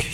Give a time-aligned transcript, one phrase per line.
[0.00, 0.12] Hey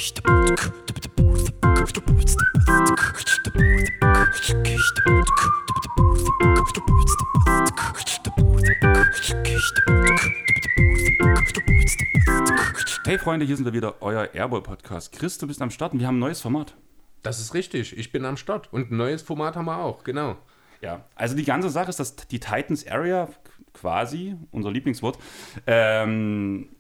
[13.19, 15.13] Freunde, hier sind wir wieder, euer Airball-Podcast.
[15.13, 16.75] Chris, du bist am Start und wir haben ein neues Format.
[17.23, 20.37] Das ist richtig, ich bin am Start und ein neues Format haben wir auch, genau.
[20.81, 23.29] Ja, also die ganze Sache ist, dass die Titans Area
[23.75, 25.19] quasi, unser Lieblingswort,
[25.67, 26.71] ähm,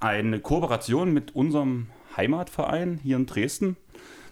[0.00, 1.86] eine Kooperation mit unserem
[2.16, 3.76] Heimatverein hier in Dresden.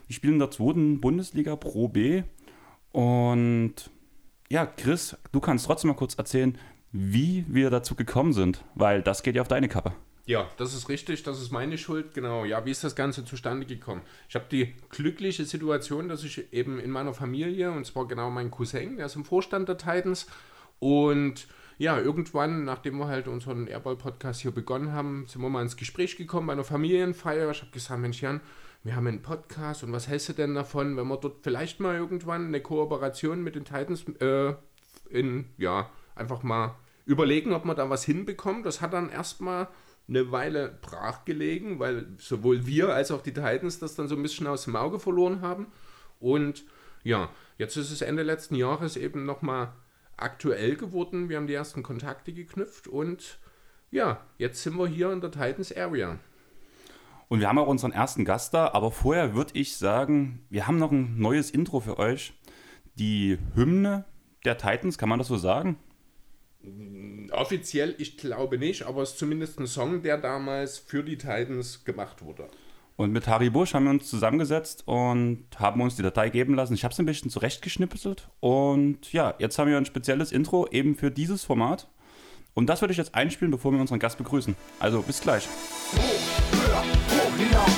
[0.08, 2.22] Die spielen in der zweiten Bundesliga Pro B.
[2.92, 3.74] Und
[4.48, 6.56] ja, Chris, du kannst trotzdem mal kurz erzählen,
[6.90, 9.92] wie wir dazu gekommen sind, weil das geht ja auf deine Kappe.
[10.24, 12.44] Ja, das ist richtig, das ist meine Schuld, genau.
[12.44, 14.02] Ja, wie ist das Ganze zustande gekommen?
[14.28, 18.50] Ich habe die glückliche Situation, dass ich eben in meiner Familie, und zwar genau mein
[18.50, 20.26] Cousin, der ist im Vorstand der Titans,
[20.80, 25.76] und ja, irgendwann, nachdem wir halt unseren Airball-Podcast hier begonnen haben, sind wir mal ins
[25.76, 27.48] Gespräch gekommen bei einer Familienfeier.
[27.50, 28.40] Ich habe gesagt, Mensch Jan,
[28.82, 31.94] wir haben einen Podcast und was hältst du denn davon, wenn wir dort vielleicht mal
[31.94, 34.54] irgendwann eine Kooperation mit den Titans äh,
[35.08, 36.74] in, ja, einfach mal
[37.06, 38.66] überlegen, ob man da was hinbekommt.
[38.66, 39.68] Das hat dann erstmal
[40.08, 44.22] eine Weile brach gelegen, weil sowohl wir als auch die Titans das dann so ein
[44.22, 45.68] bisschen aus dem Auge verloren haben.
[46.18, 46.64] Und
[47.04, 49.72] ja, jetzt ist es Ende letzten Jahres eben nochmal
[50.18, 51.28] aktuell geworden.
[51.28, 53.38] Wir haben die ersten Kontakte geknüpft und
[53.90, 56.18] ja, jetzt sind wir hier in der Titans Area.
[57.28, 60.78] Und wir haben auch unseren ersten Gast da, aber vorher würde ich sagen, wir haben
[60.78, 62.32] noch ein neues Intro für euch.
[62.94, 64.04] Die Hymne
[64.44, 65.76] der Titans, kann man das so sagen?
[67.30, 71.84] Offiziell, ich glaube nicht, aber es ist zumindest ein Song, der damals für die Titans
[71.84, 72.48] gemacht wurde.
[72.98, 76.74] Und mit Harry Busch haben wir uns zusammengesetzt und haben uns die Datei geben lassen.
[76.74, 80.96] Ich habe es ein bisschen zurechtgeschnippelt und ja, jetzt haben wir ein spezielles Intro eben
[80.96, 81.86] für dieses Format.
[82.54, 84.56] Und das würde ich jetzt einspielen, bevor wir unseren Gast begrüßen.
[84.80, 85.46] Also bis gleich.
[85.46, 87.77] Hoch, höher, hoch hinaus.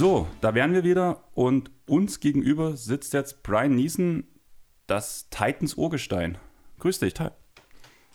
[0.00, 4.24] So, da wären wir wieder und uns gegenüber sitzt jetzt Brian Neeson,
[4.86, 6.38] das Titans Urgestein.
[6.78, 7.28] Grüß dich, Ty.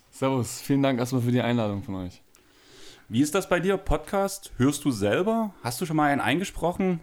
[0.10, 2.24] Servus, vielen Dank erstmal für die Einladung von euch.
[3.08, 4.52] Wie ist das bei dir, Podcast?
[4.58, 5.54] Hörst du selber?
[5.62, 7.02] Hast du schon mal einen eingesprochen?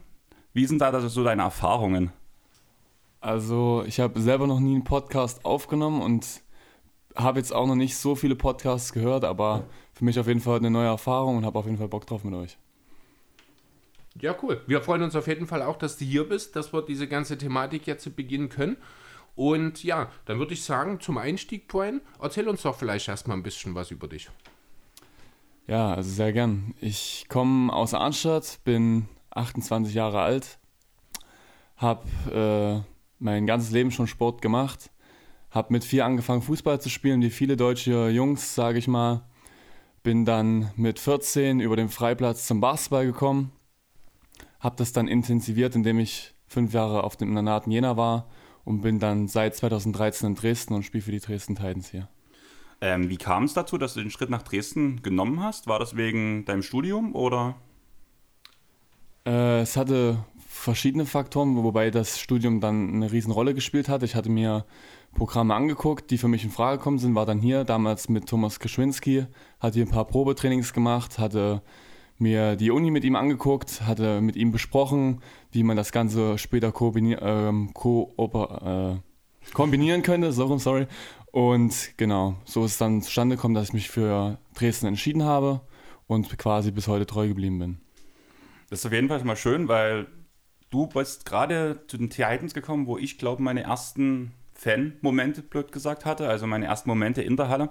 [0.52, 2.10] Wie sind da so deine Erfahrungen?
[3.20, 6.40] Also, ich habe selber noch nie einen Podcast aufgenommen und
[7.14, 9.62] habe jetzt auch noch nicht so viele Podcasts gehört, aber
[9.94, 12.24] für mich auf jeden Fall eine neue Erfahrung und habe auf jeden Fall Bock drauf
[12.24, 12.58] mit euch.
[14.20, 14.60] Ja, cool.
[14.66, 17.38] Wir freuen uns auf jeden Fall auch, dass du hier bist, dass wir diese ganze
[17.38, 18.76] Thematik jetzt beginnen können.
[19.34, 23.42] Und ja, dann würde ich sagen, zum Einstieg, Brian, erzähl uns doch vielleicht erstmal ein
[23.42, 24.28] bisschen was über dich.
[25.66, 26.74] Ja, also sehr gern.
[26.80, 30.58] Ich komme aus Arnstadt, bin 28 Jahre alt,
[31.76, 34.90] habe äh, mein ganzes Leben schon Sport gemacht,
[35.50, 39.22] habe mit vier angefangen Fußball zu spielen, wie viele deutsche Jungs, sage ich mal.
[40.02, 43.52] Bin dann mit 14 über den Freiplatz zum Basketball gekommen
[44.62, 48.28] habe das dann intensiviert, indem ich fünf Jahre auf dem Internat in Jena war
[48.64, 52.08] und bin dann seit 2013 in Dresden und spiele für die Dresden Titans hier.
[52.80, 55.66] Ähm, wie kam es dazu, dass du den Schritt nach Dresden genommen hast?
[55.66, 57.56] War das wegen deinem Studium oder?
[59.26, 64.02] Äh, es hatte verschiedene Faktoren, wobei das Studium dann eine Riesenrolle gespielt hat.
[64.04, 64.64] Ich hatte mir
[65.14, 68.60] Programme angeguckt, die für mich in Frage gekommen sind, war dann hier damals mit Thomas
[68.60, 69.26] Geschwinski,
[69.60, 71.62] hatte hier ein paar Probetrainings gemacht, hatte
[72.22, 76.72] mir die Uni mit ihm angeguckt, hatte mit ihm besprochen, wie man das Ganze später
[76.80, 78.96] ähm, äh,
[79.52, 80.32] kombinieren könnte.
[80.32, 80.86] So, sorry.
[81.32, 85.60] Und genau, so ist es dann zustande gekommen, dass ich mich für Dresden entschieden habe
[86.06, 87.80] und quasi bis heute treu geblieben bin.
[88.70, 90.06] Das ist auf jeden Fall schon mal schön, weil
[90.70, 96.04] du bist gerade zu den Titans gekommen, wo ich glaube, meine ersten Fan-Momente, blöd gesagt,
[96.04, 97.70] hatte, also meine ersten Momente in der Halle.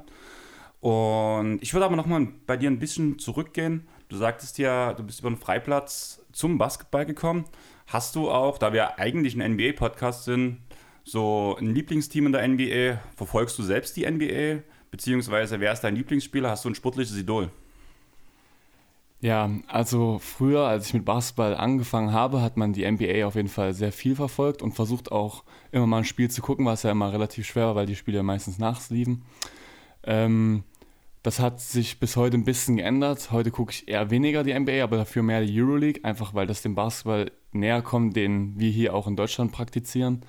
[0.79, 3.88] Und ich würde aber nochmal bei dir ein bisschen zurückgehen.
[4.12, 7.46] Du sagtest ja, du bist über den Freiplatz zum Basketball gekommen.
[7.88, 10.58] Hast du auch, da wir eigentlich ein NBA-Podcast sind,
[11.06, 13.00] so ein Lieblingsteam in der NBA?
[13.16, 14.63] Verfolgst du selbst die NBA?
[14.92, 16.50] Beziehungsweise wer ist dein Lieblingsspieler?
[16.50, 17.52] Hast du ein sportliches Idol?
[19.22, 23.48] Ja, also früher, als ich mit Basketball angefangen habe, hat man die NBA auf jeden
[23.48, 26.92] Fall sehr viel verfolgt und versucht auch immer mal ein Spiel zu gucken, was ja
[26.92, 29.24] immer relativ schwer war, weil die Spiele meistens nachts liefen.
[30.04, 30.66] Ähm,
[31.23, 33.31] das hat sich bis heute ein bisschen geändert.
[33.31, 36.62] Heute gucke ich eher weniger die NBA, aber dafür mehr die Euroleague, einfach weil das
[36.62, 40.25] dem Basketball näher kommt, den wir hier auch in Deutschland praktizieren.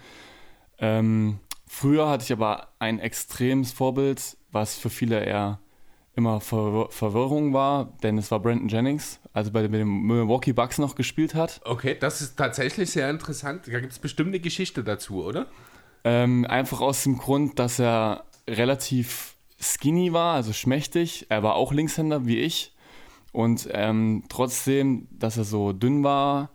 [0.79, 5.61] Ähm, früher hatte ich aber ein extremes Vorbild, was für viele eher
[6.15, 10.95] immer Ver Verwirrung war, denn es war Brandon Jennings, also bei den Milwaukee Bucks noch
[10.95, 11.63] gespielt hat.
[11.65, 13.67] Okay, das ist tatsächlich sehr interessant.
[13.67, 15.47] Da gibt es bestimmt eine Geschichte dazu, oder?
[16.05, 19.32] Ähm, einfach aus dem Grund, dass er relativ
[19.63, 21.27] skinny war, also schmächtig.
[21.29, 22.75] Er war auch Linkshänder wie ich.
[23.33, 26.51] Und ähm, trotzdem, dass er so dünn war,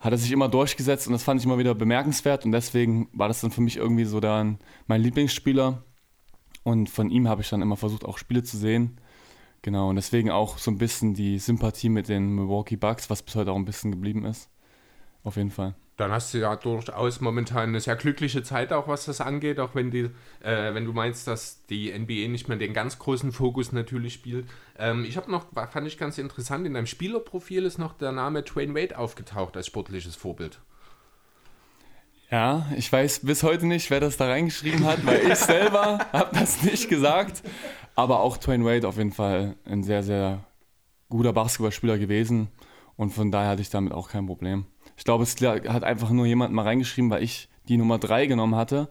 [0.00, 3.28] hat er sich immer durchgesetzt und das fand ich immer wieder bemerkenswert und deswegen war
[3.28, 5.82] das dann für mich irgendwie so dann mein Lieblingsspieler.
[6.62, 8.98] Und von ihm habe ich dann immer versucht, auch Spiele zu sehen.
[9.60, 13.34] Genau, und deswegen auch so ein bisschen die Sympathie mit den Milwaukee Bucks, was bis
[13.34, 14.50] heute auch ein bisschen geblieben ist.
[15.22, 15.74] Auf jeden Fall.
[15.96, 19.74] Dann hast du ja durchaus momentan eine sehr glückliche Zeit, auch was das angeht, auch
[19.74, 20.10] wenn, die,
[20.40, 24.46] äh, wenn du meinst, dass die NBA nicht mehr den ganz großen Fokus natürlich spielt.
[24.76, 28.44] Ähm, ich habe noch, fand ich ganz interessant, in deinem Spielerprofil ist noch der Name
[28.44, 30.58] Twain Wade aufgetaucht als sportliches Vorbild.
[32.30, 36.36] Ja, ich weiß bis heute nicht, wer das da reingeschrieben hat, weil ich selber habe
[36.36, 37.44] das nicht gesagt.
[37.94, 40.44] Aber auch Twain Wade auf jeden Fall ein sehr, sehr
[41.08, 42.48] guter Basketballspieler gewesen.
[42.96, 44.66] Und von daher hatte ich damit auch kein Problem.
[44.96, 48.54] Ich glaube, es hat einfach nur jemand mal reingeschrieben, weil ich die Nummer 3 genommen
[48.54, 48.90] hatte.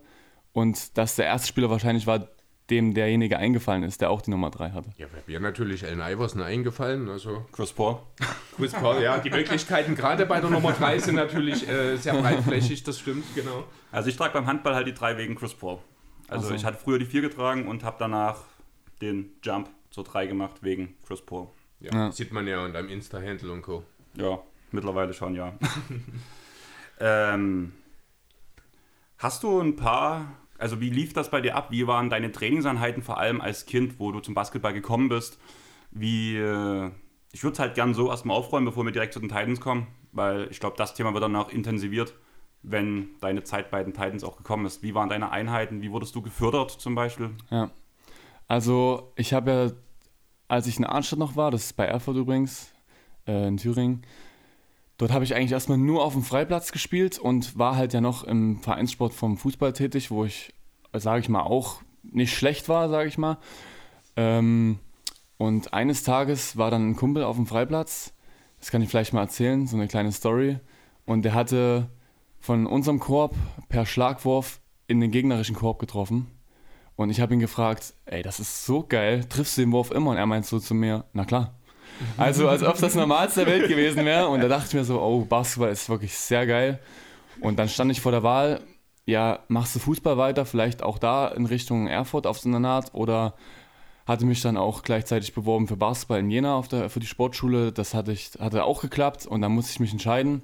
[0.51, 2.27] Und dass der erste Spieler wahrscheinlich war,
[2.69, 4.89] dem derjenige eingefallen ist, der auch die Nummer 3 hatte.
[4.97, 7.09] Ja, wäre natürlich Allen Iverson eingefallen.
[7.09, 7.99] Also Chris Paul.
[8.55, 9.17] Chris Paul, ja.
[9.17, 13.65] Die Möglichkeiten gerade bei der Nummer 3 sind natürlich äh, sehr breitflächig, das stimmt, genau.
[13.91, 15.79] Also ich trage beim Handball halt die 3 wegen Chris Paul.
[16.27, 16.53] Also so.
[16.53, 18.37] ich hatte früher die 4 getragen und habe danach
[19.01, 21.47] den Jump zur 3 gemacht wegen Chris Paul.
[21.81, 22.11] Ja, ja.
[22.11, 23.83] sieht man ja unter deinem Insta-Handle und Co.
[24.15, 24.39] Ja,
[24.73, 25.53] mittlerweile schon, ja.
[26.99, 27.73] ähm,
[29.17, 30.27] hast du ein paar
[30.63, 31.71] also wie lief das bei dir ab?
[31.71, 35.37] Wie waren deine Trainingseinheiten vor allem als Kind, wo du zum Basketball gekommen bist?
[35.91, 36.89] Wie, äh,
[37.33, 39.87] ich würde es halt gern so erstmal aufräumen, bevor wir direkt zu den Titans kommen,
[40.13, 42.13] weil ich glaube, das Thema wird dann auch intensiviert,
[42.61, 44.83] wenn deine Zeit bei den Titans auch gekommen ist.
[44.83, 45.81] Wie waren deine Einheiten?
[45.81, 47.31] Wie wurdest du gefördert zum Beispiel?
[47.49, 47.69] Ja,
[48.47, 49.71] also ich habe ja,
[50.47, 52.71] als ich in Arnstadt noch war, das ist bei Erfurt übrigens,
[53.27, 54.03] äh, in Thüringen,
[55.03, 58.23] Dort habe ich eigentlich erstmal nur auf dem Freiplatz gespielt und war halt ja noch
[58.23, 60.53] im Vereinssport vom Fußball tätig, wo ich,
[60.93, 63.37] sage ich mal, auch nicht schlecht war, sage ich mal.
[64.15, 64.79] Ähm,
[65.37, 68.13] und eines Tages war dann ein Kumpel auf dem Freiplatz,
[68.61, 70.59] das kann ich vielleicht mal erzählen, so eine kleine Story.
[71.05, 71.89] Und der hatte
[72.39, 73.35] von unserem Korb
[73.67, 76.27] per Schlagwurf in den gegnerischen Korb getroffen.
[76.95, 80.11] Und ich habe ihn gefragt, ey, das ist so geil, triffst du den Wurf immer?
[80.11, 81.59] Und er meint so zu mir, na klar.
[82.17, 84.27] Also als ob es das Normalste der Welt gewesen wäre.
[84.27, 86.79] Und da dachte ich mir so, oh, Basketball ist wirklich sehr geil.
[87.39, 88.61] Und dann stand ich vor der Wahl,
[89.05, 92.93] ja, machst du Fußball weiter, vielleicht auch da in Richtung Erfurt auf so einer Naht
[92.93, 93.33] oder
[94.05, 97.71] hatte mich dann auch gleichzeitig beworben für Basketball in Jena auf der, für die Sportschule.
[97.71, 100.41] Das hatte, ich, hatte auch geklappt und dann musste ich mich entscheiden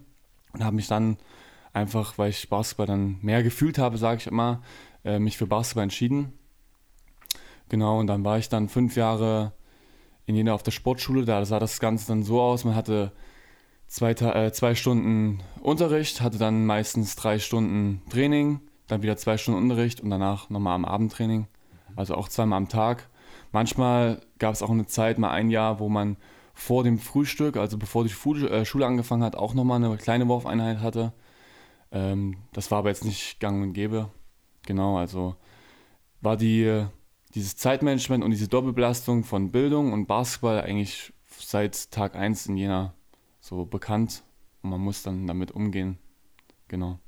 [0.54, 1.18] und habe mich dann
[1.74, 4.62] einfach, weil ich Basketball dann mehr gefühlt habe, sage ich immer,
[5.04, 6.34] äh, mich für Basketball entschieden.
[7.70, 9.54] Genau, und dann war ich dann fünf Jahre
[10.30, 11.26] in Jena auf der Sportschule.
[11.26, 13.12] Da sah das Ganze dann so aus, man hatte
[13.88, 19.60] zwei, äh, zwei Stunden Unterricht, hatte dann meistens drei Stunden Training, dann wieder zwei Stunden
[19.64, 21.48] Unterricht und danach nochmal am Abendtraining.
[21.96, 23.10] Also auch zweimal am Tag.
[23.52, 26.16] Manchmal gab es auch eine Zeit, mal ein Jahr, wo man
[26.54, 30.80] vor dem Frühstück, also bevor die äh, Schule angefangen hat, auch nochmal eine kleine Wurfeinheit
[30.80, 31.12] hatte.
[31.92, 34.12] Ähm, das war aber jetzt nicht gang und gäbe.
[34.68, 35.36] Genau, also
[36.22, 36.86] war die
[37.36, 42.94] dieses Zeitmanagement und diese Doppelbelastung von Bildung und Basketball eigentlich seit Tag 1 in Jena
[43.40, 44.24] so bekannt
[44.62, 45.98] und man muss dann damit umgehen.
[46.68, 47.00] Genau.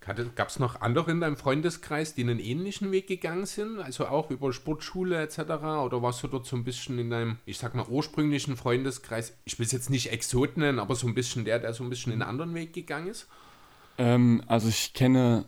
[0.00, 3.80] Gab es noch andere in deinem Freundeskreis, die einen ähnlichen Weg gegangen sind?
[3.80, 5.38] Also auch über Sportschule etc.?
[5.40, 9.34] Oder warst du dort so ein bisschen in deinem, ich sag mal, ursprünglichen Freundeskreis?
[9.46, 11.88] Ich will es jetzt nicht Exot nennen, aber so ein bisschen der, der so ein
[11.88, 13.28] bisschen einen anderen Weg gegangen ist?
[13.96, 15.46] Ähm, also ich kenne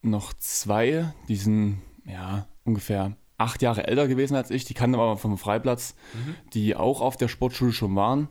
[0.00, 5.16] noch zwei, die sind ja ungefähr acht Jahre älter gewesen als ich, die kannten aber
[5.16, 6.34] vom Freiplatz, mhm.
[6.52, 8.28] die auch auf der Sportschule schon waren.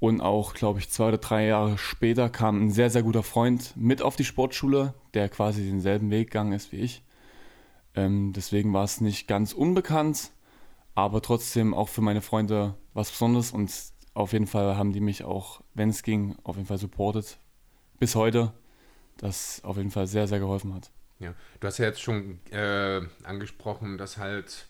[0.00, 3.74] Und auch, glaube ich, zwei oder drei Jahre später kam ein sehr, sehr guter Freund
[3.76, 7.02] mit auf die Sportschule, der quasi denselben Weg gegangen ist wie ich.
[7.94, 10.30] Ähm, deswegen war es nicht ganz unbekannt,
[10.94, 13.52] aber trotzdem auch für meine Freunde was Besonderes.
[13.52, 13.70] Und
[14.14, 17.38] auf jeden Fall haben die mich auch, wenn es ging, auf jeden Fall supportet.
[17.98, 18.54] Bis heute,
[19.18, 20.90] das auf jeden Fall sehr, sehr geholfen hat.
[21.20, 24.68] Ja, du hast ja jetzt schon äh, angesprochen, dass halt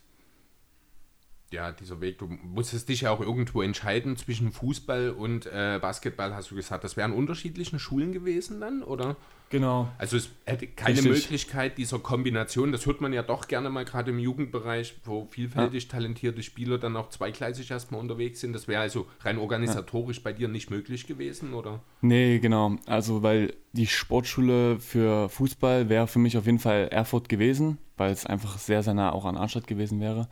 [1.53, 6.35] ja, dieser Weg, du musstest dich ja auch irgendwo entscheiden zwischen Fußball und äh, Basketball,
[6.35, 6.85] hast du gesagt.
[6.85, 9.17] Das wären unterschiedlichen Schulen gewesen dann, oder?
[9.51, 9.89] Genau.
[9.99, 11.13] Also es hätte keine Richtig.
[11.13, 15.85] Möglichkeit dieser Kombination, das hört man ja doch gerne mal gerade im Jugendbereich, wo vielfältig
[15.85, 15.91] ja.
[15.91, 18.53] talentierte Spieler dann auch zweigleisig erstmal unterwegs sind.
[18.53, 20.23] Das wäre also rein organisatorisch ja.
[20.25, 21.81] bei dir nicht möglich gewesen, oder?
[22.01, 22.77] Nee, genau.
[22.87, 28.13] Also weil die Sportschule für Fußball wäre für mich auf jeden Fall Erfurt gewesen, weil
[28.13, 30.29] es einfach sehr, sehr nah auch an Arnstadt gewesen wäre.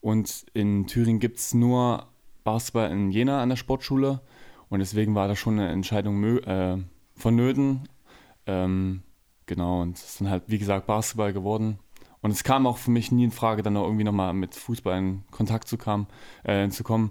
[0.00, 2.06] Und in Thüringen gibt es nur
[2.44, 4.20] Basketball in Jena an der Sportschule.
[4.68, 6.78] Und deswegen war da schon eine Entscheidung äh,
[7.16, 7.88] vonnöten.
[8.46, 9.02] Ähm,
[9.46, 11.78] genau, und es ist dann halt, wie gesagt, Basketball geworden.
[12.22, 14.98] Und es kam auch für mich nie in Frage, dann auch irgendwie nochmal mit Fußball
[14.98, 16.06] in Kontakt zu, kam,
[16.44, 17.10] äh, zu kommen,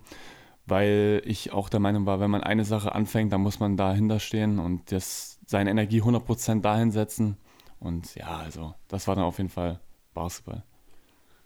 [0.66, 4.20] weil ich auch der Meinung war, wenn man eine Sache anfängt, dann muss man dahinter
[4.20, 7.38] stehen und das, seine Energie 100% dahin setzen.
[7.80, 9.80] Und ja, also das war dann auf jeden Fall
[10.14, 10.64] Basketball.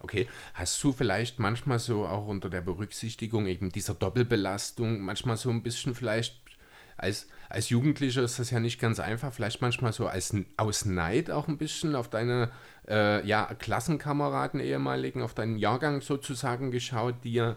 [0.03, 5.50] Okay, hast du vielleicht manchmal so auch unter der Berücksichtigung eben dieser Doppelbelastung manchmal so
[5.50, 6.43] ein bisschen vielleicht
[6.98, 11.31] als, als Jugendlicher ist das ja nicht ganz einfach, vielleicht manchmal so als aus Neid
[11.31, 12.51] auch ein bisschen auf deine
[12.88, 17.55] äh, ja, Klassenkameraden ehemaligen, auf deinen Jahrgang sozusagen geschaut, die ja,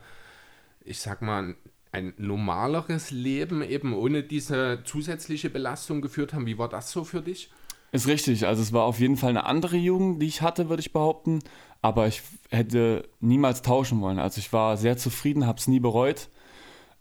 [0.85, 1.57] ich sag mal,
[1.93, 6.47] ein normaleres Leben eben ohne diese zusätzliche Belastung geführt haben.
[6.47, 7.51] Wie war das so für dich?
[7.93, 8.47] Ist richtig.
[8.47, 11.39] Also es war auf jeden Fall eine andere Jugend, die ich hatte, würde ich behaupten.
[11.87, 14.19] Aber ich hätte niemals tauschen wollen.
[14.19, 16.31] Also ich war sehr zufrieden, habe es nie bereut.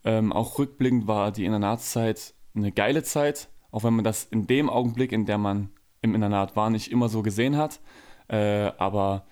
[0.04, 4.70] Ähm, auch rückblickend war die Internatszeit eine geile Zeit, auch wenn man das in dem
[4.70, 5.72] Augenblick, in der man
[6.04, 7.80] im Internat war, nicht immer so gesehen hat.
[8.28, 9.26] Äh, aber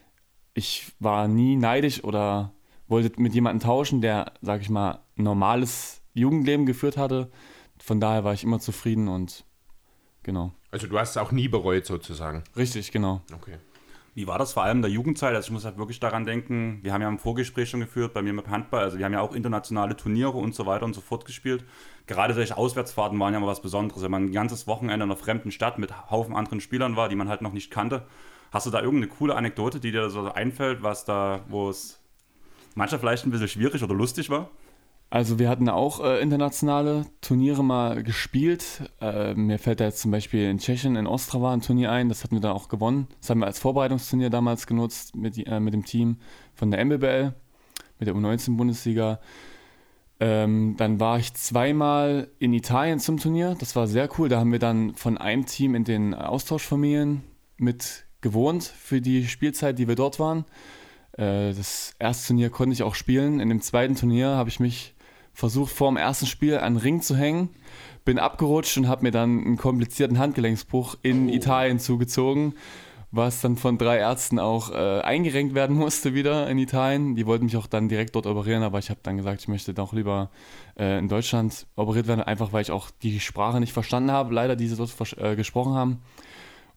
[0.56, 2.52] ich war nie neidisch oder
[2.88, 7.30] wollte mit jemandem tauschen, der, sag ich mal, ein normales Jugendleben geführt hatte.
[7.78, 9.46] Von daher war ich immer zufrieden und
[10.24, 10.52] genau.
[10.72, 12.44] Also du hast es auch nie bereut sozusagen.
[12.58, 13.22] Richtig, genau.
[13.32, 13.60] Okay.
[14.16, 15.36] Wie war das vor allem in der Jugendzeit?
[15.36, 18.22] Also ich muss halt wirklich daran denken, wir haben ja im Vorgespräch schon geführt, bei
[18.22, 21.02] mir mit Handball, also wir haben ja auch internationale Turniere und so weiter und so
[21.02, 21.66] fort gespielt.
[22.06, 25.16] Gerade solche Auswärtsfahrten waren ja mal was Besonderes, wenn man ein ganzes Wochenende in einer
[25.16, 28.06] fremden Stadt mit Haufen anderen Spielern war, die man halt noch nicht kannte.
[28.52, 32.00] Hast du da irgendeine coole Anekdote, die dir so einfällt, was da, wo es
[32.76, 34.52] mancher vielleicht ein bisschen schwierig oder lustig war?
[35.14, 38.90] Also wir hatten auch äh, internationale Turniere mal gespielt.
[39.00, 42.24] Äh, mir fällt da jetzt zum Beispiel in Tschechien, in Ostrava ein Turnier ein, das
[42.24, 43.08] hatten wir dann auch gewonnen.
[43.22, 46.18] Das haben wir als Vorbereitungsturnier damals genutzt mit, äh, mit dem Team
[46.56, 47.32] von der MBBL,
[48.00, 49.20] mit der U19-Bundesliga.
[50.20, 54.30] Ähm, dann war ich zweimal in Italien zum Turnier, das war sehr cool.
[54.30, 57.22] Da haben wir dann von einem Team in den Austauschfamilien
[57.58, 60.46] mit gewohnt für die Spielzeit, die wir dort waren.
[61.12, 63.40] Äh, das erste Turnier konnte ich auch spielen.
[63.40, 64.96] In dem zweiten Turnier habe ich mich
[65.34, 67.50] versucht vor dem ersten Spiel an den Ring zu hängen,
[68.06, 71.34] bin abgerutscht und habe mir dann einen komplizierten Handgelenksbruch in oh.
[71.34, 72.54] Italien zugezogen,
[73.12, 77.16] was dann von drei Ärzten auch äh, eingerenkt werden musste wieder in Italien.
[77.16, 79.74] Die wollten mich auch dann direkt dort operieren, aber ich habe dann gesagt, ich möchte
[79.74, 80.30] doch lieber
[80.78, 84.56] äh, in Deutschland operiert werden, einfach weil ich auch die Sprache nicht verstanden habe, leider,
[84.56, 86.02] die sie dort äh, gesprochen haben.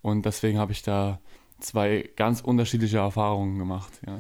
[0.03, 1.21] Und deswegen habe ich da
[1.59, 3.93] zwei ganz unterschiedliche Erfahrungen gemacht.
[4.07, 4.19] Ja.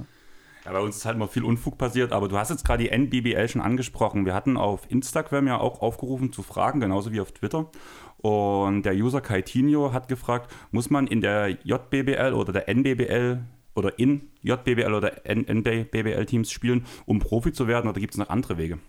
[0.66, 2.90] Ja, bei uns ist halt immer viel Unfug passiert, aber du hast jetzt gerade die
[2.90, 4.26] NBBL schon angesprochen.
[4.26, 7.70] Wir hatten auf Instagram ja auch aufgerufen zu fragen, genauso wie auf Twitter.
[8.16, 13.44] Und der User Kaitinho hat gefragt, muss man in der JBBL oder der NBBL
[13.76, 18.58] oder in JBBL oder NBBL-Teams spielen, um Profi zu werden oder gibt es noch andere
[18.58, 18.80] Wege?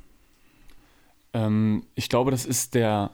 [1.33, 3.11] Ähm, ich glaube, das ist der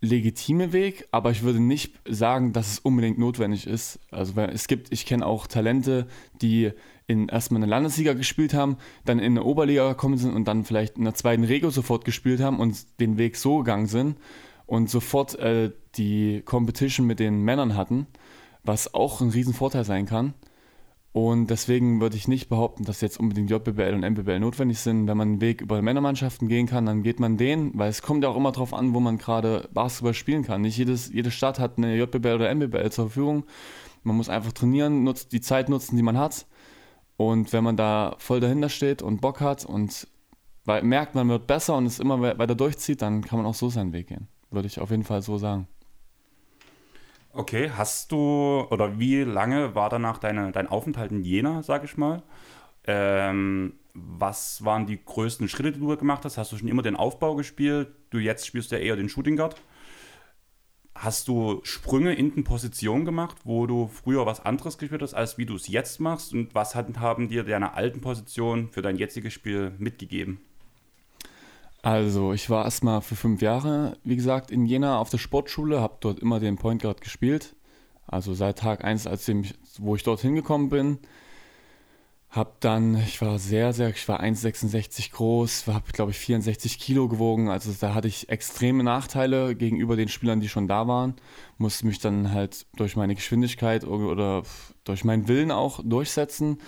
[0.00, 4.00] legitime Weg, aber ich würde nicht sagen, dass es unbedingt notwendig ist.
[4.10, 6.08] Also es gibt, ich kenne auch Talente,
[6.42, 6.72] die
[7.06, 10.96] in erstmal eine Landesliga gespielt haben, dann in eine Oberliga gekommen sind und dann vielleicht
[10.96, 14.16] in der zweiten Regio sofort gespielt haben und den Weg so gegangen sind
[14.66, 18.06] und sofort äh, die Competition mit den Männern hatten,
[18.62, 20.34] was auch ein Riesenvorteil sein kann.
[21.12, 25.06] Und deswegen würde ich nicht behaupten, dass jetzt unbedingt JBL und MBBL notwendig sind.
[25.06, 28.24] Wenn man einen Weg über Männermannschaften gehen kann, dann geht man den, weil es kommt
[28.24, 30.62] ja auch immer darauf an, wo man gerade Basketball spielen kann.
[30.62, 33.44] Nicht jedes, jede Stadt hat eine JBL oder MBBL zur Verfügung.
[34.02, 36.46] Man muss einfach trainieren, nutzt, die Zeit nutzen, die man hat.
[37.16, 40.08] Und wenn man da voll dahinter steht und Bock hat und
[40.64, 43.92] merkt, man wird besser und es immer weiter durchzieht, dann kann man auch so seinen
[43.92, 44.28] Weg gehen.
[44.50, 45.68] Würde ich auf jeden Fall so sagen.
[47.32, 51.96] Okay, hast du oder wie lange war danach deine, dein Aufenthalt in Jena, sag ich
[51.96, 52.22] mal?
[52.86, 56.38] Ähm, was waren die größten Schritte, die du gemacht hast?
[56.38, 57.88] Hast du schon immer den Aufbau gespielt?
[58.10, 59.56] Du jetzt spielst ja eher den Shooting Guard.
[60.94, 65.38] Hast du Sprünge in den Positionen gemacht, wo du früher was anderes gespielt hast, als
[65.38, 66.32] wie du es jetzt machst?
[66.32, 70.40] Und was haben dir deine alten Positionen für dein jetziges Spiel mitgegeben?
[71.82, 75.98] Also, ich war erstmal für fünf Jahre, wie gesagt, in Jena auf der Sportschule, habe
[76.00, 77.54] dort immer den Point Guard gespielt.
[78.06, 80.98] Also seit Tag 1, als ich, wo ich dort hingekommen bin.
[82.34, 87.06] Hab dann, ich war sehr, sehr, ich war 1,66 groß, habe, glaube ich, 64 Kilo
[87.06, 87.48] gewogen.
[87.48, 91.14] Also da hatte ich extreme Nachteile gegenüber den Spielern, die schon da waren.
[91.58, 94.42] Musste mich dann halt durch meine Geschwindigkeit oder
[94.82, 96.58] durch meinen Willen auch durchsetzen.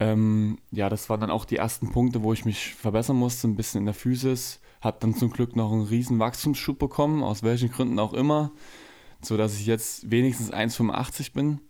[0.00, 3.54] Ähm, ja, das waren dann auch die ersten Punkte, wo ich mich verbessern musste, ein
[3.54, 4.60] bisschen in der Physis.
[4.80, 8.50] Habe dann zum Glück noch einen riesen Wachstumsschub bekommen, aus welchen Gründen auch immer,
[9.20, 11.60] sodass ich jetzt wenigstens 1,85 bin.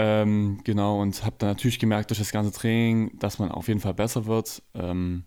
[0.00, 3.80] Ähm, genau, und habe dann natürlich gemerkt durch das ganze Training, dass man auf jeden
[3.80, 4.62] Fall besser wird.
[4.74, 5.24] Ähm,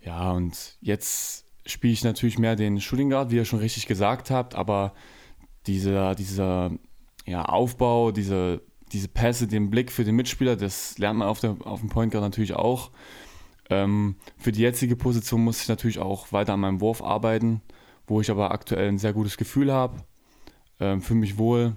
[0.00, 4.30] ja, und jetzt spiele ich natürlich mehr den Shooting Guard, wie ihr schon richtig gesagt
[4.30, 4.94] habt, aber
[5.66, 6.70] dieser, dieser
[7.26, 11.56] ja, Aufbau, diese, diese Pässe, den Blick für den Mitspieler, das lernt man auf, der,
[11.64, 12.92] auf dem Point Guard natürlich auch.
[13.68, 17.62] Ähm, für die jetzige Position muss ich natürlich auch weiter an meinem Wurf arbeiten,
[18.06, 20.04] wo ich aber aktuell ein sehr gutes Gefühl habe.
[20.80, 21.76] Ähm, Fühle mich wohl,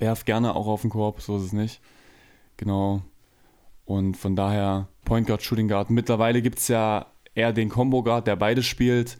[0.00, 1.80] werf gerne auch auf den Korb, so ist es nicht.
[2.56, 3.02] Genau.
[3.84, 5.90] Und von daher Point Guard, Shooting Guard.
[5.90, 9.18] Mittlerweile gibt es ja eher den Combo Guard, der beides spielt.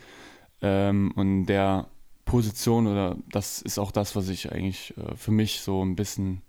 [0.62, 1.88] Ähm, und der
[2.25, 6.42] Position oder das ist auch das, was ich eigentlich äh, für mich so ein bisschen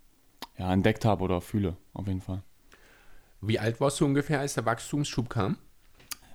[0.58, 2.44] ja, entdeckt habe oder fühle, auf jeden Fall.
[3.42, 5.58] Wie alt warst du ungefähr, als der Wachstumsschub kam?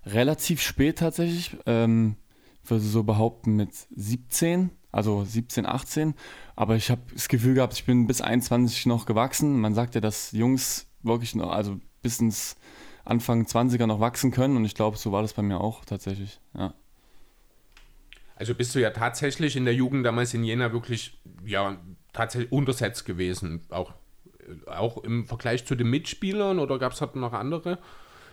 [0.04, 1.56] Relativ spät tatsächlich.
[1.66, 2.16] Ähm,
[2.64, 6.14] ich würde so behaupten mit 17, also 17, 18.
[6.56, 9.60] Aber ich habe das Gefühl gehabt, ich bin bis 21 noch gewachsen.
[9.60, 12.56] Man sagt ja, dass Jungs wirklich noch, also bis ins
[13.04, 14.56] Anfang 20er noch wachsen können.
[14.56, 16.40] Und ich glaube, so war das bei mir auch tatsächlich.
[16.56, 16.72] Ja.
[18.36, 21.76] Also bist du ja tatsächlich in der Jugend damals in Jena wirklich ja
[22.12, 23.92] tatsächlich untersetzt gewesen, auch
[24.66, 27.78] auch im Vergleich zu den Mitspielern oder gab es noch andere?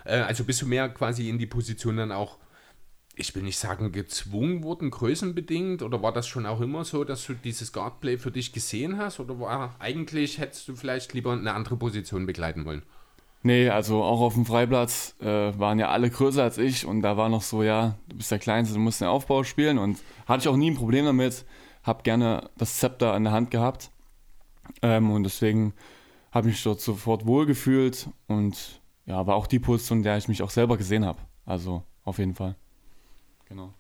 [0.05, 2.38] Äh, also bist du mehr quasi in die Position dann auch,
[3.15, 7.25] ich will nicht sagen gezwungen worden, größenbedingt, oder war das schon auch immer so, dass
[7.25, 9.20] du dieses Guardplay für dich gesehen hast?
[9.20, 12.84] Oder war eigentlich hättest du vielleicht lieber eine andere Position begleiten wollen?
[13.43, 17.17] Nee, also auch auf dem Freiplatz äh, waren ja alle größer als ich und da
[17.17, 20.43] war noch so, ja, du bist der Kleinste, du musst den Aufbau spielen und hatte
[20.43, 21.46] ich auch nie ein Problem damit,
[21.84, 23.91] hab gerne das Zepter in der Hand gehabt
[24.82, 25.74] ähm, und deswegen
[26.32, 30.41] habe mich dort sofort wohlgefühlt und ja, war auch die Position, in der ich mich
[30.41, 31.20] auch selber gesehen habe.
[31.46, 32.55] Also auf jeden Fall.
[33.53, 33.72] Genau.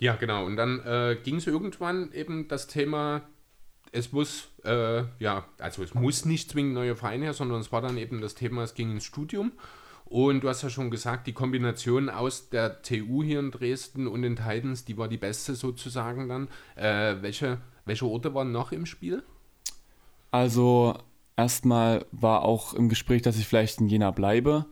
[0.00, 0.44] Ja, genau.
[0.44, 3.22] Und dann äh, ging es irgendwann eben das Thema,
[3.90, 7.80] es muss, äh, ja, also es muss nicht zwingend neue Vereine her, sondern es war
[7.80, 9.52] dann eben das Thema, es ging ins Studium.
[10.04, 14.22] Und du hast ja schon gesagt, die Kombination aus der TU hier in Dresden und
[14.22, 16.48] den Titans, die war die beste sozusagen dann.
[16.76, 19.22] Äh, welche, welche Orte waren noch im Spiel?
[20.30, 20.98] Also
[21.34, 24.66] erstmal war auch im Gespräch, dass ich vielleicht in Jena bleibe.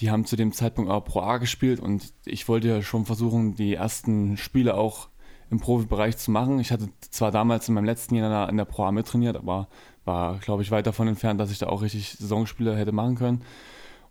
[0.00, 3.54] Die haben zu dem Zeitpunkt auch Pro A gespielt und ich wollte ja schon versuchen,
[3.54, 5.08] die ersten Spiele auch
[5.50, 6.58] im Profibereich zu machen.
[6.60, 9.68] Ich hatte zwar damals in meinem letzten Jahr in der Pro A mittrainiert, aber
[10.04, 13.42] war, glaube ich, weit davon entfernt, dass ich da auch richtig Saisonspiele hätte machen können.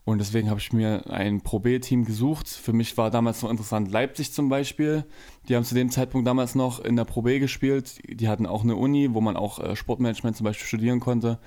[0.06, 2.48] Und deswegen habe ich mir ein Pro B-Team gesucht.
[2.48, 5.06] Für mich war damals noch interessant Leipzig zum Beispiel.
[5.48, 8.00] Die haben zu dem Zeitpunkt damals noch in der Pro B gespielt.
[8.08, 11.40] Die hatten auch eine Uni, wo man auch äh, Sportmanagement zum Beispiel studieren konnte.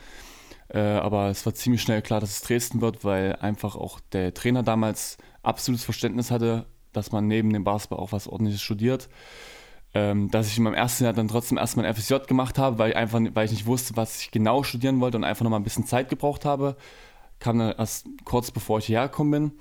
[0.73, 4.33] Äh, aber es war ziemlich schnell klar, dass es Dresden wird, weil einfach auch der
[4.35, 9.09] Trainer damals absolutes Verständnis hatte, dass man neben dem Basketball auch was ordentliches studiert.
[9.95, 12.91] Ähm, dass ich in meinem ersten Jahr dann trotzdem erstmal ein FSJ gemacht habe, weil
[12.91, 15.65] ich einfach, weil ich nicht wusste, was ich genau studieren wollte und einfach nochmal ein
[15.65, 16.77] bisschen Zeit gebraucht habe
[17.43, 19.53] kam dann erst kurz bevor ich hierher gekommen bin.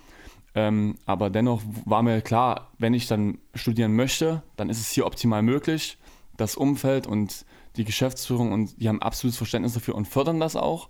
[0.53, 5.05] Ähm, aber dennoch war mir klar, wenn ich dann studieren möchte, dann ist es hier
[5.05, 5.97] optimal möglich.
[6.37, 7.45] Das Umfeld und
[7.77, 10.89] die Geschäftsführung und die haben absolutes Verständnis dafür und fördern das auch.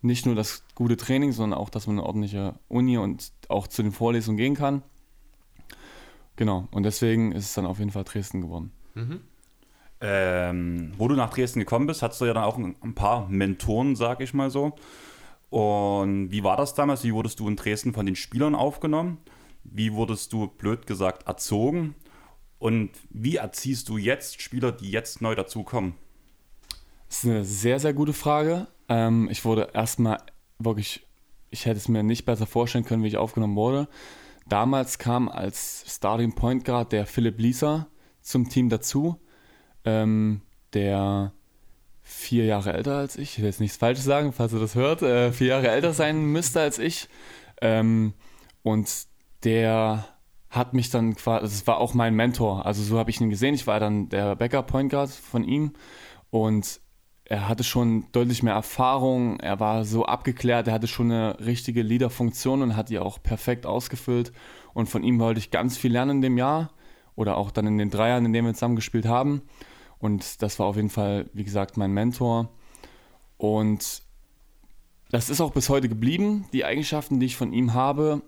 [0.00, 3.82] Nicht nur das gute Training, sondern auch, dass man eine ordentliche Uni und auch zu
[3.82, 4.82] den Vorlesungen gehen kann.
[6.36, 8.72] Genau, und deswegen ist es dann auf jeden Fall Dresden geworden.
[8.94, 9.20] Mhm.
[10.00, 13.94] Ähm, wo du nach Dresden gekommen bist, hattest du ja dann auch ein paar Mentoren,
[13.94, 14.74] sag ich mal so.
[15.50, 17.04] Und wie war das damals?
[17.04, 19.18] Wie wurdest du in Dresden von den Spielern aufgenommen?
[19.62, 21.94] Wie wurdest du, blöd gesagt, erzogen?
[22.58, 25.94] Und wie erziehst du jetzt Spieler, die jetzt neu dazukommen?
[27.12, 28.68] Das ist eine sehr, sehr gute Frage.
[28.88, 30.16] Ähm, ich wurde erstmal
[30.58, 31.06] wirklich,
[31.50, 33.86] ich hätte es mir nicht besser vorstellen können, wie ich aufgenommen wurde.
[34.48, 37.86] Damals kam als Starting Point Guard der Philipp Lieser
[38.22, 39.20] zum Team dazu,
[39.84, 40.40] ähm,
[40.72, 41.34] der
[42.00, 43.32] vier Jahre älter als ich.
[43.32, 45.02] Ich will jetzt nichts Falsches sagen, falls ihr das hört.
[45.02, 47.10] Äh, vier Jahre älter sein müsste als ich.
[47.60, 48.14] Ähm,
[48.62, 48.88] und
[49.44, 50.06] der
[50.48, 52.64] hat mich dann quasi, es war auch mein Mentor.
[52.64, 53.54] Also so habe ich ihn gesehen.
[53.54, 55.74] Ich war dann der Backup Point Guard von ihm
[56.30, 56.80] und
[57.24, 59.38] er hatte schon deutlich mehr Erfahrung.
[59.40, 60.66] Er war so abgeklärt.
[60.66, 64.32] Er hatte schon eine richtige Leaderfunktion und hat die auch perfekt ausgefüllt.
[64.74, 66.72] Und von ihm wollte ich ganz viel lernen in dem Jahr
[67.14, 69.42] oder auch dann in den drei Jahren, in denen wir zusammen gespielt haben.
[69.98, 72.50] Und das war auf jeden Fall, wie gesagt, mein Mentor.
[73.36, 74.02] Und
[75.10, 76.46] das ist auch bis heute geblieben.
[76.52, 78.22] Die Eigenschaften, die ich von ihm habe,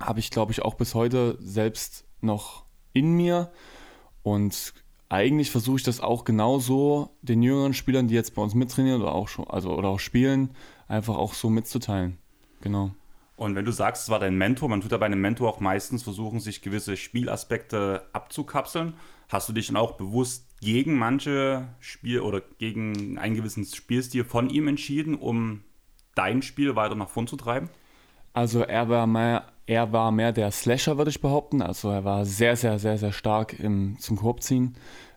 [0.00, 3.52] habe ich, glaube ich, auch bis heute selbst noch in mir.
[4.22, 4.74] Und
[5.08, 9.14] eigentlich versuche ich das auch genauso den jüngeren Spielern, die jetzt bei uns mittrainieren oder
[9.14, 10.50] auch schon, also oder auch spielen,
[10.88, 12.18] einfach auch so mitzuteilen.
[12.60, 12.90] Genau.
[13.36, 15.60] Und wenn du sagst, es war dein Mentor, man tut ja bei einem Mentor auch
[15.60, 18.94] meistens versuchen, sich gewisse Spielaspekte abzukapseln.
[19.28, 24.48] Hast du dich dann auch bewusst gegen manche Spiel oder gegen einen gewissen Spielstil von
[24.48, 25.62] ihm entschieden, um
[26.14, 27.68] dein Spiel weiter nach vorn zu treiben?
[28.32, 31.62] Also er war mehr, er war mehr der Slasher, würde ich behaupten.
[31.62, 34.76] Also er war sehr, sehr, sehr, sehr stark im, zum Korbziehen.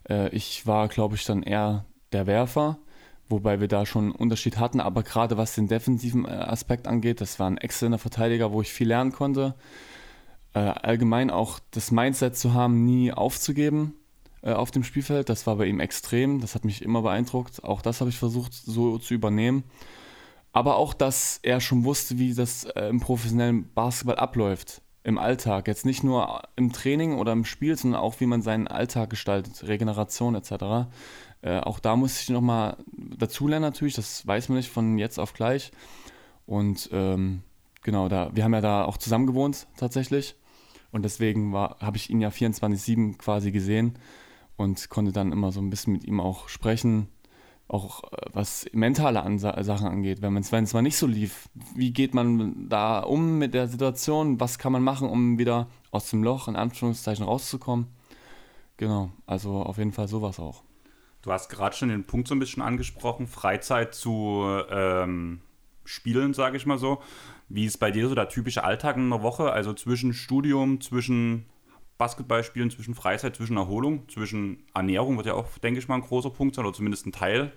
[0.09, 2.79] Äh, ich war, glaube ich, dann eher der Werfer,
[3.27, 4.79] wobei wir da schon einen Unterschied hatten.
[4.79, 8.73] Aber gerade was den defensiven äh, Aspekt angeht, das war ein exzellenter Verteidiger, wo ich
[8.73, 9.53] viel lernen konnte.
[10.53, 13.93] Äh, allgemein auch das Mindset zu haben, nie aufzugeben
[14.41, 16.41] äh, auf dem Spielfeld, das war bei ihm extrem.
[16.41, 17.63] Das hat mich immer beeindruckt.
[17.63, 19.63] Auch das habe ich versucht so zu übernehmen.
[20.51, 25.67] Aber auch, dass er schon wusste, wie das äh, im professionellen Basketball abläuft im Alltag.
[25.67, 29.67] Jetzt nicht nur im Training oder im Spiel, sondern auch, wie man seinen Alltag gestaltet,
[29.67, 30.89] Regeneration etc.
[31.41, 35.33] Äh, auch da musste ich nochmal dazulernen natürlich, das weiß man nicht von jetzt auf
[35.33, 35.71] gleich.
[36.45, 37.43] Und ähm,
[37.83, 40.35] genau, da, wir haben ja da auch zusammen gewohnt tatsächlich.
[40.91, 43.99] Und deswegen habe ich ihn ja 24-7 quasi gesehen
[44.57, 47.07] und konnte dann immer so ein bisschen mit ihm auch sprechen,
[47.69, 50.21] auch äh, was mentale Ansa Sachen angeht.
[50.21, 54.39] Wenn es mal nicht so lief, wie geht man da um mit der Situation?
[54.39, 57.87] Was kann man machen, um wieder aus dem Loch in Anführungszeichen rauszukommen?
[58.77, 60.63] Genau, also auf jeden Fall sowas auch.
[61.21, 65.41] Du hast gerade schon den Punkt so ein bisschen angesprochen, Freizeit zu ähm,
[65.83, 67.01] spielen, sage ich mal so.
[67.49, 69.51] Wie ist bei dir so der typische Alltag in einer Woche?
[69.51, 71.45] Also zwischen Studium, zwischen
[71.99, 76.29] Basketballspielen, zwischen Freizeit, zwischen Erholung, zwischen Ernährung wird ja auch, denke ich mal, ein großer
[76.29, 77.51] Punkt sein oder zumindest ein Teil.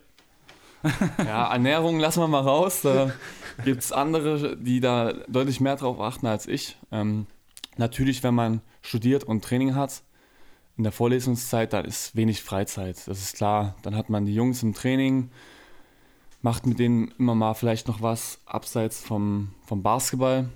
[1.19, 2.83] ja, Ernährung lassen wir mal raus.
[2.83, 3.13] Da
[3.65, 6.77] gibt es andere, die da deutlich mehr drauf achten als ich.
[6.91, 7.27] Ähm,
[7.77, 10.03] natürlich, wenn man studiert und Training hat,
[10.77, 13.07] in der Vorlesungszeit, da ist wenig Freizeit.
[13.07, 13.77] Das ist klar.
[13.83, 15.31] Dann hat man die Jungs im Training,
[16.41, 20.49] macht mit denen immer mal vielleicht noch was abseits vom, vom Basketball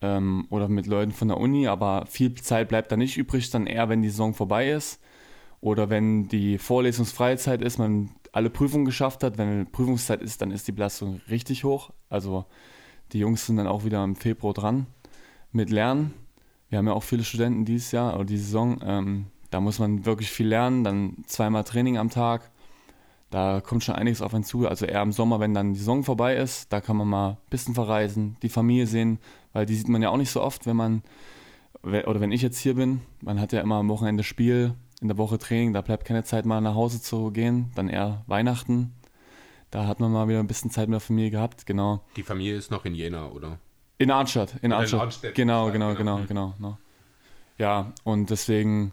[0.00, 3.66] ähm, oder mit Leuten von der Uni, aber viel Zeit bleibt da nicht übrig, dann
[3.66, 5.00] eher, wenn die Saison vorbei ist
[5.60, 9.38] oder wenn die Vorlesungsfreizeit ist, man alle Prüfungen geschafft hat.
[9.38, 11.90] Wenn Prüfungszeit ist, dann ist die Belastung richtig hoch.
[12.08, 12.44] Also
[13.12, 14.86] die Jungs sind dann auch wieder im Februar dran
[15.50, 16.14] mit Lernen.
[16.68, 18.80] Wir haben ja auch viele Studenten dieses Jahr oder diese Saison.
[18.84, 22.50] Ähm, da muss man wirklich viel lernen, dann zweimal Training am Tag
[23.30, 24.66] da kommt schon einiges auf einen zu.
[24.66, 27.36] Also eher im Sommer, wenn dann die Saison vorbei ist, da kann man mal ein
[27.50, 29.18] bisschen verreisen, die Familie sehen,
[29.52, 31.02] weil die sieht man ja auch nicht so oft, wenn man,
[31.82, 35.18] oder wenn ich jetzt hier bin, man hat ja immer am Wochenende Spiel, in der
[35.18, 38.94] Woche Training, da bleibt keine Zeit mal nach Hause zu gehen, dann eher Weihnachten.
[39.70, 42.02] Da hat man mal wieder ein bisschen Zeit mit der Familie gehabt, genau.
[42.16, 43.58] Die Familie ist noch in Jena, oder?
[43.98, 45.00] In Arnstadt, in Arnstadt.
[45.00, 45.34] In Arnstadt.
[45.34, 46.78] Genau, genau, genau, genau, genau, genau.
[47.58, 48.92] Ja, und deswegen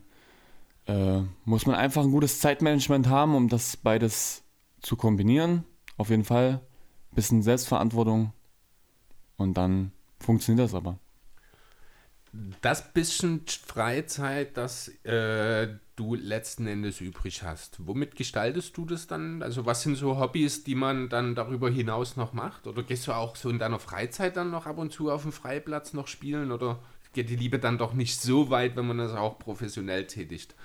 [0.88, 4.44] äh, muss man einfach ein gutes Zeitmanagement haben, um das beides
[4.82, 5.64] zu kombinieren.
[5.98, 6.62] Auf jeden Fall.
[7.12, 8.34] Bisschen Selbstverantwortung
[9.38, 11.00] und dann funktioniert das aber.
[12.62, 19.42] Das bisschen Freizeit, das äh, du letzten Endes übrig hast, womit gestaltest du das dann?
[19.42, 22.68] Also was sind so Hobbys, die man dann darüber hinaus noch macht?
[22.68, 25.32] Oder gehst du auch so in deiner Freizeit dann noch ab und zu auf dem
[25.32, 26.52] Freiplatz noch spielen?
[26.52, 26.80] Oder
[27.14, 30.56] geht die Liebe dann doch nicht so weit, wenn man das auch professionell tätigt?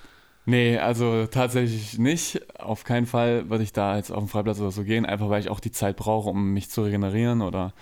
[0.51, 2.59] Nee, also tatsächlich nicht.
[2.59, 5.39] Auf keinen Fall würde ich da jetzt auf den Freiplatz oder so gehen, einfach weil
[5.39, 7.73] ich auch die Zeit brauche, um mich zu regenerieren oder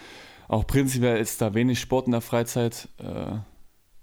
[0.48, 3.38] auch prinzipiell ist da wenig Sport in der Freizeit, äh,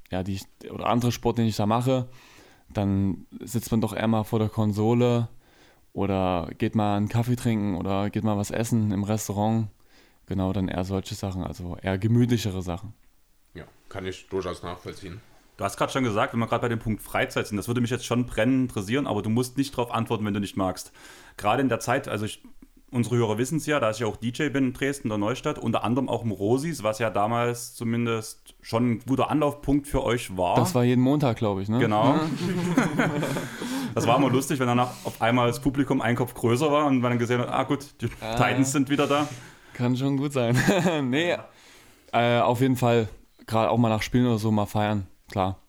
[0.10, 2.10] ja, die ich, oder andere Sport, den ich da mache.
[2.67, 5.30] Dann sitzt man doch eher mal vor der Konsole
[5.93, 9.67] oder geht mal einen Kaffee trinken oder geht mal was essen im Restaurant.
[10.25, 12.95] Genau, dann eher solche Sachen, also eher gemütlichere Sachen.
[13.54, 15.21] Ja, kann ich durchaus nachvollziehen.
[15.58, 17.80] Du hast gerade schon gesagt, wenn wir gerade bei dem Punkt Freizeit sind, das würde
[17.80, 20.91] mich jetzt schon brennend interessieren, aber du musst nicht darauf antworten, wenn du nicht magst.
[21.38, 22.44] Gerade in der Zeit, also ich,
[22.91, 25.58] unsere Hörer wissen es ja, da ich ja auch DJ bin in Dresden, der Neustadt,
[25.58, 30.36] unter anderem auch im Rosis, was ja damals zumindest schon ein guter Anlaufpunkt für euch
[30.36, 30.56] war.
[30.56, 31.80] Das war jeden Montag, glaube ich, ne?
[31.80, 32.20] Genau.
[33.96, 37.00] das war immer lustig, wenn danach auf einmal das Publikum ein Kopf größer war und
[37.00, 39.26] man dann gesehen hat, ah gut, die ah, Titans sind wieder da.
[39.74, 40.58] Kann schon gut sein.
[41.04, 41.38] nee,
[42.12, 43.08] äh, auf jeden Fall,
[43.48, 45.60] gerade auch mal nach Spielen oder so mal feiern klar.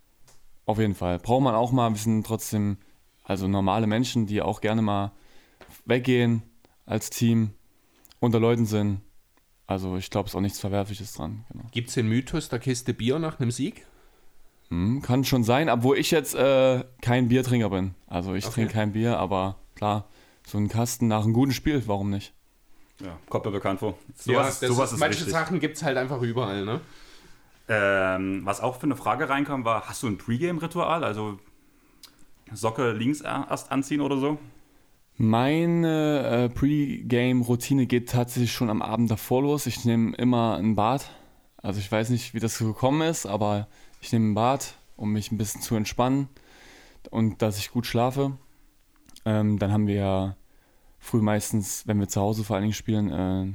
[0.65, 1.19] Auf jeden Fall.
[1.19, 2.79] Braucht man auch mal, wir sind trotzdem,
[3.23, 5.13] also normale Menschen, die auch gerne mal
[5.85, 6.43] weggehen
[6.87, 7.51] als Team,
[8.21, 9.01] unter Leuten sind.
[9.67, 11.45] Also ich glaube, es ist auch nichts Verwerfliches dran.
[11.51, 11.65] Genau.
[11.73, 13.87] Gibt es den Mythos der Kiste Bier nach einem Sieg?
[14.71, 17.95] Hm, kann schon sein, obwohl ich jetzt äh, kein Biertrinker bin.
[18.07, 18.55] Also ich okay.
[18.55, 20.09] trinke kein Bier, aber klar,
[20.47, 22.33] so ein Kasten nach einem guten Spiel, warum nicht?
[23.01, 23.97] Ja, kommt mir bekannt vor.
[24.17, 25.33] So ja, was, sowas ist, ist manche wichtig.
[25.33, 26.81] Sachen gibt es halt einfach überall, ne?
[27.69, 31.05] Ähm, was auch für eine Frage reinkam, war: Hast du ein Pre-Game-Ritual?
[31.05, 31.39] Also
[32.53, 34.39] Socke links erst anziehen oder so?
[35.19, 39.67] Meine äh, Pre-Game-Routine geht tatsächlich schon am Abend davor los.
[39.67, 41.11] Ich nehme immer ein Bad.
[41.57, 43.67] Also ich weiß nicht, wie das gekommen ist, aber
[44.01, 46.29] ich nehme ein Bad, um mich ein bisschen zu entspannen
[47.11, 48.37] und dass ich gut schlafe.
[49.25, 50.37] Ähm, dann haben wir
[50.99, 53.53] früh meistens, wenn wir zu Hause vor allen Dingen spielen, äh,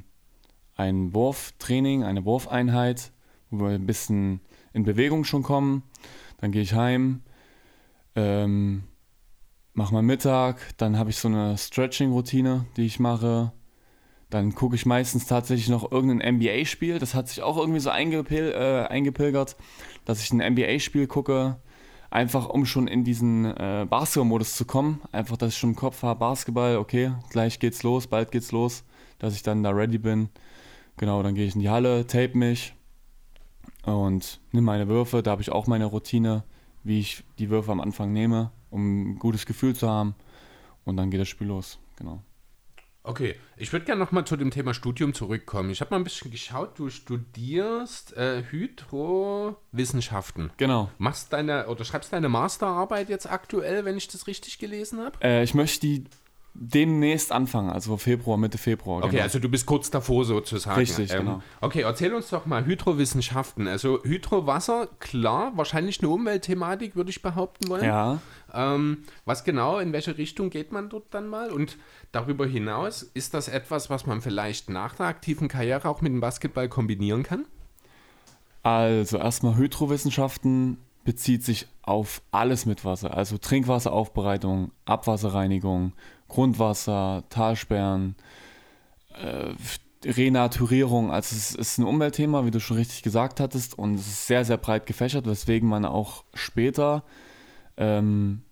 [0.76, 3.12] ein Wurftraining, eine Wurfeinheit,
[3.52, 4.40] wo wir ein bisschen
[4.74, 5.84] in Bewegung schon kommen.
[6.40, 7.22] Dann gehe ich heim,
[8.16, 8.84] ähm,
[9.74, 13.52] mache mal Mittag, dann habe ich so eine Stretching-Routine, die ich mache.
[14.30, 17.00] Dann gucke ich meistens tatsächlich noch irgendein NBA-Spiel.
[17.00, 19.58] Das hat sich auch irgendwie so eingepil äh, eingepilgert,
[20.06, 21.58] dass ich ein NBA-Spiel gucke,
[22.10, 25.02] einfach um schon in diesen äh, Basketball-Modus zu kommen.
[25.12, 28.86] Einfach, dass ich schon im Kopf habe, Basketball, okay, gleich geht's los, bald geht's los,
[29.20, 30.30] dass ich dann da ready bin.
[30.96, 32.74] Genau, dann gehe ich in die Halle, tape mich
[33.84, 35.24] und nehme meine Würfe.
[35.24, 36.44] Da habe ich auch meine Routine,
[36.84, 40.15] wie ich die Würfe am Anfang nehme, um ein gutes Gefühl zu haben.
[40.86, 42.24] Und dann geht das Spiel los, genau.
[43.04, 45.72] Okay, ich würde gerne nochmal zu dem Thema Studium zurückkommen.
[45.72, 50.52] Ich habe mal ein bisschen geschaut, du studierst äh, Hydrowissenschaften.
[50.58, 50.91] Genau.
[51.00, 55.17] Machst deine oder schreibst deine Masterarbeit jetzt aktuell, wenn ich das richtig gelesen habe?
[55.24, 56.04] Äh, ich möchte die
[56.54, 59.00] demnächst anfangen, also Februar, Mitte Februar.
[59.00, 59.24] Okay, genau.
[59.24, 60.78] also du bist kurz davor sozusagen.
[60.78, 61.42] Richtig, genau.
[61.62, 63.68] Okay, erzähl uns doch mal Hydrowissenschaften.
[63.68, 67.86] Also Hydrowasser, klar, wahrscheinlich eine Umweltthematik, würde ich behaupten wollen.
[67.86, 68.20] Ja.
[68.54, 71.52] Ähm, was genau, in welche Richtung geht man dort dann mal?
[71.52, 71.78] Und
[72.12, 76.20] darüber hinaus, ist das etwas, was man vielleicht nach der aktiven Karriere auch mit dem
[76.20, 77.46] Basketball kombinieren kann?
[78.64, 85.94] Also erstmal Hydrowissenschaften bezieht sich auf alles mit Wasser, also Trinkwasseraufbereitung, Abwasserreinigung,
[86.32, 88.15] Grundwasser, Talsperren,
[89.22, 89.54] äh,
[90.06, 91.12] Renaturierung.
[91.12, 94.46] Also es ist ein Umweltthema, wie du schon richtig gesagt hattest, und es ist sehr,
[94.46, 97.04] sehr breit gefächert, weswegen man auch später
[97.76, 98.44] ähm,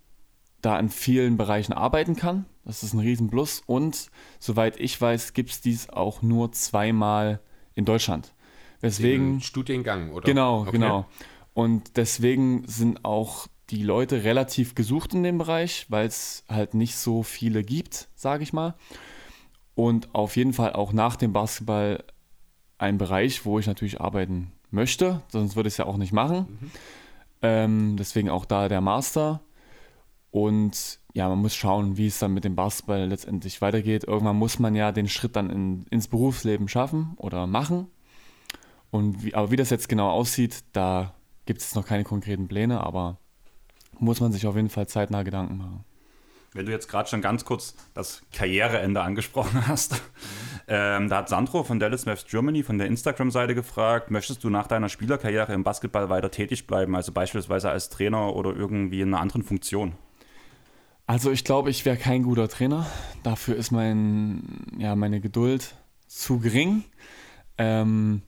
[0.62, 2.46] da in vielen Bereichen arbeiten kann.
[2.66, 3.64] Das ist ein Riesenplus.
[3.66, 7.40] Und soweit ich weiß, gibt es dies auch nur zweimal
[7.76, 8.34] in Deutschland.
[8.82, 9.36] Weswegen.
[9.36, 10.26] Im Studiengang, oder?
[10.26, 10.72] Genau, Okay.
[10.72, 11.06] genau.
[11.54, 16.96] Und deswegen sind auch die Leute relativ gesucht in dem Bereich, weil es halt nicht
[16.96, 18.76] so viele gibt, sage ich mal.
[19.76, 22.04] Und auf jeden Fall auch nach dem Basketball
[22.78, 26.72] ein Bereich, wo ich natürlich arbeiten möchte, sonst würde ich es ja auch nicht machen.
[27.42, 29.42] Ähm, deswegen auch da der Master.
[30.32, 34.04] Und ja, man muss schauen, wie es dann mit dem Basketball letztendlich weitergeht.
[34.04, 37.88] Irgendwann muss man ja den Schritt dann in, ins Berufsleben schaffen oder machen.
[38.92, 41.14] Und wie, aber wie das jetzt genau aussieht, da
[41.46, 43.18] gibt es noch keine konkreten Pläne, aber
[44.00, 45.86] muss man sich auf jeden Fall zeitnah Gedanken machen.
[46.54, 50.02] Wenn du jetzt gerade schon ganz kurz das Karriereende angesprochen hast,
[50.68, 54.68] ähm, da hat Sandro von Dallas Maps Germany von der Instagram-Seite gefragt, möchtest du nach
[54.68, 59.22] deiner Spielerkarriere im Basketball weiter tätig bleiben, also beispielsweise als Trainer oder irgendwie in einer
[59.22, 59.94] anderen Funktion?
[61.06, 62.86] Also ich glaube, ich wäre kein guter Trainer.
[63.24, 64.44] Dafür ist mein,
[64.78, 65.76] ja, meine Geduld
[66.08, 66.84] zu gering.
[67.58, 68.22] Ähm,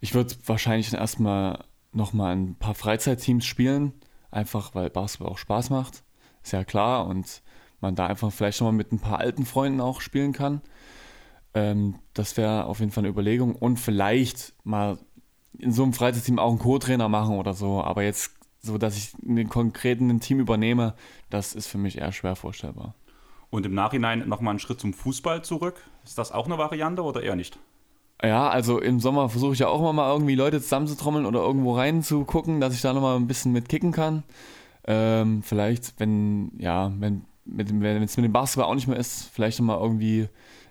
[0.00, 3.94] ich würde wahrscheinlich erstmal nochmal ein paar Freizeitteams spielen,
[4.36, 6.04] einfach weil Basketball auch Spaß macht.
[6.42, 7.42] Ist ja klar und
[7.80, 10.60] man da einfach vielleicht nochmal mit ein paar alten Freunden auch spielen kann.
[11.54, 14.98] Ähm, das wäre auf jeden Fall eine Überlegung und vielleicht mal
[15.58, 19.14] in so einem Freizeitteam auch einen Co-Trainer machen oder so, aber jetzt so, dass ich
[19.26, 20.94] einen konkreten Team übernehme,
[21.30, 22.94] das ist für mich eher schwer vorstellbar.
[23.48, 25.82] Und im Nachhinein nochmal einen Schritt zum Fußball zurück.
[26.04, 27.58] Ist das auch eine Variante oder eher nicht?
[28.22, 31.74] Ja, also im Sommer versuche ich ja auch immer mal irgendwie Leute zusammenzutrommeln oder irgendwo
[31.76, 34.22] reinzugucken, dass ich da nochmal ein bisschen mit kicken kann.
[34.86, 39.58] Ähm, vielleicht, wenn, ja, wenn mit, es mit dem Basketball auch nicht mehr ist, vielleicht
[39.58, 40.28] nochmal irgendwie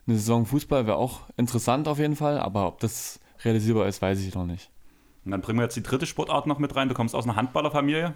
[0.07, 4.19] eine Saison Fußball wäre auch interessant auf jeden Fall, aber ob das realisierbar ist, weiß
[4.19, 4.69] ich noch nicht.
[5.23, 6.87] Und dann bringen wir jetzt die dritte Sportart noch mit rein.
[6.87, 8.13] Du kommst aus einer Handballerfamilie.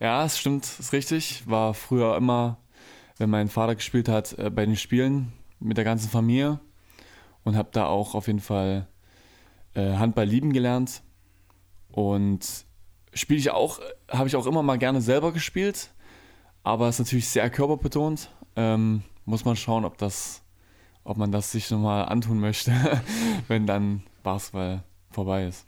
[0.00, 1.44] Ja, es stimmt, ist richtig.
[1.46, 2.58] War früher immer,
[3.16, 6.60] wenn mein Vater gespielt hat, äh, bei den Spielen mit der ganzen Familie
[7.46, 8.88] und habe da auch auf jeden Fall
[9.74, 11.02] äh, Handball lieben gelernt.
[11.92, 12.66] Und
[13.14, 13.80] spiele ich auch,
[14.10, 15.92] habe ich auch immer mal gerne selber gespielt,
[16.64, 18.30] aber ist natürlich sehr körperbetont.
[18.56, 20.42] Ähm, muss man schauen, ob das,
[21.04, 22.72] ob man das sich nochmal antun möchte,
[23.48, 24.82] wenn dann Basketball
[25.12, 25.66] vorbei ist.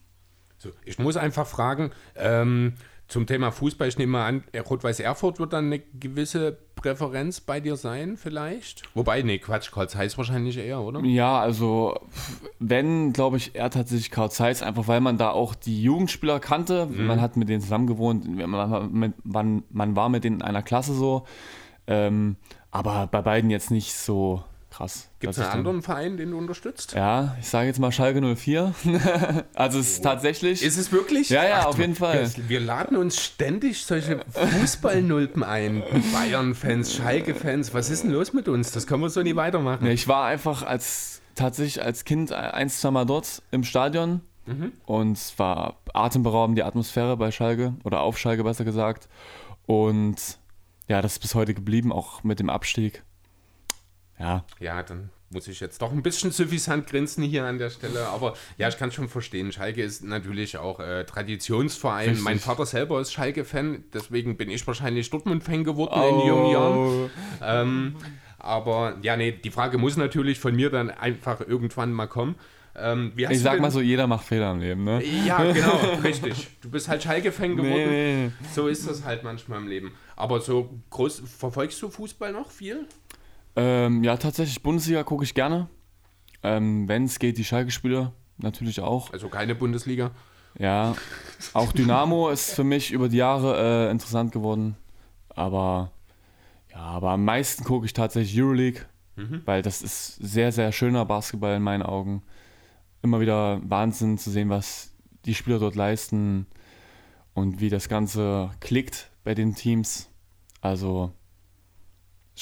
[0.58, 2.74] So, ich muss einfach fragen, ähm,
[3.06, 7.60] zum Thema Fußball, ich nehme mal an, Rot-Weiß Erfurt wird dann eine gewisse Präferenz bei
[7.60, 8.82] dir sein, vielleicht?
[8.94, 11.00] Wobei, nee, Quatsch, Karl Zeiss wahrscheinlich eher, oder?
[11.00, 11.98] Ja, also
[12.58, 16.86] wenn, glaube ich, eher tatsächlich Karl Zeiss, einfach weil man da auch die Jugendspieler kannte.
[16.86, 21.24] Man hat mit denen zusammen gewohnt, man, man war mit denen in einer Klasse so.
[21.86, 22.36] Ähm,
[22.70, 24.42] aber bei beiden jetzt nicht so
[24.78, 25.08] krass.
[25.18, 26.92] Gibt es einen anderen Verein, den du unterstützt?
[26.94, 28.74] Ja, ich sage jetzt mal Schalke 04.
[29.54, 30.62] also es ist tatsächlich.
[30.62, 31.30] Ist es wirklich?
[31.30, 32.30] Ja, ja, Ach, auf du- jeden Fall.
[32.46, 35.82] Wir, laden uns ständig solche Fußballnulpen ein.
[36.12, 37.74] Bayern-Fans, Schalke-Fans.
[37.74, 38.70] Was ist denn los mit uns?
[38.70, 39.84] Das können wir so nie weitermachen.
[39.84, 44.20] Nee, ich war einfach als tatsächlich als Kind ein, zwei Mal dort im Stadion
[44.86, 49.08] und es war atemberaubend die Atmosphäre bei Schalke oder auf Schalke besser gesagt.
[49.66, 50.16] Und
[50.88, 53.02] ja, das ist bis heute geblieben, auch mit dem Abstieg.
[54.18, 54.44] Ja.
[54.60, 58.06] Ja, dann muss ich jetzt doch ein bisschen suffisant grinsen hier an der Stelle.
[58.08, 59.52] Aber ja, ich kann schon verstehen.
[59.52, 62.08] Schalke ist natürlich auch äh, Traditionsverein.
[62.08, 62.24] Richtig.
[62.24, 67.10] Mein Vater selber ist Schalke-Fan, deswegen bin ich wahrscheinlich Dortmund-Fan geworden in jungen Jahren.
[67.42, 67.96] Ähm,
[68.38, 72.36] aber ja, nee, die Frage muss natürlich von mir dann einfach irgendwann mal kommen.
[72.74, 75.02] Ähm, Ich sag mal so, jeder macht Fehler im Leben, ne?
[75.26, 76.48] Ja, genau, richtig.
[76.62, 77.90] Du bist halt Schalke-Fan geworden.
[77.90, 78.30] Nee.
[78.54, 79.92] So ist das halt manchmal im Leben.
[80.16, 82.86] Aber so groß, verfolgst du Fußball noch viel?
[83.58, 85.68] Ähm, ja, tatsächlich, Bundesliga gucke ich gerne.
[86.44, 89.12] Ähm, Wenn es geht, die Schalke-Spiele natürlich auch.
[89.12, 90.12] Also keine Bundesliga.
[90.56, 90.94] Ja,
[91.54, 94.76] auch Dynamo ist für mich über die Jahre äh, interessant geworden.
[95.30, 95.90] Aber
[96.70, 98.82] ja, aber am meisten gucke ich tatsächlich Euroleague,
[99.44, 102.22] weil das ist sehr, sehr schöner Basketball in meinen Augen.
[103.02, 104.94] Immer wieder Wahnsinn zu sehen, was
[105.24, 106.46] die Spieler dort leisten
[107.34, 110.08] und wie das Ganze klickt bei den Teams.
[110.60, 111.12] Also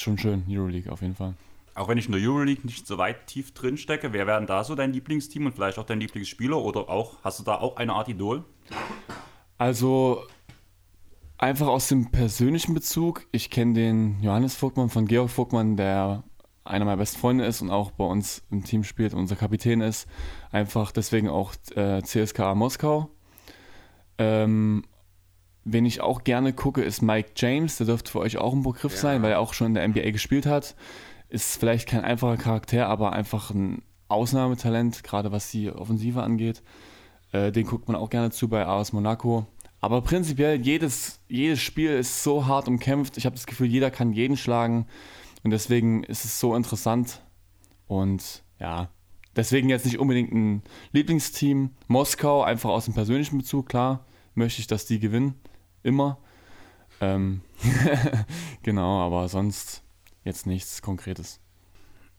[0.01, 1.33] schon schön, Euroleague auf jeden Fall.
[1.75, 4.63] Auch wenn ich in der Euroleague nicht so weit tief drin stecke, wer wären da
[4.63, 7.93] so dein Lieblingsteam und vielleicht auch dein Lieblingsspieler oder auch, hast du da auch eine
[7.93, 8.43] Art Idol?
[9.59, 10.23] Also
[11.37, 13.27] einfach aus dem persönlichen Bezug.
[13.31, 16.23] Ich kenne den Johannes Vogtmann von Georg Vogtmann, der
[16.63, 20.07] einer meiner besten Freunde ist und auch bei uns im Team spielt, unser Kapitän ist.
[20.51, 23.09] Einfach deswegen auch äh, CSKA Moskau.
[24.17, 24.83] Ähm,
[25.69, 27.77] wen ich auch gerne gucke, ist Mike James.
[27.77, 28.99] Der dürfte für euch auch ein Begriff Ja.
[28.99, 30.75] sein, weil er auch schon in der NBA gespielt hat.
[31.29, 36.63] Ist vielleicht kein einfacher Charakter, aber einfach ein Ausnahmetalent, gerade was die Offensive angeht.
[37.33, 39.45] Äh, den guckt man auch gerne zu bei AS Monaco.
[39.81, 43.17] Aber prinzipiell, jedes, jedes Spiel ist so hart umkämpft.
[43.17, 44.87] Ich habe das Gefühl, jeder kann jeden schlagen.
[45.43, 47.21] Und deswegen ist es so interessant.
[47.87, 48.89] Und ja,
[49.35, 51.71] deswegen jetzt nicht unbedingt ein Lieblingsteam.
[51.87, 55.35] Moskau, einfach aus dem persönlichen Bezug, klar, möchte ich, dass die gewinnen.
[55.87, 56.17] Immer.
[56.99, 57.39] Ähm,
[58.61, 59.83] genau, aber sonst
[60.25, 61.39] jetzt nichts Konkretes.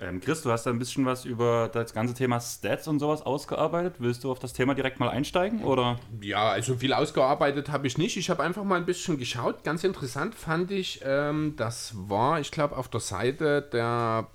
[0.00, 3.20] Ähm, Chris, du hast da ein bisschen was über das ganze Thema Stats und sowas
[3.20, 3.96] ausgearbeitet.
[3.98, 5.64] Willst du auf das Thema direkt mal einsteigen?
[5.64, 5.98] Oder?
[6.22, 8.16] Ja, also viel ausgearbeitet habe ich nicht.
[8.16, 9.64] Ich habe einfach mal ein bisschen geschaut.
[9.64, 14.28] Ganz interessant fand ich, ähm, das war, ich glaube, auf der Seite der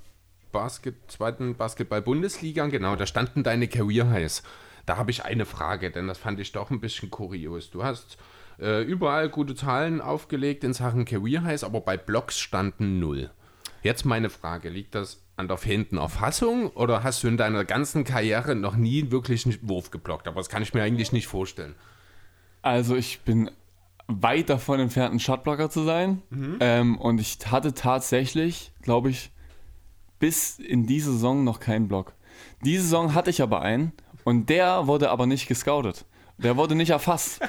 [0.52, 4.44] Basket, zweiten Basketball-Bundesliga, genau, da standen deine Career Highs.
[4.86, 7.72] Da habe ich eine Frage, denn das fand ich doch ein bisschen kurios.
[7.72, 8.20] Du hast
[8.60, 13.32] äh, überall gute Zahlen aufgelegt in Sachen Career Highs, aber bei Blocks standen null.
[13.82, 18.04] Jetzt meine Frage, liegt das an der fehlenden Erfassung oder hast du in deiner ganzen
[18.04, 20.28] Karriere noch nie wirklich einen Wurf geblockt?
[20.28, 21.76] Aber das kann ich mir eigentlich nicht vorstellen.
[22.62, 23.52] Also ich bin
[24.08, 26.22] weit davon entfernt, ein Shotblocker zu sein.
[26.60, 29.32] Ähm, und ich hatte tatsächlich, glaube ich,
[30.20, 32.14] bis in diese Saison noch keinen Block.
[32.64, 33.92] Diese Saison hatte ich aber einen
[34.24, 36.06] und der wurde aber nicht gescoutet.
[36.44, 37.40] Der wurde nicht erfasst.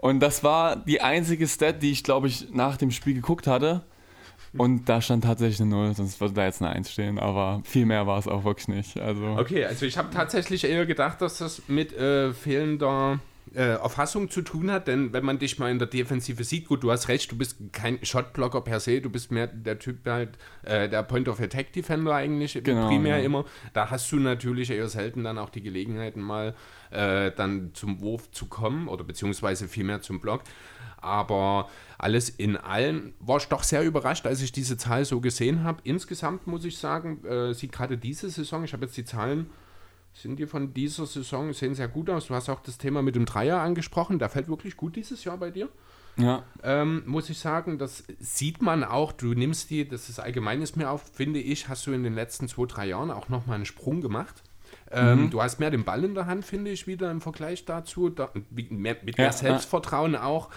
[0.00, 3.82] Und das war die einzige Stat, die ich, glaube ich, nach dem Spiel geguckt hatte.
[4.56, 7.18] Und da stand tatsächlich eine Null, sonst würde da jetzt eine Eins stehen.
[7.18, 8.98] Aber viel mehr war es auch wirklich nicht.
[8.98, 13.18] Also Okay, also ich habe tatsächlich eher gedacht, dass das mit äh, fehlender
[13.54, 16.82] äh, Erfassung zu tun hat, denn wenn man dich mal in der Defensive sieht, gut,
[16.82, 20.36] du hast recht, du bist kein Shotblocker per se, du bist mehr der Typ halt,
[20.62, 23.24] äh, der Point-of-Attack-Defender eigentlich, Genau, primär ja.
[23.24, 23.44] immer.
[23.72, 26.54] Da hast du natürlich eher selten dann auch die Gelegenheiten mal
[26.90, 30.42] äh, dann zum Wurf zu kommen oder beziehungsweise vielmehr zum Block.
[30.98, 35.62] Aber alles in allem war ich doch sehr überrascht, als ich diese Zahl so gesehen
[35.62, 35.80] habe.
[35.84, 39.46] Insgesamt muss ich sagen, äh, sieht gerade diese Saison, ich habe jetzt die Zahlen,
[40.20, 42.26] sind die von dieser Saison, sehen sehr gut aus.
[42.28, 45.36] Du hast auch das Thema mit dem Dreier angesprochen, der fällt wirklich gut dieses Jahr
[45.36, 45.68] bei dir.
[46.16, 50.62] ja, Ähm, muss ich sagen, das sieht man auch, du nimmst die, das ist allgemein
[50.62, 53.56] ist mir auf, finde ich, hast du in den letzten zwei, drei Jahren auch nochmal
[53.56, 54.42] einen Sprung gemacht.
[54.90, 58.08] Ähm, Du hast mehr den Ball in der Hand, finde ich, wieder im Vergleich dazu.
[58.08, 60.48] Da, wie- mehr, mit mehr Ja, Selbstvertrauen auch.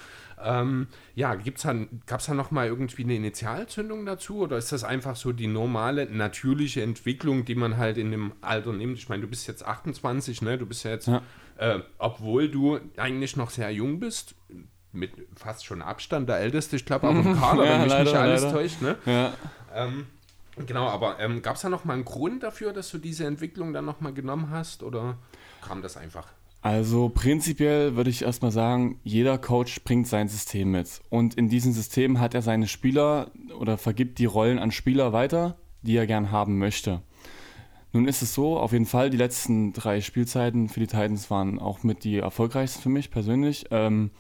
[0.41, 1.63] Ähm, ja, gibt's
[2.05, 6.05] gab es da nochmal irgendwie eine Initialzündung dazu oder ist das einfach so die normale,
[6.09, 8.97] natürliche Entwicklung, die man halt in dem Alter nimmt?
[8.97, 10.57] Ich meine, du bist jetzt 28, ne?
[10.57, 11.21] Du bist ja jetzt, Ja.
[11.57, 14.35] äh, obwohl du eigentlich noch sehr jung bist,
[14.91, 18.05] mit fast schon Abstand der Älteste, ich glaube auch im Kader, Ja, wenn mich nicht
[18.13, 18.53] leider, alles leider.
[18.55, 18.95] täuscht, ne?
[19.05, 19.33] ja.
[19.75, 20.07] Ähm,
[20.65, 23.85] genau, aber ähm, gab es da nochmal einen Grund dafür, dass du diese Entwicklung dann
[23.85, 25.17] nochmal genommen hast oder
[25.61, 26.27] kam das einfach?
[26.61, 31.01] Also prinzipiell würde ich erstmal sagen, jeder Coach bringt sein System mit.
[31.09, 35.57] Und in diesem System hat er seine Spieler oder vergibt die Rollen an Spieler weiter,
[35.83, 37.01] die er gern haben möchte.
[37.93, 41.59] Nun ist es so, auf jeden Fall, die letzten drei Spielzeiten für die Titans waren
[41.59, 43.65] auch mit die erfolgreichsten für mich persönlich.
[43.71, 44.11] Ähm,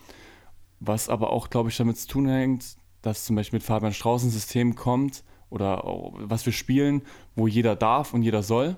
[0.79, 4.23] was aber auch, glaube ich, damit zu tun hängt, dass zum Beispiel mit Fabian Strauß
[4.23, 5.83] ein System kommt oder
[6.13, 7.01] was wir spielen,
[7.35, 8.77] wo jeder darf und jeder soll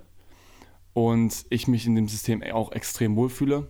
[0.93, 3.67] und ich mich in dem System auch extrem wohlfühle,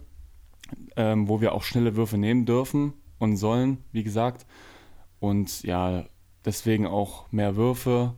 [0.95, 4.45] ähm, wo wir auch schnelle Würfe nehmen dürfen und sollen, wie gesagt.
[5.19, 6.05] Und ja,
[6.45, 8.15] deswegen auch mehr Würfe,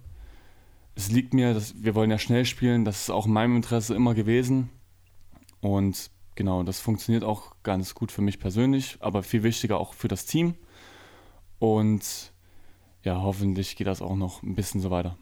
[0.96, 3.96] es liegt mir, dass wir wollen ja schnell spielen, das ist auch in meinem Interesse
[3.96, 4.70] immer gewesen.
[5.62, 10.08] Und genau, das funktioniert auch ganz gut für mich persönlich, aber viel wichtiger auch für
[10.08, 10.56] das Team.
[11.60, 12.32] Und
[13.04, 15.18] ja, hoffentlich geht das auch noch ein bisschen so weiter.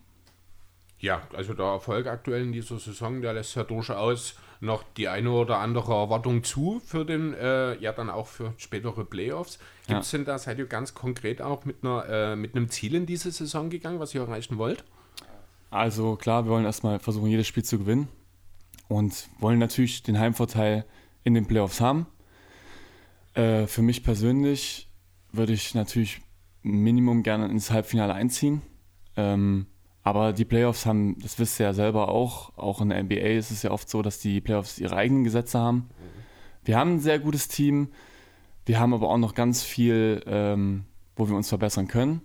[1.01, 5.31] Ja, also der Erfolg aktuell in dieser Saison, der lässt ja durchaus noch die eine
[5.31, 9.57] oder andere Erwartung zu für den, äh, ja dann auch für spätere Playoffs.
[9.87, 10.19] Gibt es ja.
[10.19, 13.31] denn da, seid ihr ganz konkret auch mit, einer, äh, mit einem Ziel in diese
[13.31, 14.83] Saison gegangen, was ihr erreichen wollt?
[15.71, 18.07] Also klar, wir wollen erstmal versuchen, jedes Spiel zu gewinnen
[18.87, 20.85] und wollen natürlich den Heimvorteil
[21.23, 22.05] in den Playoffs haben.
[23.33, 24.87] Äh, für mich persönlich
[25.31, 26.21] würde ich natürlich
[26.61, 28.61] Minimum gerne ins Halbfinale einziehen.
[29.17, 29.65] Ähm,
[30.03, 33.51] aber die Playoffs haben, das wisst ihr ja selber auch, auch in der NBA ist
[33.51, 35.89] es ja oft so, dass die Playoffs ihre eigenen Gesetze haben.
[36.63, 37.89] Wir haben ein sehr gutes Team,
[38.65, 40.85] wir haben aber auch noch ganz viel, ähm,
[41.15, 42.21] wo wir uns verbessern können.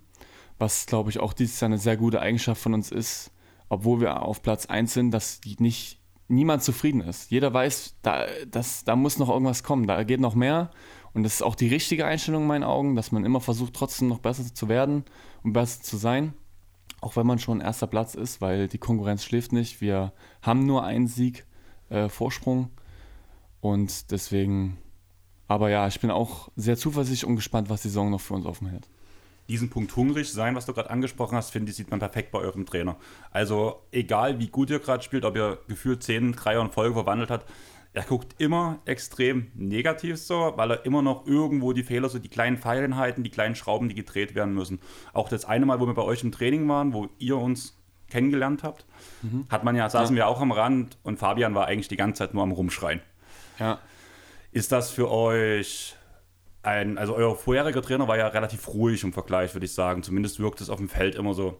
[0.58, 3.30] Was, glaube ich, auch dieses Jahr eine sehr gute Eigenschaft von uns ist,
[3.68, 7.30] obwohl wir auf Platz 1 sind, dass nicht niemand zufrieden ist.
[7.30, 10.70] Jeder weiß, da, das, da muss noch irgendwas kommen, da geht noch mehr.
[11.12, 14.08] Und das ist auch die richtige Einstellung in meinen Augen, dass man immer versucht, trotzdem
[14.08, 15.04] noch besser zu werden
[15.42, 16.34] und besser zu sein.
[17.06, 19.80] Auch wenn man schon erster Platz ist, weil die Konkurrenz schläft nicht.
[19.80, 21.46] Wir haben nur einen Sieg
[21.88, 22.70] äh, Vorsprung.
[23.60, 24.76] Und deswegen,
[25.46, 28.44] aber ja, ich bin auch sehr zuversichtlich und gespannt, was die Saison noch für uns
[28.44, 28.88] offen hält
[29.48, 32.40] diesen Punkt hungrig sein, was du gerade angesprochen hast, finde ich, sieht man perfekt bei
[32.40, 32.96] eurem Trainer.
[33.30, 37.30] Also egal wie gut ihr gerade spielt, ob ihr gefühlt 10 Dreier in Folge verwandelt
[37.30, 37.44] hat,
[37.96, 42.28] er guckt immer extrem negativ so, weil er immer noch irgendwo die Fehler, so die
[42.28, 44.80] kleinen Feinheiten, die kleinen Schrauben, die gedreht werden müssen.
[45.14, 47.80] Auch das eine Mal, wo wir bei euch im Training waren, wo ihr uns
[48.10, 48.84] kennengelernt habt,
[49.22, 49.46] mhm.
[49.48, 50.20] hat man ja, saßen ja.
[50.20, 53.00] wir auch am Rand und Fabian war eigentlich die ganze Zeit nur am Rumschreien.
[53.58, 53.78] Ja.
[54.52, 55.96] Ist das für euch
[56.62, 60.02] ein, also euer vorheriger Trainer war ja relativ ruhig im Vergleich, würde ich sagen.
[60.02, 61.58] Zumindest wirkt es auf dem Feld immer so.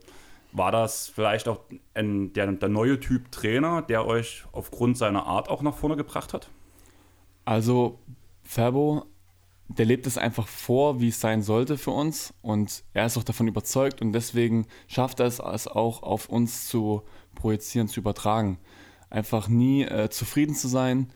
[0.53, 1.61] War das vielleicht auch
[1.95, 6.33] ein, der, der neue Typ Trainer, der euch aufgrund seiner Art auch nach vorne gebracht
[6.33, 6.49] hat?
[7.45, 7.99] Also,
[8.43, 9.05] Fabo,
[9.69, 12.33] der lebt es einfach vor, wie es sein sollte für uns.
[12.43, 16.69] Und er ist auch davon überzeugt und deswegen schafft er es, es auch auf uns
[16.69, 17.03] zu
[17.35, 18.59] projizieren, zu übertragen.
[19.11, 21.11] Einfach nie äh, zufrieden zu sein.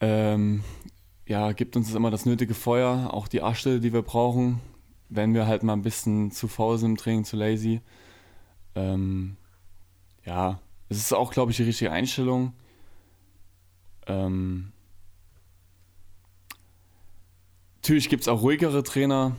[0.00, 0.64] Ähm,
[1.26, 4.60] ja, gibt uns immer das nötige Feuer, auch die Asche, die wir brauchen,
[5.08, 7.80] wenn wir halt mal ein bisschen zu faul sind im Training, zu lazy.
[8.74, 9.36] Ähm,
[10.24, 12.52] ja, es ist auch, glaube ich, die richtige Einstellung.
[14.06, 14.72] Ähm,
[17.76, 19.36] natürlich gibt es auch ruhigere Trainer.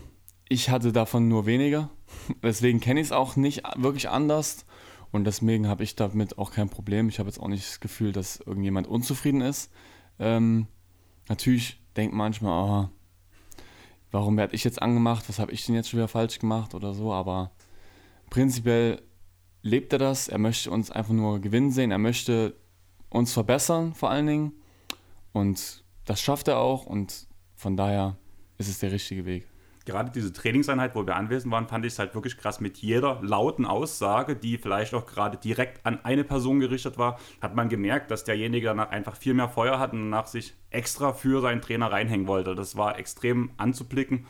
[0.50, 1.90] Ich hatte davon nur weniger.
[2.44, 4.66] Deswegen kenne ich es auch nicht wirklich anders.
[5.12, 7.10] Und deswegen habe ich damit auch kein Problem.
[7.10, 9.70] Ich habe jetzt auch nicht das Gefühl, dass irgendjemand unzufrieden ist.
[10.20, 10.68] Ähm,
[11.28, 12.90] natürlich denkt manchmal, oh,
[14.12, 16.94] warum werde ich jetzt angemacht, was habe ich denn jetzt schon wieder falsch gemacht oder
[16.94, 17.52] so, aber
[18.30, 19.02] prinzipiell
[19.62, 22.56] lebt er das, er möchte uns einfach nur gewinnen sehen, er möchte
[23.10, 24.52] uns verbessern vor allen Dingen
[25.34, 28.18] und das schafft er auch und von daher
[28.58, 29.48] ist es der richtige Weg
[29.86, 32.60] gerade diese Trainingseinheit, wo wir anwesend waren, fand ich es halt wirklich krass.
[32.60, 37.56] Mit jeder lauten Aussage, die vielleicht auch gerade direkt an eine Person gerichtet war, hat
[37.56, 41.42] man gemerkt, dass derjenige danach einfach viel mehr Feuer hat und danach sich extra für
[41.42, 42.56] seinen Trainer reinhängen wollte.
[42.56, 44.26] Das war extrem anzublicken.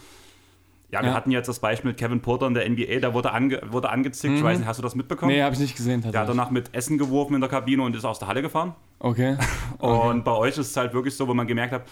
[0.91, 1.15] Ja, wir ja.
[1.15, 4.33] hatten jetzt das Beispiel mit Kevin Porter in der NBA, da wurde, ange, wurde angezickt.
[4.33, 4.37] Mhm.
[4.39, 5.31] Ich weiß nicht, hast du das mitbekommen?
[5.31, 6.01] Nee, habe ich nicht gesehen.
[6.01, 8.75] Der hat danach mit Essen geworfen in der Kabine und ist aus der Halle gefahren.
[8.99, 9.37] Okay.
[9.79, 10.09] okay.
[10.09, 11.83] Und bei euch ist es halt wirklich so, wo man gemerkt hat,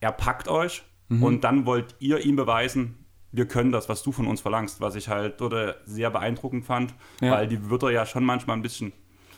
[0.00, 1.22] er packt euch, Mhm.
[1.22, 4.94] Und dann wollt ihr ihm beweisen, wir können das, was du von uns verlangst, was
[4.94, 7.32] ich halt oder sehr beeindruckend fand, ja.
[7.32, 8.92] weil die Wörter ja schon manchmal ein bisschen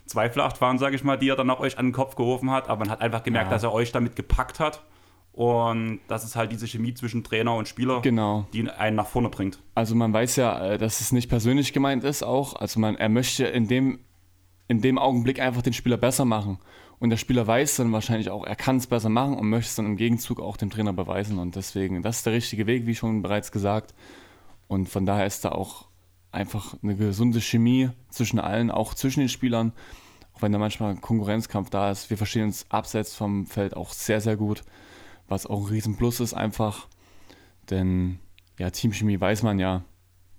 [0.07, 2.69] zweifelhaft waren, sage ich mal, die er dann auch euch an den Kopf geworfen hat,
[2.69, 3.57] aber man hat einfach gemerkt, ja.
[3.57, 4.83] dass er euch damit gepackt hat
[5.39, 8.49] und das ist halt diese Chemie zwischen Trainer und Spieler, genau.
[8.53, 9.61] die einen nach vorne bringt.
[9.77, 13.09] Also man weiß ja, äh, dass es nicht persönlich gemeint ist auch, also man, er
[13.09, 14.01] möchte in dem,
[14.67, 16.59] in dem Augenblick einfach den Spieler besser machen
[16.99, 19.77] und der Spieler weiß dann wahrscheinlich auch, er kann es besser machen und möchte es
[19.77, 21.39] dann im Gegenzug auch dem Trainer beweisen.
[21.39, 23.95] Und deswegen, das ist der richtige Weg, wie schon bereits gesagt.
[24.67, 25.87] Und von daher ist da auch
[26.33, 29.73] einfach eine gesunde Chemie zwischen allen, auch zwischen den Spielern.
[30.35, 32.11] Auch wenn da manchmal ein Konkurrenzkampf da ist.
[32.11, 34.65] Wir verstehen uns abseits vom Feld auch sehr, sehr gut.
[35.29, 36.89] Was auch ein Riesenplus ist einfach.
[37.71, 38.19] Denn
[38.59, 39.85] ja, Teamchemie weiß man ja,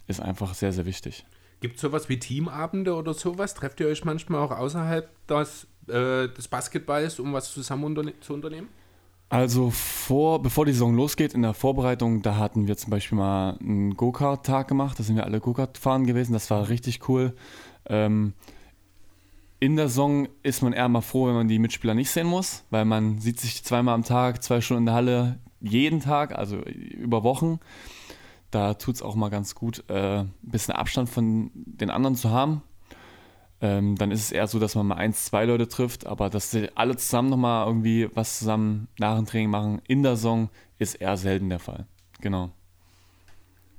[0.08, 1.26] ist einfach sehr, sehr wichtig.
[1.62, 3.54] Gibt es sowas wie Teamabende oder sowas?
[3.54, 8.34] Trefft ihr euch manchmal auch außerhalb des äh, des Basketballs, um was zusammen unterne zu
[8.34, 8.70] unternehmen?
[9.30, 13.58] Also vor, bevor die Saison losgeht, in der Vorbereitung, da hatten wir zum Beispiel mal
[13.60, 17.36] einen Go-Kart-Tag gemacht, da sind wir alle Go-Kart fahren gewesen, das war richtig cool.
[17.86, 18.34] Ähm,
[19.60, 22.64] in der Saison ist man eher mal froh, wenn man die Mitspieler nicht sehen muss,
[22.70, 26.58] weil man sieht sich zweimal am Tag, zwei Stunden in der Halle, jeden Tag, also
[26.58, 27.60] über Wochen.
[28.52, 32.32] Da tut es auch mal ganz gut, äh, ein bisschen Abstand von den anderen zu
[32.32, 32.64] haben.
[33.62, 36.52] Ähm, dann ist es eher so, dass man mal eins, zwei Leute trifft, aber dass
[36.52, 40.96] sie alle zusammen nochmal irgendwie was zusammen nach dem Training machen in der Saison, ist
[40.96, 41.86] eher selten der Fall.
[42.22, 42.52] Genau.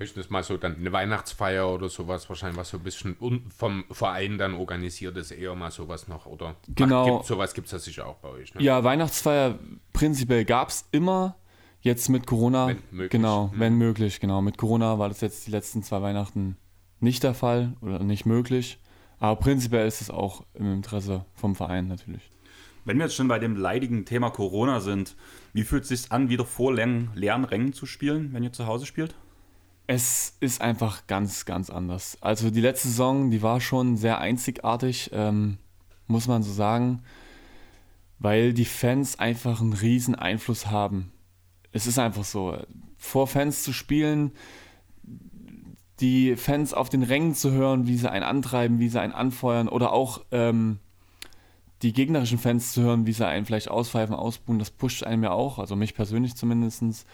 [0.00, 3.16] Höchstens mal so dann eine Weihnachtsfeier oder sowas, wahrscheinlich was so ein bisschen
[3.54, 6.56] vom Verein dann organisiert ist, eher mal sowas noch, oder?
[6.74, 7.02] Genau.
[7.02, 8.62] Ach, gibt, sowas gibt es ja sicher auch bei euch, ne?
[8.62, 9.58] Ja, Weihnachtsfeier
[9.92, 11.36] prinzipiell gab es immer.
[11.82, 13.10] Jetzt mit Corona, Wenn möglich.
[13.10, 13.60] genau, Mhm.
[13.60, 14.42] wenn möglich, genau.
[14.42, 16.56] Mit Corona war das jetzt die letzten zwei Weihnachten
[17.00, 18.78] nicht der Fall oder nicht möglich.
[19.18, 22.22] Aber prinzipiell ist es auch im Interesse vom Verein natürlich.
[22.84, 25.14] Wenn wir jetzt schon bei dem leidigen Thema Corona sind,
[25.54, 28.84] wie fühlt es sich an, wieder vor leeren Rängen zu spielen, wenn ihr zu Hause
[28.86, 29.14] spielt?
[29.92, 32.16] Es ist einfach ganz, ganz anders.
[32.20, 35.58] Also die letzte Saison, die war schon sehr einzigartig, ähm,
[36.06, 37.02] muss man so sagen,
[38.20, 41.10] weil die Fans einfach einen riesen Einfluss haben.
[41.72, 42.56] Es ist einfach so,
[42.98, 44.30] vor Fans zu spielen,
[45.98, 49.66] die Fans auf den Rängen zu hören, wie sie einen antreiben, wie sie einen anfeuern
[49.66, 50.78] oder auch ähm,
[51.82, 55.32] die gegnerischen Fans zu hören, wie sie einen vielleicht auspfeifen, ausbuhen, das pusht einem ja
[55.32, 57.06] auch, also mich persönlich zumindestens.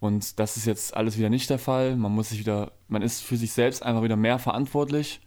[0.00, 1.94] Und das ist jetzt alles wieder nicht der Fall.
[1.94, 5.20] Man muss sich wieder, man ist für sich selbst einfach wieder mehr verantwortlich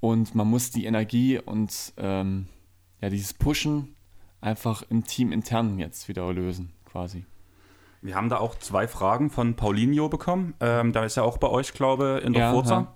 [0.00, 2.46] und man muss die Energie und ähm,
[3.00, 3.96] ja, dieses Pushen
[4.42, 7.24] einfach im Team intern jetzt wieder lösen, quasi.
[8.02, 10.54] Wir haben da auch zwei Fragen von Paulinho bekommen.
[10.60, 12.94] Ähm, da ist ja auch bei euch, glaube ich, in der Ja, Forza.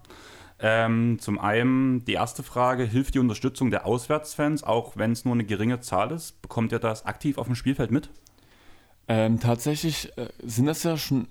[0.59, 5.35] Ähm, zum einen die erste Frage, hilft die Unterstützung der Auswärtsfans, auch wenn es nur
[5.35, 6.41] eine geringe Zahl ist?
[6.41, 8.09] Bekommt ihr das aktiv auf dem Spielfeld mit?
[9.07, 11.29] Ähm, tatsächlich äh, sind das ja schon,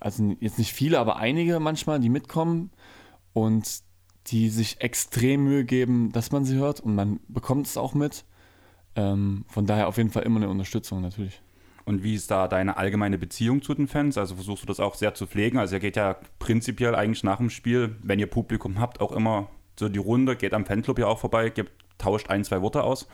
[0.00, 2.70] also jetzt nicht viele, aber einige manchmal, die mitkommen
[3.32, 3.82] und
[4.28, 8.24] die sich extrem Mühe geben, dass man sie hört und man bekommt es auch mit.
[8.96, 11.42] Ähm, von daher auf jeden Fall immer eine Unterstützung natürlich.
[11.84, 14.16] Und wie ist da deine allgemeine Beziehung zu den Fans?
[14.18, 15.58] Also versuchst du das auch sehr zu pflegen?
[15.58, 19.48] Also ihr geht ja prinzipiell eigentlich nach dem Spiel, wenn ihr Publikum habt, auch immer
[19.78, 23.08] so die Runde, geht am Fanclub ja auch vorbei, gibt, tauscht ein, zwei Worte aus.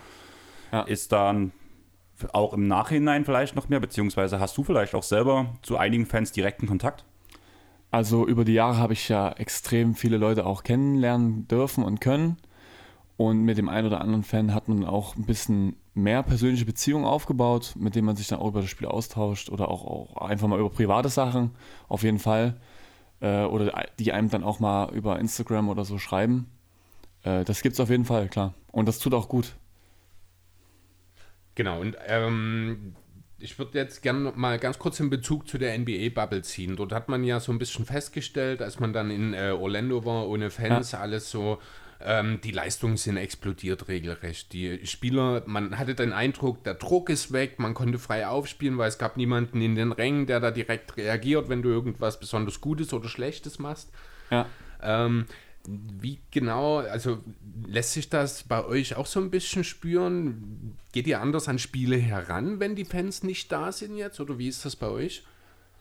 [0.73, 0.83] Ja.
[0.83, 1.53] Ist dann
[2.33, 6.33] auch im Nachhinein vielleicht noch mehr, beziehungsweise hast du vielleicht auch selber zu einigen Fans
[6.33, 7.05] direkten Kontakt?
[7.91, 12.37] Also über die Jahre habe ich ja extrem viele Leute auch kennenlernen dürfen und können.
[13.17, 17.07] Und mit dem einen oder anderen Fan hat man auch ein bisschen mehr persönliche Beziehungen
[17.07, 20.47] aufgebaut, mit denen man sich dann auch über das Spiel austauscht oder auch, auch einfach
[20.49, 21.53] mal über private Sachen,
[21.89, 22.57] auf jeden Fall.
[23.21, 26.51] Äh, oder die einem dann auch mal über Instagram oder so schreiben.
[27.23, 28.53] Äh, das gibt es auf jeden Fall, klar.
[28.73, 29.57] Und das tut auch gut.
[31.57, 32.95] Genau, und ähm,
[33.39, 36.77] ich würde jetzt gerne mal ganz kurz in Bezug zu der NBA-Bubble ziehen.
[36.77, 40.29] Dort hat man ja so ein bisschen festgestellt, als man dann in äh, Orlando war,
[40.29, 41.59] ohne Fans, alles so,
[42.01, 44.53] ähm, die Leistungen sind explodiert regelrecht.
[44.53, 48.89] Die Spieler, man hatte den Eindruck, der Druck ist weg, man konnte frei aufspielen, weil
[48.89, 52.93] es gab niemanden in den Rängen, der da direkt reagiert, wenn du irgendwas besonders Gutes
[52.93, 53.91] oder Schlechtes machst.
[54.31, 54.47] Ja.
[54.83, 55.27] Ähm,
[55.67, 57.19] wie genau, also
[57.67, 60.77] lässt sich das bei euch auch so ein bisschen spüren?
[60.93, 64.21] Geht ihr anders an Spiele heran, wenn die Fans nicht da sind jetzt?
[64.21, 65.25] Oder wie ist das bei euch?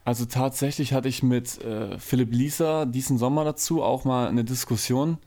[0.04, 5.18] Also tatsächlich hatte ich mit äh, Philipp Lieser diesen Sommer dazu auch mal eine Diskussion,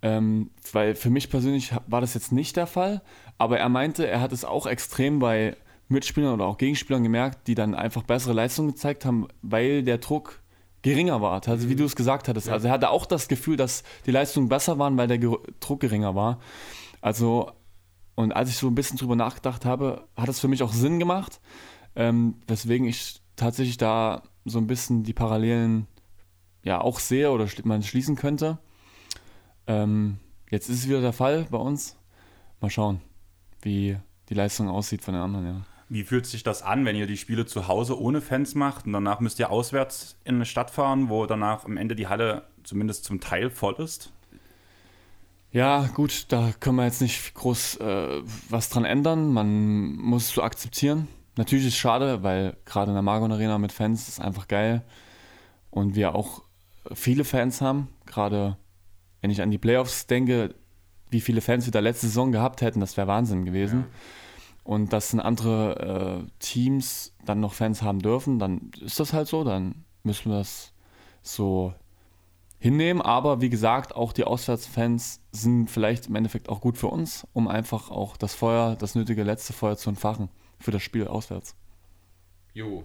[0.00, 3.02] ähm, weil für mich persönlich war das jetzt nicht der Fall,
[3.36, 5.56] aber er meinte, er hat es auch extrem bei
[5.88, 10.40] Mitspielern oder auch Gegenspielern gemerkt, die dann einfach bessere Leistungen gezeigt haben, weil der Druck
[10.84, 12.48] geringer war, also wie du es gesagt hattest.
[12.48, 16.14] Also er hatte auch das Gefühl, dass die Leistungen besser waren, weil der Druck geringer
[16.14, 16.38] war.
[17.00, 17.50] Also
[18.14, 20.98] und als ich so ein bisschen drüber nachgedacht habe, hat es für mich auch Sinn
[20.98, 21.40] gemacht,
[21.96, 25.86] ähm, weswegen ich tatsächlich da so ein bisschen die Parallelen
[26.62, 28.58] ja auch sehe oder man schließen könnte.
[29.66, 30.18] Ähm,
[30.50, 31.96] jetzt ist es wieder der Fall bei uns.
[32.60, 33.00] Mal schauen,
[33.62, 33.96] wie
[34.28, 35.73] die Leistung aussieht von den anderen, ja.
[35.88, 38.92] Wie fühlt sich das an, wenn ihr die Spiele zu Hause ohne Fans macht und
[38.92, 43.04] danach müsst ihr auswärts in eine Stadt fahren, wo danach am Ende die Halle zumindest
[43.04, 44.12] zum Teil voll ist?
[45.52, 49.32] Ja, gut, da können wir jetzt nicht groß äh, was dran ändern.
[49.32, 51.06] Man muss es so akzeptieren.
[51.36, 54.82] Natürlich ist es schade, weil gerade in der Margon Arena mit Fans ist einfach geil.
[55.70, 56.42] Und wir auch
[56.92, 57.88] viele Fans haben.
[58.06, 58.56] Gerade
[59.20, 60.54] wenn ich an die Playoffs denke,
[61.10, 63.84] wie viele Fans wir da letzte Saison gehabt hätten, das wäre Wahnsinn gewesen.
[64.64, 69.28] Und dass dann andere äh, Teams dann noch Fans haben dürfen, dann ist das halt
[69.28, 69.44] so.
[69.44, 70.72] Dann müssen wir das
[71.22, 71.74] so
[72.58, 73.02] hinnehmen.
[73.02, 77.46] Aber wie gesagt, auch die Auswärtsfans sind vielleicht im Endeffekt auch gut für uns, um
[77.46, 81.56] einfach auch das Feuer, das nötige letzte Feuer zu entfachen für das Spiel auswärts.
[82.54, 82.84] Jo.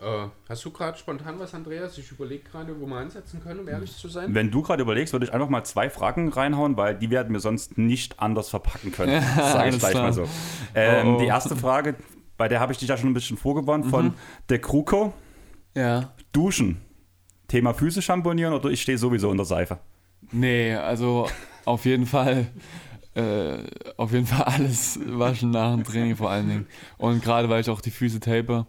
[0.00, 1.98] Äh, hast du gerade spontan was, Andreas?
[1.98, 4.34] Ich überlege gerade, wo wir ansetzen können, um ehrlich zu sein.
[4.34, 7.40] Wenn du gerade überlegst, würde ich einfach mal zwei Fragen reinhauen, weil die werden wir
[7.40, 9.22] sonst nicht anders verpacken können.
[9.36, 10.28] Sag ich Alles gleich mal so.
[10.74, 11.20] Ähm, Oh, oh.
[11.20, 11.96] Die erste Frage,
[12.36, 14.14] bei der habe ich dich ja schon ein bisschen vorgewarnt, von
[14.48, 15.12] der Kruko.
[15.74, 16.14] Ja.
[16.32, 16.80] Duschen.
[17.48, 19.78] Thema Füße schamponieren oder ich stehe sowieso in der Seife?
[20.32, 21.26] Nee, also
[21.64, 22.48] Auf jeden Fall.
[23.14, 23.64] Äh,
[23.96, 26.66] auf jeden Fall alles waschen nach dem Training vor allen Dingen.
[26.96, 28.66] Und gerade weil ich auch die Füße tape,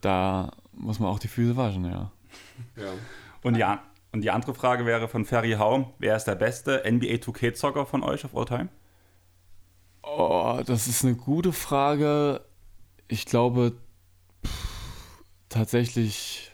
[0.00, 2.10] da muss man auch die Füße waschen, ja.
[2.76, 2.92] ja.
[3.42, 3.82] Und, ja,
[4.12, 8.02] und die andere Frage wäre von Ferry Hau, wer ist der beste NBA 2K-Zocker von
[8.02, 8.68] euch auf All Time?
[10.02, 12.40] Oh, das ist eine gute Frage.
[13.08, 13.74] Ich glaube
[14.44, 16.50] pff, tatsächlich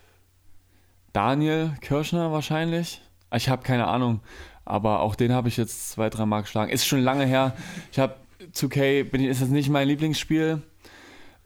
[1.12, 3.00] Daniel Kirschner wahrscheinlich.
[3.34, 4.20] Ich habe keine Ahnung,
[4.64, 6.70] aber auch den habe ich jetzt zwei, drei Mal geschlagen.
[6.70, 7.56] Ist schon lange her.
[7.90, 8.16] Ich habe
[8.52, 10.62] 2K, bin, ist das nicht mein Lieblingsspiel.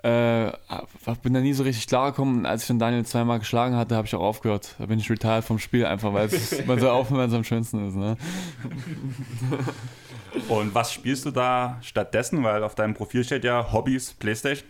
[0.02, 0.52] Äh,
[1.22, 2.46] bin da nie so richtig klar gekommen.
[2.46, 4.74] Als ich dann Daniel zweimal geschlagen hatte, habe ich auch aufgehört.
[4.78, 7.44] Da bin ich retired vom Spiel einfach, weil es, man soll aufhören, wenn es am
[7.44, 7.96] schönsten ist.
[7.96, 8.16] Ne?
[10.48, 12.42] Und was spielst du da stattdessen?
[12.42, 14.66] Weil auf deinem Profil steht ja Hobbys, Playstation.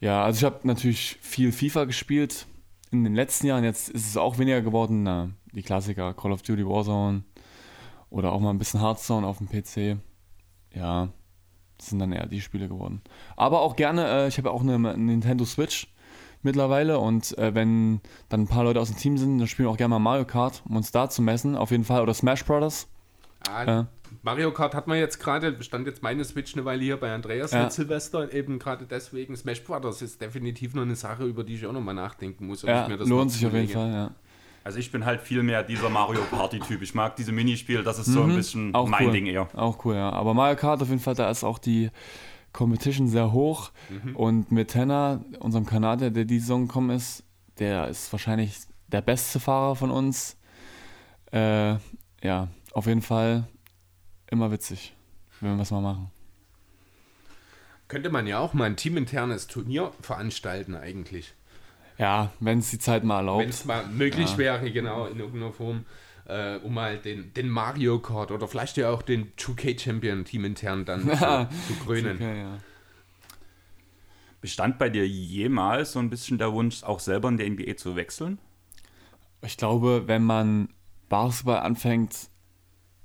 [0.00, 2.46] Ja, also ich habe natürlich viel FIFA gespielt
[2.92, 3.64] in den letzten Jahren.
[3.64, 5.02] Jetzt ist es auch weniger geworden.
[5.02, 7.24] Na, die Klassiker, Call of Duty Warzone
[8.10, 9.98] oder auch mal ein bisschen Hearthstone auf dem PC.
[10.72, 11.08] Ja,
[11.78, 13.02] das sind dann eher die Spiele geworden.
[13.36, 15.88] Aber auch gerne, äh, ich habe auch eine, eine, Nintendo Switch
[16.42, 19.72] mittlerweile und äh, wenn dann ein paar Leute aus dem Team sind, dann spielen wir
[19.72, 22.02] auch gerne mal Mario Kart, um uns da zu messen, auf jeden Fall.
[22.02, 22.88] Oder Smash Brothers.
[23.48, 23.84] Ah, äh,
[24.22, 27.52] Mario Kart hat man jetzt gerade, stand jetzt meine Switch eine Weile hier bei Andreas
[27.52, 27.64] ja.
[27.64, 29.36] mit Silvester, eben gerade deswegen.
[29.36, 32.62] Smash Brothers ist definitiv noch eine Sache, über die ich auch nochmal nachdenken muss.
[32.62, 34.10] ja, lohnt sich auf jeden Fall, ja.
[34.64, 36.80] Also ich bin halt viel mehr dieser Mario Party-Typ.
[36.80, 38.36] Ich mag diese Minispiele, das ist so ein mhm.
[38.36, 39.12] bisschen auch mein cool.
[39.12, 39.46] Ding eher.
[39.54, 40.10] Auch cool, ja.
[40.10, 41.90] Aber Mario Kart auf jeden Fall, da ist auch die
[42.54, 43.72] Competition sehr hoch.
[43.90, 44.16] Mhm.
[44.16, 47.24] Und mit Tenna, unserem Kanadier, der die Saison gekommen ist,
[47.58, 48.56] der ist wahrscheinlich
[48.88, 50.38] der beste Fahrer von uns.
[51.30, 51.76] Äh,
[52.22, 53.46] ja, auf jeden Fall
[54.30, 54.94] immer witzig,
[55.40, 56.10] wenn wir was mal machen.
[57.86, 61.34] Könnte man ja auch mal ein teaminternes Turnier veranstalten eigentlich.
[61.98, 63.42] Ja, wenn es die Zeit mal erlaubt.
[63.42, 64.38] Wenn es mal möglich ja.
[64.38, 65.84] wäre, genau, in irgendeiner Form,
[66.26, 70.44] äh, um mal den, den Mario Kart oder vielleicht ja auch den 2K Champion Team
[70.44, 71.48] intern dann ja.
[71.68, 72.18] zu, zu, krönen.
[72.18, 72.58] 2K, ja.
[74.40, 77.96] Bestand bei dir jemals so ein bisschen der Wunsch, auch selber in der NBA zu
[77.96, 78.38] wechseln?
[79.42, 80.68] Ich glaube, wenn man
[81.08, 82.28] Basketball anfängt,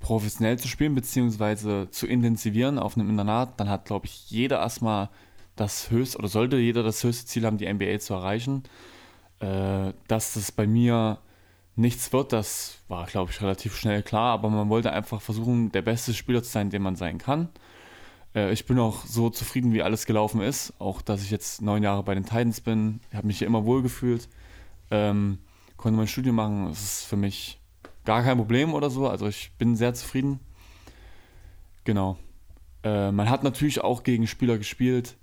[0.00, 5.10] professionell zu spielen, beziehungsweise zu intensivieren auf einem Internat, dann hat, glaube ich, jeder erstmal
[5.60, 8.62] das höchste, oder sollte jeder das höchste Ziel haben, die NBA zu erreichen.
[9.40, 11.18] Äh, dass das bei mir
[11.76, 15.82] nichts wird, das war, glaube ich, relativ schnell klar, aber man wollte einfach versuchen, der
[15.82, 17.50] beste Spieler zu sein, den man sein kann.
[18.34, 21.82] Äh, ich bin auch so zufrieden, wie alles gelaufen ist, auch dass ich jetzt neun
[21.82, 24.28] Jahre bei den Titans bin, Ich habe mich hier immer wohl gefühlt,
[24.90, 25.38] ähm,
[25.76, 27.60] konnte mein Studium machen, das ist für mich
[28.06, 30.40] gar kein Problem oder so, also ich bin sehr zufrieden.
[31.84, 32.16] Genau.
[32.82, 35.16] Äh, man hat natürlich auch gegen Spieler gespielt,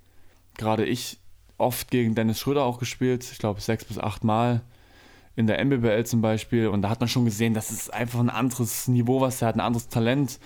[0.57, 1.19] gerade ich
[1.57, 4.61] oft gegen Dennis Schröder auch gespielt, ich glaube sechs bis acht Mal
[5.35, 8.29] in der MBBL zum Beispiel und da hat man schon gesehen, das ist einfach ein
[8.29, 10.39] anderes Niveau, was der hat, ein anderes Talent,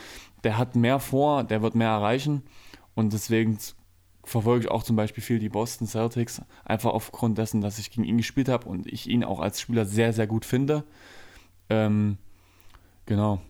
[0.43, 2.43] der hat mehr vor, der wird mehr erreichen
[2.95, 3.57] und deswegen
[4.23, 8.03] verfolge ich auch zum Beispiel viel die Boston Celtics, einfach aufgrund dessen, dass ich gegen
[8.03, 10.83] ihn gespielt habe und ich ihn auch als Spieler sehr, sehr gut finde.
[11.69, 12.17] Ähm,
[13.05, 13.41] genau.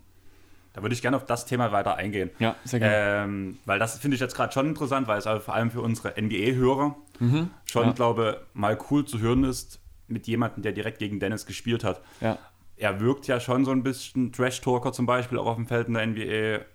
[0.74, 2.30] Da würde ich gerne auf das Thema weiter eingehen.
[2.40, 2.96] Ja, sehr gerne.
[2.96, 5.82] Ähm, weil das finde ich jetzt gerade schon interessant, weil es also vor allem für
[5.82, 7.92] unsere NBA-Hörer mhm, schon, ja.
[7.92, 12.02] glaube mal cool zu hören ist, mit jemandem, der direkt gegen Dennis gespielt hat.
[12.22, 12.38] Ja.
[12.78, 15.94] Er wirkt ja schon so ein bisschen Trash-Talker zum Beispiel, auch auf dem Feld in
[15.94, 16.66] der NBA,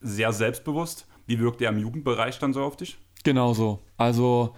[0.00, 1.06] sehr selbstbewusst.
[1.26, 2.98] Wie wirkt er im Jugendbereich dann so auf dich?
[3.24, 3.80] Genau so.
[3.96, 4.54] Also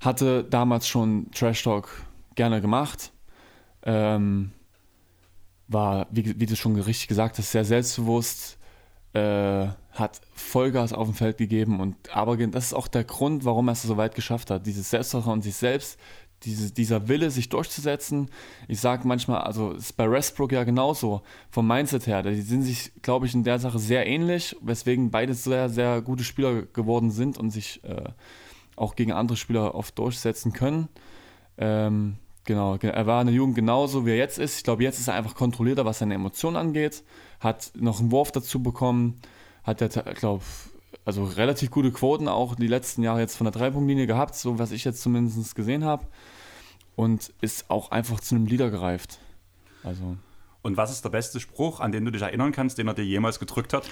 [0.00, 1.90] hatte damals schon Trash-Talk
[2.34, 3.12] gerne gemacht.
[3.82, 4.52] Ähm,
[5.68, 8.58] war, wie, wie du schon richtig gesagt hast, sehr selbstbewusst,
[9.12, 13.68] äh, hat Vollgas auf dem Feld gegeben und aber das ist auch der Grund, warum
[13.68, 14.66] er es so weit geschafft hat.
[14.66, 15.98] Dieses Selbstvertrauen sich selbst,
[16.44, 18.30] diese, dieser Wille, sich durchzusetzen.
[18.68, 22.22] Ich sage manchmal, also ist bei Westbrook ja genauso, vom Mindset her.
[22.22, 26.22] Die sind sich, glaube ich, in der Sache sehr ähnlich, weswegen beide sehr, sehr gute
[26.22, 28.10] Spieler geworden sind und sich äh,
[28.76, 30.88] auch gegen andere Spieler oft durchsetzen können.
[31.56, 32.18] Ähm,
[32.48, 34.56] Genau, er war in der Jugend genauso, wie er jetzt ist.
[34.56, 37.04] Ich glaube, jetzt ist er einfach kontrollierter, was seine Emotionen angeht.
[37.40, 39.20] Hat noch einen Wurf dazu bekommen.
[39.64, 40.42] Hat er, glaube
[41.04, 44.72] also relativ gute Quoten auch die letzten Jahre jetzt von der Dreipunktlinie gehabt, so was
[44.72, 46.06] ich jetzt zumindest gesehen habe.
[46.96, 49.18] Und ist auch einfach zu einem Leader gereift.
[49.84, 50.16] Also.
[50.62, 53.04] Und was ist der beste Spruch, an den du dich erinnern kannst, den er dir
[53.04, 53.90] jemals gedrückt hat?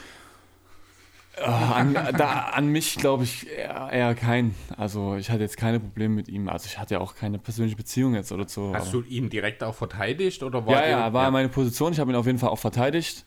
[1.37, 4.55] Äh, an, da, an mich glaube ich eher, eher, kein.
[4.77, 6.49] Also ich hatte jetzt keine Probleme mit ihm.
[6.49, 8.75] Also ich hatte ja auch keine persönliche Beziehung jetzt oder so.
[8.75, 11.31] Hast du ihn direkt auch verteidigt oder war Ja, ja, war ja.
[11.31, 11.93] meine Position.
[11.93, 13.27] Ich habe ihn auf jeden Fall auch verteidigt.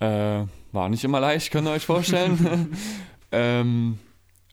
[0.00, 2.76] Äh, war nicht immer leicht, könnt ihr euch vorstellen.
[3.32, 3.98] ähm,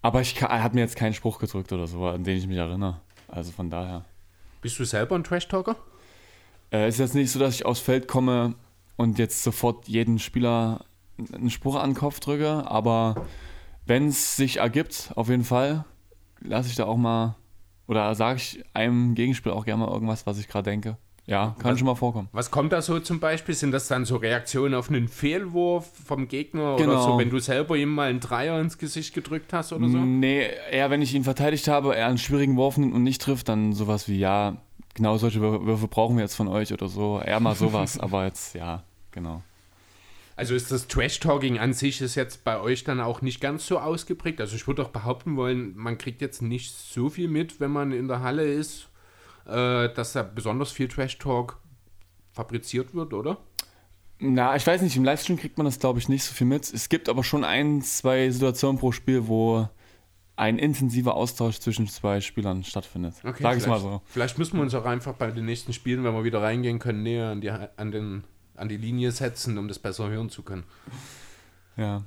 [0.04, 2.58] aber ich, er hat mir jetzt keinen Spruch gedrückt oder so, an den ich mich
[2.58, 3.02] erinnere.
[3.28, 4.06] Also von daher.
[4.62, 5.76] Bist du selber ein Trash-Talker?
[6.72, 8.54] Äh, ist jetzt nicht so, dass ich aufs Feld komme
[8.96, 10.86] und jetzt sofort jeden Spieler
[11.34, 13.16] einen Spruch an den Kopf drücke, aber
[13.86, 15.86] wenn es sich ergibt, auf jeden Fall,
[16.42, 17.36] lasse ich da auch mal,
[17.88, 20.98] oder sage ich einem Gegenspiel auch gerne mal irgendwas, was ich gerade denke.
[21.26, 22.28] Ja, kann Was- schon mal vorkommen.
[22.32, 23.54] Was kommt da so zum Beispiel?
[23.54, 27.02] Sind das dann so Reaktionen auf einen Fehlwurf vom Gegner oder Genau.
[27.06, 29.98] so, wenn du selber ihm mal einen Dreier ins Gesicht gedrückt hast oder so?
[30.00, 33.48] Nee, eher wenn ich ihn verteidigt habe, er einen schwierigen Wurf nimmt und nicht trifft,
[33.48, 34.58] dann sowas wie, ja,
[34.96, 37.22] genau solche Wür- Würfe brauchen wir jetzt von euch oder so.
[37.24, 39.44] Eher mal sowas, aber jetzt, ja, genau.
[40.40, 43.78] Also ist das Trash-Talking an sich ist jetzt bei euch dann auch nicht ganz so
[43.78, 44.40] ausgeprägt?
[44.40, 47.92] Also ich würde auch behaupten wollen, man kriegt jetzt nicht so viel mit, wenn man
[47.92, 48.88] in der Halle ist,
[49.46, 51.58] äh, dass da besonders viel Trash-Talk
[52.32, 53.38] fabriziert wird, oder?
[54.20, 56.72] Na, ich weiß nicht, im Livestream kriegt man das, glaube ich, nicht so viel mit.
[56.74, 59.68] Es gibt aber schon ein, zwei Situationen pro Spiel, wo
[60.38, 63.16] ein intensiver Austausch zwischen zwei Spielern stattfindet.
[63.26, 64.02] Okay, Sag ich mal vielleicht- so.
[64.06, 67.04] Vielleicht müssen wir uns auch einfach bei den nächsten Spielen, wenn wir wieder reingehen können,
[67.04, 68.24] näher an die, an den,
[68.60, 70.64] an die Linie setzen, um das besser hören zu können.
[71.78, 72.04] Ja.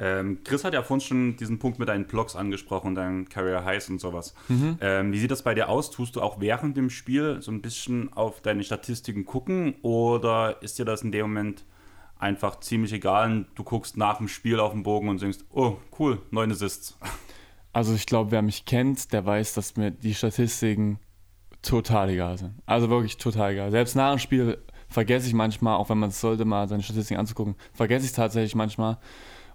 [0.00, 3.90] Ähm, Chris hat ja vorhin schon diesen Punkt mit deinen Blogs angesprochen, deinen Career Highs
[3.90, 4.34] und sowas.
[4.48, 4.78] Mhm.
[4.80, 5.90] Ähm, wie sieht das bei dir aus?
[5.90, 10.78] Tust du auch während dem Spiel so ein bisschen auf deine Statistiken gucken oder ist
[10.78, 11.64] dir das in dem Moment
[12.18, 15.76] einfach ziemlich egal und du guckst nach dem Spiel auf den Bogen und denkst, oh
[15.98, 16.98] cool, neun Assists.
[17.72, 20.98] Also ich glaube, wer mich kennt, der weiß, dass mir die Statistiken
[21.62, 22.54] total egal sind.
[22.66, 23.70] Also wirklich total egal.
[23.70, 24.58] Selbst nach dem Spiel
[24.88, 28.16] vergesse ich manchmal, auch wenn man es sollte, mal seine Statistiken anzugucken, vergesse ich es
[28.16, 28.98] tatsächlich manchmal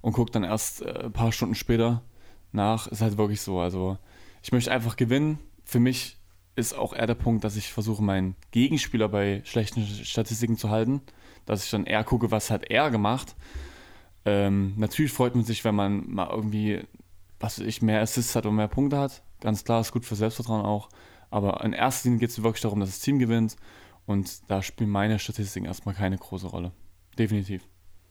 [0.02, 2.04] und gucke dann erst äh, ein paar Stunden später
[2.52, 2.88] nach.
[2.88, 3.60] Ist halt wirklich so.
[3.60, 3.98] Also
[4.42, 5.40] ich möchte einfach gewinnen.
[5.64, 6.18] Für mich
[6.56, 11.02] ist auch eher der Punkt, dass ich versuche, meinen Gegenspieler bei schlechten Statistiken zu halten.
[11.46, 13.36] Dass ich dann eher gucke, was hat er gemacht.
[14.24, 16.82] Ähm, natürlich freut man sich, wenn man mal irgendwie,
[17.40, 19.22] was weiß ich, mehr Assists hat und mehr Punkte hat.
[19.42, 20.90] Ganz klar, ist gut für Selbstvertrauen auch.
[21.36, 23.58] Aber in erster Linie geht es wirklich darum, dass das Team gewinnt.
[24.06, 26.72] Und da spielen meine Statistiken erstmal keine große Rolle.
[27.20, 27.62] Definitiv.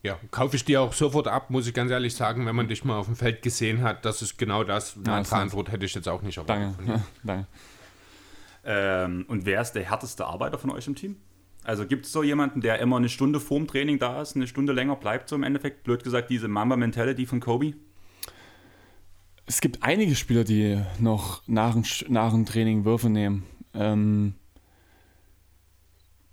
[0.03, 2.85] Ja, kaufe ich dir auch sofort ab, muss ich ganz ehrlich sagen, wenn man dich
[2.85, 4.97] mal auf dem Feld gesehen hat, das ist genau das.
[4.97, 6.75] Eine Ja, andere Antwort hätte ich jetzt auch nicht erwartet.
[6.77, 6.77] Danke.
[6.77, 7.03] von dir.
[7.25, 7.47] Danke.
[8.66, 11.16] Ähm, und wer ist der härteste Arbeiter von euch im Team?
[11.62, 14.75] Also gibt es so jemanden, der immer eine Stunde vorm Training da ist, eine Stunde
[14.75, 15.85] länger bleibt, so im Endeffekt?
[15.85, 17.72] Blöd gesagt, diese Mamba-Mentality von Kobe?
[19.47, 21.77] Es gibt einige Spieler, die noch nach
[22.09, 23.45] nach dem Training Würfe nehmen.
[23.75, 24.35] Ähm,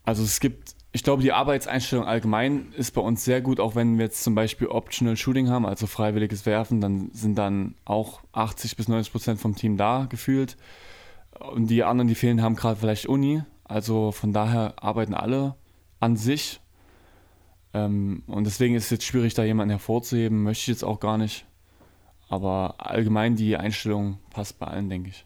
[0.03, 3.97] also es gibt, ich glaube, die Arbeitseinstellung allgemein ist bei uns sehr gut, auch wenn
[3.97, 8.77] wir jetzt zum Beispiel Optional Shooting haben, also freiwilliges Werfen, dann sind dann auch 80
[8.77, 10.57] bis 90 Prozent vom Team da gefühlt.
[11.53, 13.43] Und die anderen, die fehlen, haben gerade vielleicht Uni.
[13.63, 15.55] Also von daher arbeiten alle
[15.99, 16.59] an sich.
[17.73, 21.17] Ähm, und deswegen ist es jetzt schwierig, da jemanden hervorzuheben, möchte ich jetzt auch gar
[21.17, 21.45] nicht.
[22.31, 25.25] Aber allgemein die Einstellung passt bei allen, denke ich.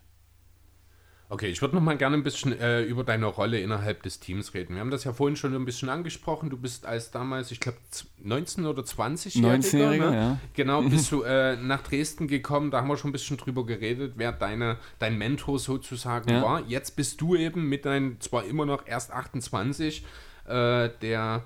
[1.29, 4.55] Okay, ich würde noch mal gerne ein bisschen äh, über deine Rolle innerhalb des Teams
[4.55, 4.73] reden.
[4.73, 6.49] Wir haben das ja vorhin schon ein bisschen angesprochen.
[6.49, 7.77] Du bist als damals, ich glaube,
[8.23, 10.15] 19 oder 20 19-Jähriger, ne?
[10.15, 10.39] ja.
[10.53, 12.71] Genau, bist du äh, nach Dresden gekommen.
[12.71, 16.41] Da haben wir schon ein bisschen drüber geredet, wer deine, dein Mentor sozusagen Ja.
[16.41, 16.61] war.
[16.67, 20.03] Jetzt bist du eben mit deinen, zwar immer noch erst 28,
[20.47, 21.43] äh, der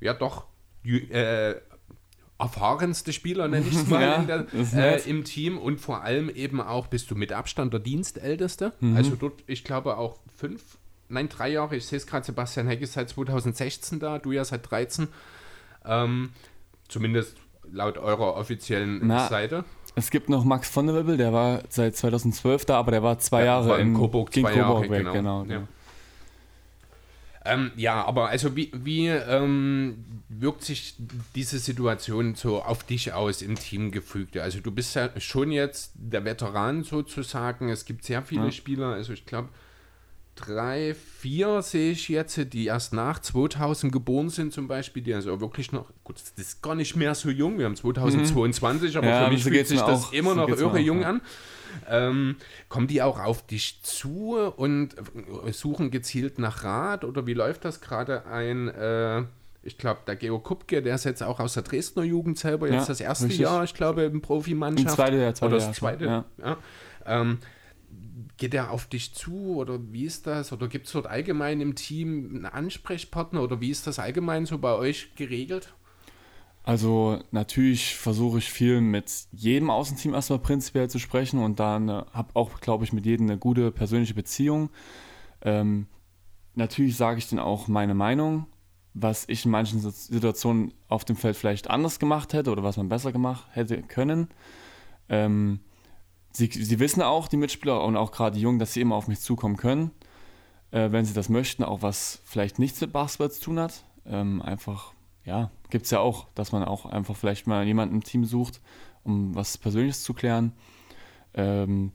[0.00, 0.46] ja doch
[0.84, 1.54] äh,
[2.38, 6.30] erfahrenste Spieler, nenne ich es mal, Ja, in der, äh, im Team und vor allem
[6.30, 8.72] eben auch bist du mit Abstand der Dienstälteste.
[8.80, 8.96] Mhm.
[8.96, 10.78] Also dort, ich glaube auch fünf,
[11.08, 11.76] nein, drei Jahre.
[11.76, 15.08] Ich sehe es gerade, Sebastian Heck ist seit 2016 da, du ja seit 13.
[15.84, 16.30] Ähm,
[16.88, 17.36] zumindest
[17.70, 19.64] laut eurer offiziellen Na, Seite.
[19.94, 23.18] Es gibt noch Max von der Wibbel, der war seit 2012 da, aber der war
[23.18, 25.42] zwei Ja, Jahre war in in Coburg gegen zwei Jahre, Coburg weg, genau.
[25.42, 25.44] genau.
[25.44, 25.68] Ja.
[27.48, 30.96] Ähm, ja, aber also wie, wie ähm, wirkt sich
[31.34, 34.42] diese Situation so auf dich aus im Teamgefüge?
[34.42, 37.68] Also du bist ja schon jetzt der Veteran sozusagen.
[37.70, 38.52] Es gibt sehr viele Ja.
[38.52, 39.48] Spieler, also ich glaube
[40.34, 45.40] drei, vier sehe ich jetzt, die erst nach 2000 geboren sind zum Beispiel, die also
[45.40, 49.12] wirklich noch, gut, das ist gar nicht mehr so jung, wir haben 2022, aber Mhm.
[49.12, 50.12] Ja, für mich fühlt sich das auch.
[50.12, 51.08] immer noch irre jung ja.
[51.10, 51.20] an.
[51.88, 52.36] Ähm,
[52.68, 54.94] kommen die auch auf dich zu und
[55.52, 59.22] suchen gezielt nach Rat oder wie läuft das gerade ein, äh,
[59.62, 62.82] ich glaube, der Geo Kupke, der ist jetzt auch aus der Dresdner Jugend selber, jetzt
[62.82, 63.40] Ja, das erste richtig.
[63.40, 64.88] Jahr, ich glaube, im Profimannschaft.
[64.88, 66.24] Im zweiten Jahr, zweite oder das Jahr zweite, ja.
[66.38, 66.56] ja.
[67.06, 67.38] Ähm,
[68.36, 70.52] geht er auf dich zu oder wie ist das?
[70.52, 74.58] Oder gibt es dort allgemein im Team einen Ansprechpartner oder wie ist das allgemein so
[74.58, 75.74] bei euch geregelt?
[76.68, 82.28] Also natürlich versuche ich viel mit jedem Außenteam erstmal prinzipiell zu sprechen und dann habe
[82.34, 84.68] auch, glaube ich, mit jedem eine gute persönliche Beziehung.
[85.40, 85.86] Ähm,
[86.56, 88.44] natürlich sage ich dann auch meine Meinung,
[88.92, 92.76] was ich in manchen Sit- Situationen auf dem Feld vielleicht anders gemacht hätte oder was
[92.76, 94.28] man besser gemacht hätte können.
[95.08, 95.60] Ähm,
[96.32, 99.08] sie, sie wissen auch, die Mitspieler und auch gerade die Jungen, dass sie immer auf
[99.08, 99.90] mich zukommen können,
[100.70, 103.84] äh, wenn sie das möchten, auch was vielleicht nichts mit Basketball zu tun hat.
[104.04, 104.92] Ähm, einfach,
[105.28, 108.60] ja, gibt es ja auch, dass man auch einfach vielleicht mal jemanden im Team sucht,
[109.04, 110.52] um was Persönliches zu klären.
[111.34, 111.92] Ähm,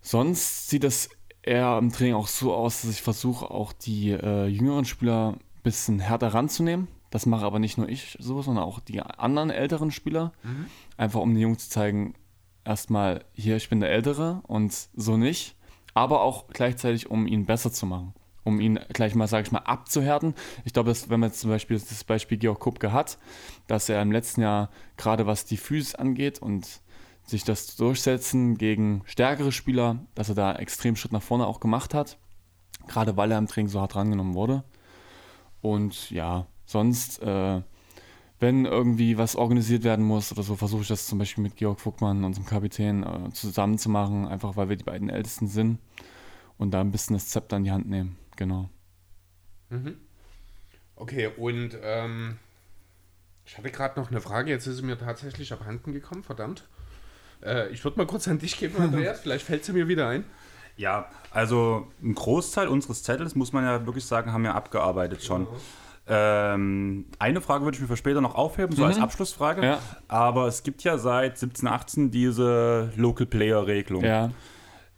[0.00, 1.10] sonst sieht es
[1.42, 5.62] eher im Training auch so aus, dass ich versuche, auch die äh, jüngeren Spieler ein
[5.62, 6.86] bisschen härter ranzunehmen.
[7.10, 10.32] Das mache aber nicht nur ich so, sondern auch die anderen älteren Spieler.
[10.44, 10.66] Mhm.
[10.96, 12.14] Einfach um den Jungs zu zeigen,
[12.64, 15.56] erstmal hier, ich bin der Ältere und so nicht.
[15.94, 18.14] Aber auch gleichzeitig, um ihn besser zu machen
[18.44, 20.34] um ihn gleich mal, sage ich mal, abzuhärten.
[20.64, 23.18] Ich glaube, dass, wenn man jetzt zum Beispiel das Beispiel Georg Kupke hat,
[23.66, 26.80] dass er im letzten Jahr gerade was die Physis angeht und
[27.26, 31.94] sich das Durchsetzen gegen stärkere Spieler, dass er da extrem Schritt nach vorne auch gemacht
[31.94, 32.18] hat,
[32.88, 34.64] gerade weil er im Training so hart rangenommen wurde.
[35.60, 37.62] Und ja, sonst, äh,
[38.40, 41.78] wenn irgendwie was organisiert werden muss oder so, versuche ich das zum Beispiel mit Georg
[41.78, 45.78] Fuckmann, unserem Kapitän, äh, zusammen einfach weil wir die beiden Ältesten sind
[46.56, 48.70] und da ein bisschen das Zepter in die Hand nehmen genau.
[49.68, 49.96] Mhm.
[50.96, 52.38] Okay, und ähm,
[53.44, 56.66] ich hatte gerade noch eine Frage, jetzt ist sie mir tatsächlich abhanden gekommen, verdammt.
[57.44, 60.24] Äh, ich würde mal kurz an dich geben, Andreas, vielleicht fällt sie mir wieder ein.
[60.76, 65.46] Ja, also ein Großteil unseres Zettels, muss man ja wirklich sagen, haben wir abgearbeitet schon.
[66.08, 66.54] Ja.
[66.54, 68.88] Ähm, eine Frage würde ich mir für später noch aufheben, so mhm.
[68.88, 69.62] als Abschlussfrage.
[69.62, 69.78] Ja.
[70.08, 74.02] Aber es gibt ja seit 17, 18 diese Local Player Regelung.
[74.02, 74.30] Ja.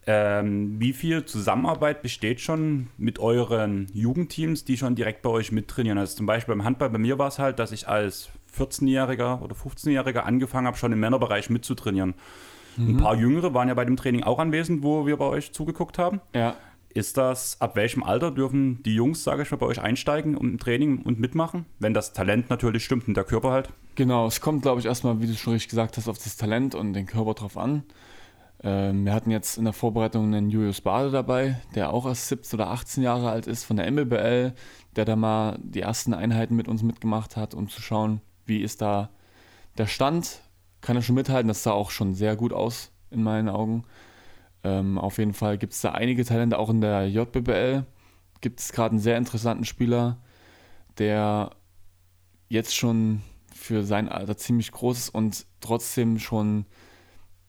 [0.04, 5.98] Ähm, wie viel Zusammenarbeit besteht schon mit euren Jugendteams, die schon direkt bei euch mittrainieren?
[5.98, 9.54] Also zum Beispiel beim Handball, bei mir war es halt, dass ich als 14-Jähriger oder
[9.54, 12.14] 15-Jähriger angefangen habe, schon im Männerbereich mitzutrainieren.
[12.76, 12.88] Mhm.
[12.88, 15.98] Ein paar Jüngere waren ja bei dem Training auch anwesend, wo wir bei euch zugeguckt
[15.98, 16.20] haben.
[16.34, 16.56] Ja.
[16.94, 20.50] Ist das, ab welchem Alter dürfen die Jungs, sage ich mal, bei euch einsteigen und
[20.50, 21.64] im Training und mitmachen?
[21.78, 23.70] Wenn das Talent natürlich stimmt und der Körper halt?
[23.94, 26.74] Genau, es kommt, glaube ich, erstmal, wie du schon richtig gesagt hast, auf das Talent
[26.74, 27.84] und den Körper drauf an.
[28.64, 32.58] Ähm, wir hatten jetzt in der Vorbereitung einen Julius Bade dabei, der auch erst 17
[32.58, 34.52] oder 18 Jahre alt ist von der MBBL,
[34.94, 38.80] der da mal die ersten Einheiten mit uns mitgemacht hat, um zu schauen, wie ist
[38.80, 39.10] da
[39.78, 40.40] der Stand.
[40.80, 43.84] Kann er schon mithalten, das sah auch schon sehr gut aus in meinen Augen.
[44.64, 47.84] Ähm, auf jeden Fall gibt es da einige Talente, auch in der JBBL
[48.40, 50.18] gibt es gerade einen sehr interessanten Spieler,
[50.98, 51.50] der
[52.48, 53.22] jetzt schon
[53.54, 56.66] für sein Alter ziemlich groß ist und trotzdem schon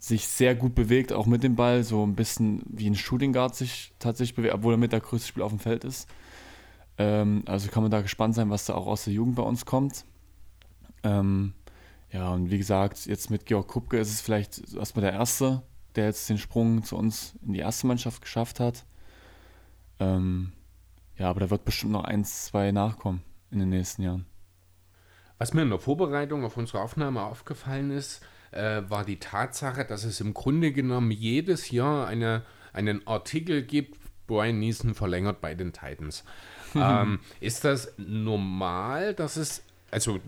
[0.04, 3.56] sich sehr gut bewegt, auch mit dem Ball, so ein bisschen wie ein Shooting Guard
[3.56, 6.10] sich tatsächlich bewegt, obwohl er mit der größte Spieler auf dem Feld ist.
[6.97, 9.66] Ähm, also kann man da gespannt sein, was da auch aus der Jugend bei uns
[9.66, 10.04] kommt.
[11.04, 11.54] Ähm,
[12.12, 15.62] ja, und wie gesagt, jetzt mit Georg Kupke ist es vielleicht erstmal der Erste,
[15.95, 18.86] der jetzt den Sprung zu uns in die erste Mannschaft geschafft hat.
[20.01, 20.51] Ähm,
[21.18, 24.26] ja, aber da wird bestimmt noch eins, zwei nachkommen in den nächsten Jahren.
[25.38, 28.22] Was mir in der Vorbereitung auf unsere Aufnahme aufgefallen ist,
[28.54, 33.97] äh, war die Tatsache, dass es im Grunde genommen jedes Jahr eine, einen Artikel gibt,
[34.28, 36.24] Brian Neeson verlängert bei den Titans.
[36.76, 40.20] ähm, ist das normal, dass es, also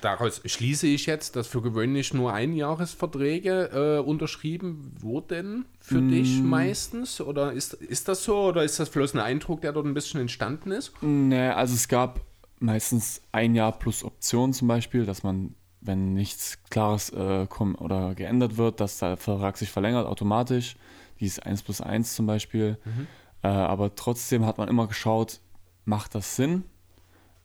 [0.00, 6.08] daraus schließe ich jetzt, dass für gewöhnlich nur Einjahresverträge äh, unterschrieben wurden für mm.
[6.08, 7.20] dich meistens?
[7.20, 8.48] Oder ist, ist das so?
[8.48, 10.92] Oder ist das bloß ein Eindruck, der dort ein bisschen entstanden ist?
[11.02, 12.20] Nee, also es gab
[12.60, 18.14] meistens ein Jahr plus Option zum Beispiel, dass man wenn nichts Klares äh, kommt oder
[18.14, 20.76] geändert wird, dass der Vertrag sich verlängert automatisch.
[21.20, 22.78] Dies 1 plus 1 zum Beispiel.
[22.84, 23.06] Mhm.
[23.42, 25.40] Äh, aber trotzdem hat man immer geschaut,
[25.84, 26.64] macht das Sinn?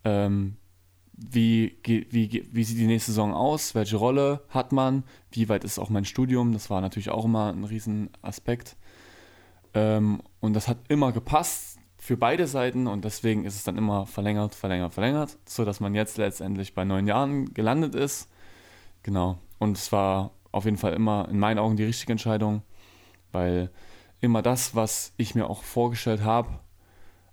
[0.04, 0.58] Ähm,
[1.18, 3.74] wie, wie, wie sieht die nächste Saison aus?
[3.74, 5.04] Welche Rolle hat man?
[5.32, 6.52] Wie weit ist auch mein Studium?
[6.52, 8.76] Das war natürlich auch immer ein Riesenaspekt.
[9.74, 11.75] Ähm, und das hat immer gepasst
[12.06, 16.20] für beide Seiten und deswegen ist es dann immer verlängert, verlängert, verlängert, sodass man jetzt
[16.20, 18.30] letztendlich bei neun Jahren gelandet ist.
[19.02, 19.40] Genau.
[19.58, 22.62] Und es war auf jeden Fall immer in meinen Augen die richtige Entscheidung,
[23.32, 23.72] weil
[24.22, 26.60] immer das, was ich mir auch vorgestellt habe,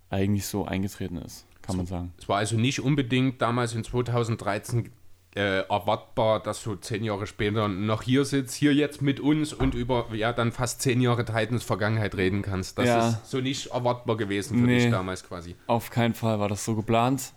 [0.09, 2.11] eigentlich so eingetreten ist, kann man sagen.
[2.17, 4.91] Es war also nicht unbedingt damals in 2013
[5.35, 9.73] äh, erwartbar, dass du zehn Jahre später noch hier sitzt, hier jetzt mit uns und
[9.73, 12.77] über ja dann fast zehn Jahre Titans Vergangenheit reden kannst.
[12.77, 13.09] Das ja.
[13.09, 15.55] ist so nicht erwartbar gewesen für nee, dich damals quasi.
[15.67, 17.33] Auf keinen Fall war das so geplant.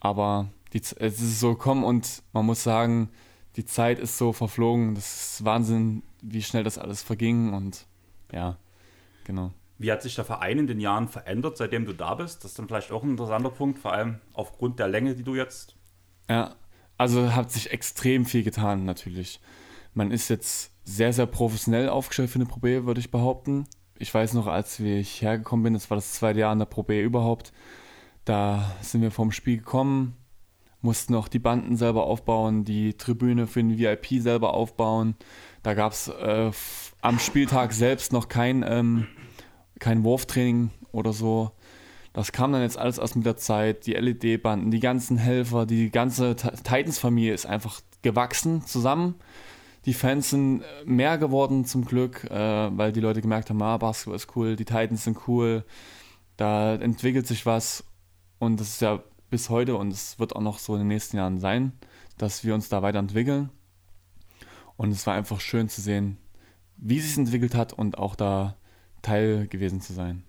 [0.00, 3.10] Aber die, es ist so gekommen und man muss sagen,
[3.56, 4.94] die Zeit ist so verflogen.
[4.94, 7.86] Das ist Wahnsinn, wie schnell das alles verging und
[8.32, 8.56] ja,
[9.24, 9.52] genau.
[9.78, 12.44] Wie hat sich der Verein in den Jahren verändert, seitdem du da bist?
[12.44, 15.34] Das ist dann vielleicht auch ein interessanter Punkt, vor allem aufgrund der Länge, die du
[15.34, 15.74] jetzt
[16.28, 16.54] ja,
[17.00, 19.40] also hat sich extrem viel getan natürlich.
[19.94, 23.64] Man ist jetzt sehr, sehr professionell aufgestellt für eine Pro B, würde ich behaupten.
[23.98, 26.82] Ich weiß noch, als ich hergekommen bin, das war das zweite Jahr an der Pro
[26.82, 27.54] B überhaupt,
[28.26, 30.14] da sind wir vom Spiel gekommen,
[30.82, 35.14] mussten auch die Banden selber aufbauen, die Tribüne für den VIP selber aufbauen.
[35.62, 36.50] Da gab es äh,
[37.00, 39.06] am Spieltag selbst noch kein, ähm,
[39.78, 41.52] kein Wurftraining oder so.
[42.12, 45.90] Das kam dann jetzt alles erst mit der Zeit, die LED-Banden, die ganzen Helfer, die
[45.90, 49.14] ganze Titans-Familie ist einfach gewachsen zusammen.
[49.86, 54.16] Die Fans sind mehr geworden zum Glück, äh, weil die Leute gemerkt haben, ah, Basketball
[54.16, 55.64] ist cool, die Titans sind cool,
[56.36, 57.84] da entwickelt sich was
[58.38, 61.16] und das ist ja bis heute und es wird auch noch so in den nächsten
[61.16, 61.72] Jahren sein,
[62.18, 63.50] dass wir uns da weiterentwickeln.
[64.76, 66.16] Und es war einfach schön zu sehen,
[66.76, 68.56] wie sich entwickelt hat und auch da
[69.02, 70.24] Teil gewesen zu sein.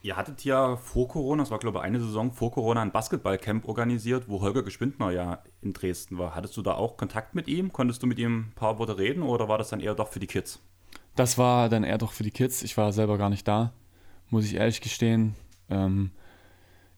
[0.00, 3.66] Ihr hattet ja vor Corona, das war glaube ich eine Saison vor Corona, ein Basketballcamp
[3.66, 6.34] organisiert, wo Holger Geschwindner ja in Dresden war.
[6.34, 7.72] Hattest du da auch Kontakt mit ihm?
[7.72, 10.20] Konntest du mit ihm ein paar Worte reden oder war das dann eher doch für
[10.20, 10.60] die Kids?
[11.16, 12.62] Das war dann eher doch für die Kids.
[12.62, 13.72] Ich war selber gar nicht da,
[14.30, 15.34] muss ich ehrlich gestehen.
[15.68, 16.12] Ähm,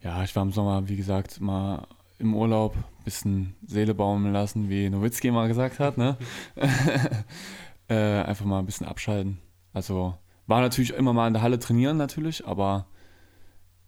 [0.03, 1.87] ja, ich war im Sommer, wie gesagt, mal
[2.19, 5.97] im Urlaub, ein bisschen Seele baumeln lassen, wie Nowitzki mal gesagt hat.
[5.97, 6.19] Ne?
[7.89, 9.39] äh, einfach mal ein bisschen abschalten.
[9.73, 10.19] Also
[10.51, 12.87] war natürlich immer mal in der Halle trainieren natürlich, aber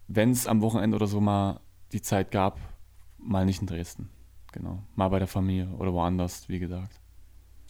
[0.08, 1.60] wenn es am Wochenende oder so mal
[1.92, 2.58] die Zeit gab,
[3.18, 4.08] mal nicht in Dresden.
[4.52, 4.82] Genau.
[4.94, 7.00] Mal bei der Familie oder woanders, wie gesagt.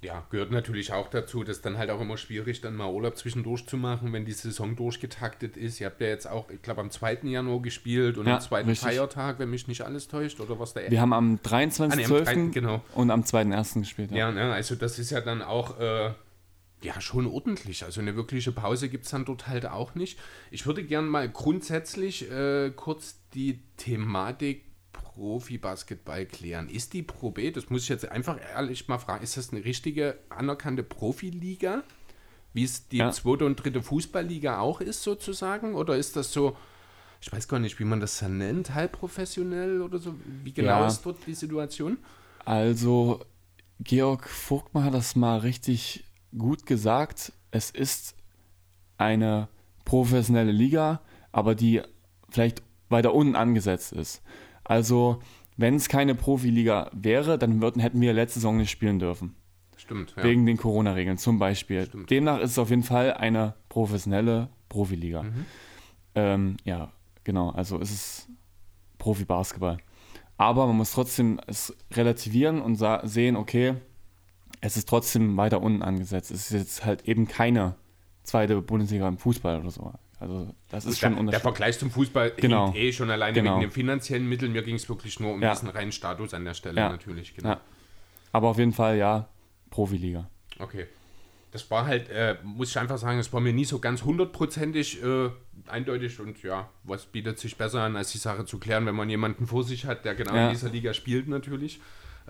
[0.02, 3.66] Ja, gehört natürlich auch dazu, dass dann halt auch immer schwierig, dann mal Urlaub zwischendurch
[3.66, 5.80] zu machen, wenn die Saison durchgetaktet ist.
[5.80, 7.20] Ihr habt ja jetzt auch, ich glaube, am 2.
[7.22, 8.88] Januar gespielt und ja, am zweiten richtig.
[8.88, 12.26] Feiertag, wenn mich nicht alles täuscht, oder was der Wir haben am 23.12.
[12.26, 12.82] Ah, nee, genau.
[12.96, 13.78] und am 2.1.
[13.78, 14.10] gespielt.
[14.10, 16.10] Ja, ja ne, also das ist ja dann auch äh,
[16.82, 17.84] ja, schon ordentlich.
[17.84, 20.18] Also eine wirkliche Pause gibt es dann dort halt auch nicht.
[20.50, 26.68] Ich würde gerne mal grundsätzlich äh, kurz die Thematik Profi-Basketball klären.
[26.68, 29.64] Ist die Pro B, das muss ich jetzt einfach ehrlich mal fragen, ist das eine
[29.64, 31.82] richtige anerkannte Profiliga?
[32.54, 33.10] Wie es die ja.
[33.10, 35.74] zweite und dritte Fußballliga auch ist, sozusagen?
[35.74, 36.56] Oder ist das so,
[37.20, 40.14] ich weiß gar nicht, wie man das dann nennt, halbprofessionell oder so?
[40.42, 40.86] Wie genau ja.
[40.86, 41.98] ist dort die Situation?
[42.44, 43.20] Also,
[43.80, 46.04] Georg Vogtmann hat das mal richtig
[46.36, 47.32] gut gesagt.
[47.50, 48.16] Es ist
[48.98, 49.48] eine
[49.84, 51.00] professionelle Liga,
[51.32, 51.82] aber die
[52.30, 54.22] vielleicht weiter unten angesetzt ist.
[54.64, 55.20] Also,
[55.56, 59.34] wenn es keine Profiliga wäre, dann würden, hätten wir letzte Saison nicht spielen dürfen.
[59.76, 60.14] Stimmt.
[60.16, 60.22] Ja.
[60.22, 61.86] Wegen den Corona-Regeln zum Beispiel.
[61.86, 62.10] Stimmt.
[62.10, 65.24] Demnach ist es auf jeden Fall eine professionelle Profiliga.
[65.24, 65.46] Mhm.
[66.14, 66.92] Ähm, ja,
[67.24, 67.50] genau.
[67.50, 68.28] Also es ist
[68.98, 69.78] Profi-Basketball.
[70.36, 73.74] Aber man muss trotzdem es relativieren und sehen, okay,
[74.62, 76.30] es ist trotzdem weiter unten angesetzt.
[76.30, 77.74] Es ist jetzt halt eben keine
[78.22, 79.92] zweite Bundesliga im Fußball oder so.
[80.20, 82.72] Also das ist schon der, der Vergleich zum Fußball genau.
[82.74, 83.56] eh schon alleine genau.
[83.56, 84.52] wegen den finanziellen Mitteln.
[84.52, 85.50] Mir ging es wirklich nur um ja.
[85.52, 86.88] diesen reinen Status an der Stelle ja.
[86.88, 87.34] natürlich.
[87.34, 87.50] Genau.
[87.50, 87.60] Ja.
[88.30, 89.28] Aber auf jeden Fall ja,
[89.68, 90.30] Profiliga.
[90.60, 90.86] Okay.
[91.50, 95.02] Das war halt, äh, muss ich einfach sagen, es war mir nie so ganz hundertprozentig
[95.02, 95.30] äh,
[95.66, 99.10] eindeutig und ja, was bietet sich besser an, als die Sache zu klären, wenn man
[99.10, 101.80] jemanden vor sich hat, der genau in dieser Liga spielt natürlich.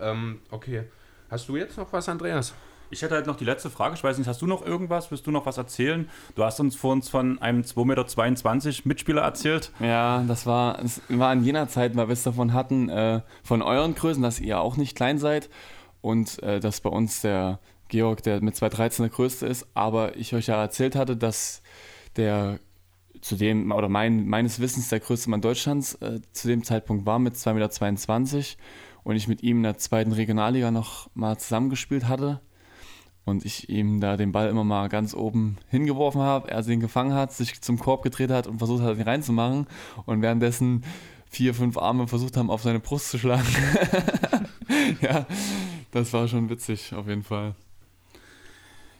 [0.01, 0.85] Ähm, okay.
[1.33, 2.53] Hast du jetzt noch was, Andreas?
[2.91, 3.95] Ich hätte halt noch die letzte Frage.
[3.95, 5.11] Ich weiß nicht, hast du noch irgendwas?
[5.11, 6.11] Willst du noch was erzählen?
[6.35, 9.73] Du hast uns vor uns von einem 2,22 Meter Mitspieler erzählt.
[9.81, 13.63] Ja, das war, das war in jener Zeit, weil wir es davon hatten, äh, von
[13.63, 15.49] euren Größen, dass ihr auch nicht klein seid
[16.03, 20.35] und äh, dass bei uns der Georg, der mit 2,13 der größte ist, aber ich
[20.35, 21.63] euch ja erzählt hatte, dass
[22.17, 22.59] der
[23.23, 27.19] zu dem, oder mein, meines Wissens der größte Mann Deutschlands äh, zu dem Zeitpunkt war
[27.19, 28.47] mit 2,22 Meter
[29.05, 32.41] und ich mit ihm in der zweiten Regionalliga noch mal zusammengespielt hatte
[33.25, 37.15] und ich ihm da den Ball immer mal ganz oben hingeworfen habe, er den gefangen
[37.15, 39.67] hat, sich zum Korb gedreht hat und versucht hat, ihn reinzumachen
[40.07, 40.85] und währenddessen
[41.31, 43.47] vier, fünf Arme versucht haben, auf seine Brust zu schlagen.
[45.01, 45.27] ja,
[45.91, 47.55] das war schon witzig, auf jeden Fall.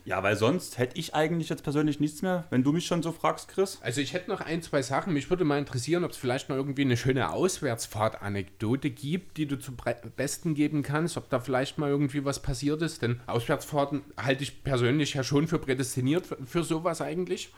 [0.05, 3.13] Ja, weil sonst hätte ich eigentlich jetzt persönlich nichts mehr, wenn du mich schon so
[3.13, 3.79] fragst, Chris.
[3.83, 5.13] Also ich hätte noch ein, zwei Sachen.
[5.13, 9.59] Mich würde mal interessieren, ob es vielleicht noch irgendwie eine schöne Auswärtsfahrt-Anekdote gibt, die du
[9.59, 9.77] zum
[10.17, 13.03] Besten geben kannst, ob da vielleicht mal irgendwie was passiert ist.
[13.03, 17.53] Denn Auswärtsfahrten halte ich persönlich ja schon für prädestiniert für, für sowas eigentlich.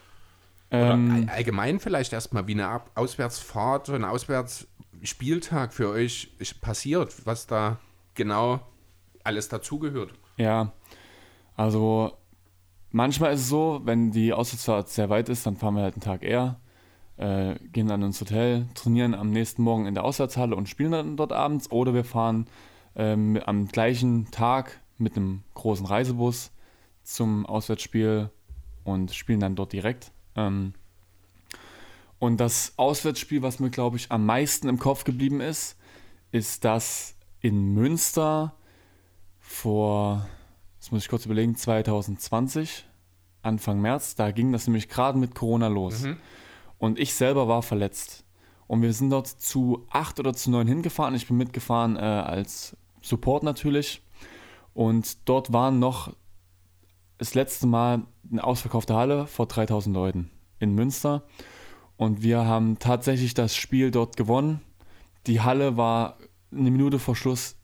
[0.70, 6.30] Ähm, Oder allgemein vielleicht erstmal, wie eine Auswärtsfahrt, ein Auswärtsspieltag für euch
[6.60, 7.78] passiert, was da
[8.14, 8.60] genau
[9.22, 10.12] alles dazugehört.
[10.36, 10.72] Ja,
[11.56, 12.18] also
[12.96, 16.00] Manchmal ist es so, wenn die Auswärtsfahrt sehr weit ist, dann fahren wir halt einen
[16.00, 16.60] Tag eher,
[17.16, 21.16] äh, gehen dann ins Hotel, trainieren am nächsten Morgen in der Auswärtshalle und spielen dann
[21.16, 21.72] dort abends.
[21.72, 22.46] Oder wir fahren
[22.94, 26.52] ähm, am gleichen Tag mit einem großen Reisebus
[27.02, 28.30] zum Auswärtsspiel
[28.84, 30.12] und spielen dann dort direkt.
[30.36, 30.74] Ähm,
[32.20, 35.76] und das Auswärtsspiel, was mir, glaube ich, am meisten im Kopf geblieben ist,
[36.30, 38.54] ist das in Münster
[39.40, 40.28] vor
[40.84, 42.84] das muss ich kurz überlegen, 2020,
[43.40, 46.02] Anfang März, da ging das nämlich gerade mit Corona los.
[46.02, 46.18] Mhm.
[46.76, 48.22] Und ich selber war verletzt.
[48.66, 51.14] Und wir sind dort zu acht oder zu neun hingefahren.
[51.14, 54.02] Ich bin mitgefahren äh, als Support natürlich.
[54.74, 56.12] Und dort waren noch
[57.16, 61.22] das letzte Mal eine ausverkaufte Halle vor 3000 Leuten in Münster.
[61.96, 64.60] Und wir haben tatsächlich das Spiel dort gewonnen.
[65.28, 66.18] Die Halle war
[66.52, 67.56] eine Minute vor Schluss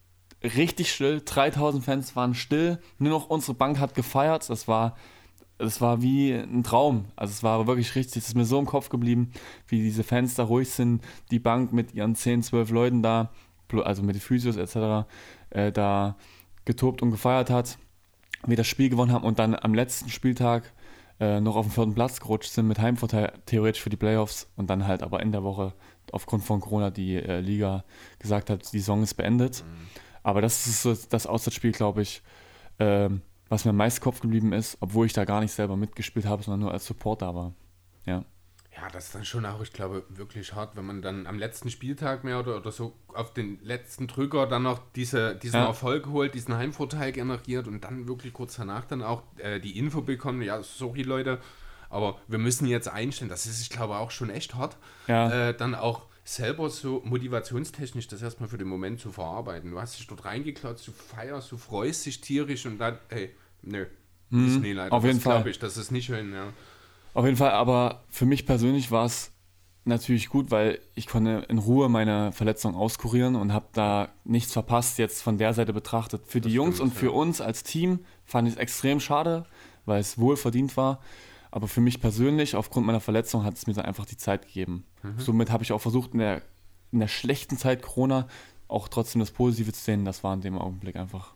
[0.42, 1.22] richtig still.
[1.24, 2.78] 3000 Fans waren still.
[2.98, 4.48] Nur noch unsere Bank hat gefeiert.
[4.48, 4.96] Das war,
[5.58, 7.06] das war wie ein Traum.
[7.16, 8.22] Also es war wirklich richtig.
[8.22, 9.32] Es ist mir so im Kopf geblieben,
[9.68, 11.02] wie diese Fans da ruhig sind.
[11.30, 13.30] Die Bank mit ihren 10, 12 Leuten da,
[13.72, 15.08] also mit den Physios etc.,
[15.50, 16.16] äh, da
[16.64, 17.78] getobt und gefeiert hat.
[18.46, 20.72] Wir das Spiel gewonnen haben und dann am letzten Spieltag
[21.20, 24.70] äh, noch auf den vierten Platz gerutscht sind mit Heimvorteil theoretisch für die Playoffs und
[24.70, 25.74] dann halt aber in der Woche
[26.12, 27.84] aufgrund von Corona die äh, Liga
[28.18, 29.62] gesagt hat, die Saison ist beendet.
[29.62, 30.00] Mhm.
[30.22, 32.22] Aber das ist so das Auswärtsspiel, glaube ich,
[32.78, 33.08] äh,
[33.48, 36.42] was mir am meisten Kopf geblieben ist, obwohl ich da gar nicht selber mitgespielt habe,
[36.42, 37.52] sondern nur als Supporter war.
[38.04, 38.24] Ja.
[38.76, 41.70] Ja, das ist dann schon auch, ich glaube, wirklich hart, wenn man dann am letzten
[41.70, 45.66] Spieltag mehr oder, oder so auf den letzten Drücker dann noch diese, diesen ja.
[45.66, 50.02] Erfolg holt, diesen Heimvorteil generiert und dann wirklich kurz danach dann auch äh, die Info
[50.02, 51.40] bekommt, ja, sorry Leute,
[51.90, 54.76] aber wir müssen jetzt einstellen, das ist, ich glaube, auch schon echt hart,
[55.08, 55.48] ja.
[55.48, 59.72] äh, dann auch selber so motivationstechnisch das erstmal für den Moment zu verarbeiten.
[59.72, 63.30] Du hast dich dort reingeklotzt, du feierst, du freust dich tierisch und dann, hey,
[63.62, 63.86] nö,
[64.30, 64.46] mhm.
[64.46, 64.92] ist nie leider.
[64.92, 65.46] Auf jeden das Fall.
[65.48, 66.52] ich, das ist nicht schön, ja.
[67.14, 69.32] Auf jeden Fall, aber für mich persönlich war es
[69.84, 74.98] natürlich gut, weil ich konnte in Ruhe meine Verletzung auskurieren und habe da nichts verpasst,
[74.98, 76.22] jetzt von der Seite betrachtet.
[76.26, 77.12] Für das die Jungs und für ja.
[77.12, 79.46] uns als Team fand ich es extrem schade,
[79.84, 81.00] weil es wohl verdient war.
[81.50, 84.84] Aber für mich persönlich, aufgrund meiner Verletzung, hat es mir dann einfach die Zeit gegeben.
[85.02, 85.18] Mhm.
[85.18, 86.42] Somit habe ich auch versucht, in der,
[86.92, 88.28] in der schlechten Zeit Corona
[88.68, 90.04] auch trotzdem das Positive zu sehen.
[90.04, 91.34] Das war in dem Augenblick einfach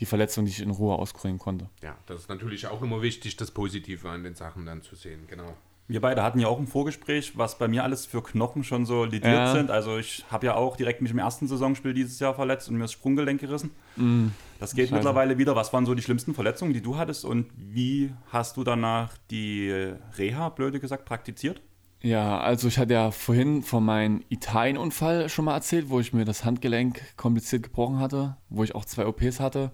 [0.00, 1.68] die Verletzung, die ich in Ruhe auskurieren konnte.
[1.82, 5.26] Ja, das ist natürlich auch immer wichtig, das Positive an den Sachen dann zu sehen,
[5.26, 5.54] genau.
[5.90, 9.04] Wir beide hatten ja auch ein Vorgespräch, was bei mir alles für Knochen schon so
[9.04, 9.52] lidiert ja.
[9.52, 9.72] sind.
[9.72, 12.82] Also ich habe ja auch direkt mich im ersten Saisonspiel dieses Jahr verletzt und mir
[12.82, 13.72] das Sprunggelenk gerissen.
[13.96, 14.28] Mm,
[14.60, 14.94] das geht Scheiße.
[14.94, 15.56] mittlerweile wieder.
[15.56, 19.92] Was waren so die schlimmsten Verletzungen, die du hattest und wie hast du danach die
[20.16, 21.60] Reha, blöde gesagt, praktiziert?
[22.02, 26.24] Ja, also ich hatte ja vorhin von meinem Italienunfall schon mal erzählt, wo ich mir
[26.24, 29.72] das Handgelenk kompliziert gebrochen hatte, wo ich auch zwei OPs hatte.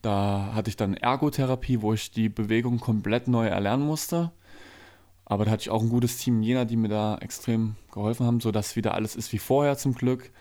[0.00, 4.30] Da hatte ich dann Ergotherapie, wo ich die Bewegung komplett neu erlernen musste.
[5.30, 8.26] Aber da hatte ich auch ein gutes Team in Jena, die mir da extrem geholfen
[8.26, 10.32] haben, sodass wieder alles ist wie vorher zum Glück.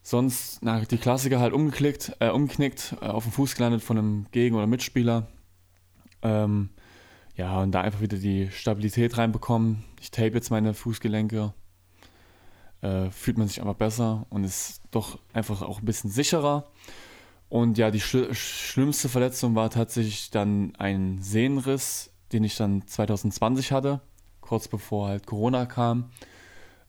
[0.00, 4.26] Sonst na, die Klassiker halt umgeklickt, äh, umgeknickt, äh, auf dem Fuß gelandet von einem
[4.30, 5.26] Gegen- oder Mitspieler.
[6.22, 6.70] Ähm,
[7.34, 9.84] ja, und da einfach wieder die Stabilität reinbekommen.
[10.00, 11.52] Ich tape jetzt meine Fußgelenke.
[12.80, 16.70] Äh, fühlt man sich einfach besser und ist doch einfach auch ein bisschen sicherer.
[17.50, 23.72] Und ja, die schl schlimmste Verletzung war tatsächlich dann ein Sehnenriss, den ich dann 2020
[23.72, 24.00] hatte,
[24.42, 26.10] kurz bevor halt Corona kam,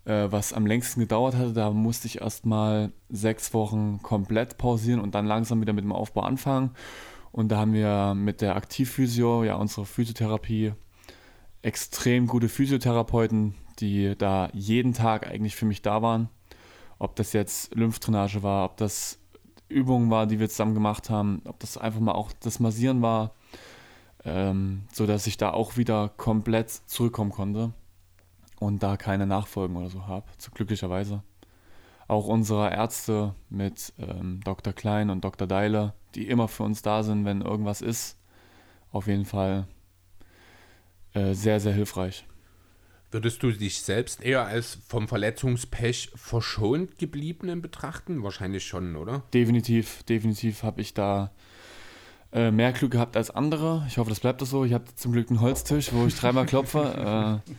[0.03, 1.53] äh, was am längsten gedauert hatte.
[1.53, 5.93] Da musste ich erst mal sechs Wochen komplett pausieren und dann langsam wieder mit dem
[5.93, 6.71] Aufbau anfangen.
[7.31, 10.73] Und da haben wir mit der Aktivphysio, ja, unsere Physiotherapie,
[11.61, 16.27] extrem gute Physiotherapeuten, die da jeden Tag eigentlich für mich da waren.
[16.99, 19.19] Ob das jetzt Lymphdrainage war, ob das
[19.69, 23.33] Übungen war, die wir zusammen gemacht haben, ob das einfach mal auch das Massieren war,
[24.25, 27.73] ähm, sodass ich da auch wieder komplett zurückkommen konnte
[28.59, 31.23] und da keine Nachfolgen oder so habe, zu glücklicherweise.
[32.07, 34.73] Auch unsere Ärzte mit ähm, Dr.
[34.73, 35.47] Klein und Dr.
[35.47, 38.17] Deile, die immer für uns da sind, wenn irgendwas ist.
[38.91, 39.67] Auf jeden Fall
[41.13, 42.25] äh, sehr, sehr hilfreich.
[43.11, 48.21] Würdest du dich selbst eher als vom Verletzungspech verschont gebliebenen betrachten?
[48.21, 49.23] Wahrscheinlich schon, oder?
[49.33, 51.31] Definitiv, definitiv habe ich da
[52.33, 53.85] äh, mehr Glück gehabt als andere.
[53.87, 54.65] Ich hoffe, das bleibt so.
[54.65, 57.41] Ich habe zum Glück einen Holztisch, wo ich dreimal klopfe.
[57.45, 57.51] äh,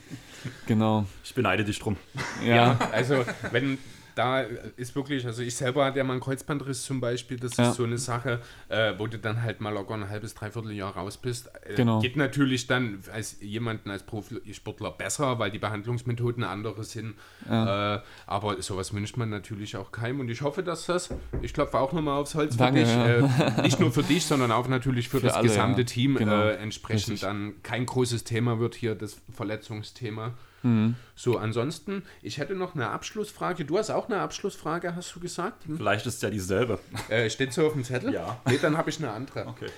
[0.67, 1.07] genau.
[1.25, 1.97] Ich beneide dich drum.
[2.45, 3.79] Ja, ja also wenn
[4.19, 7.71] da ist wirklich, also ich selber hatte ja mal einen Kreuzbandriss zum Beispiel, das ja.
[7.71, 10.97] ist so eine Sache, äh, wo du dann halt mal locker ein halbes, dreiviertel Jahr
[10.97, 11.49] raus bist.
[11.63, 12.01] Äh, genau.
[12.01, 17.15] Geht natürlich dann als jemanden, als Profisportler besser, weil die Behandlungsmethoden andere sind.
[17.49, 17.95] Ja.
[17.95, 21.79] Äh, aber sowas wünscht man natürlich auch keinem und ich hoffe, dass das, ich klopfe
[21.79, 23.59] auch nochmal aufs Holz Danke, für dich, ja.
[23.59, 26.43] äh, nicht nur für dich, sondern auch natürlich für, für das alle, gesamte Team genau.
[26.43, 27.21] Äh, entsprechend Richtig.
[27.21, 30.35] dann kein großes Thema wird hier, das Verletzungsthema.
[30.69, 30.95] Mhm.
[31.15, 33.65] So, ansonsten, ich hätte noch eine Abschlussfrage.
[33.65, 35.67] Du hast auch eine Abschlussfrage, hast du gesagt?
[35.67, 35.77] Hm?
[35.77, 36.79] Vielleicht ist es ja dieselbe.
[37.09, 38.13] Äh, steht so auf dem Zettel?
[38.13, 38.41] Ja.
[38.47, 39.47] Nee, dann habe ich eine andere.
[39.47, 39.69] Okay.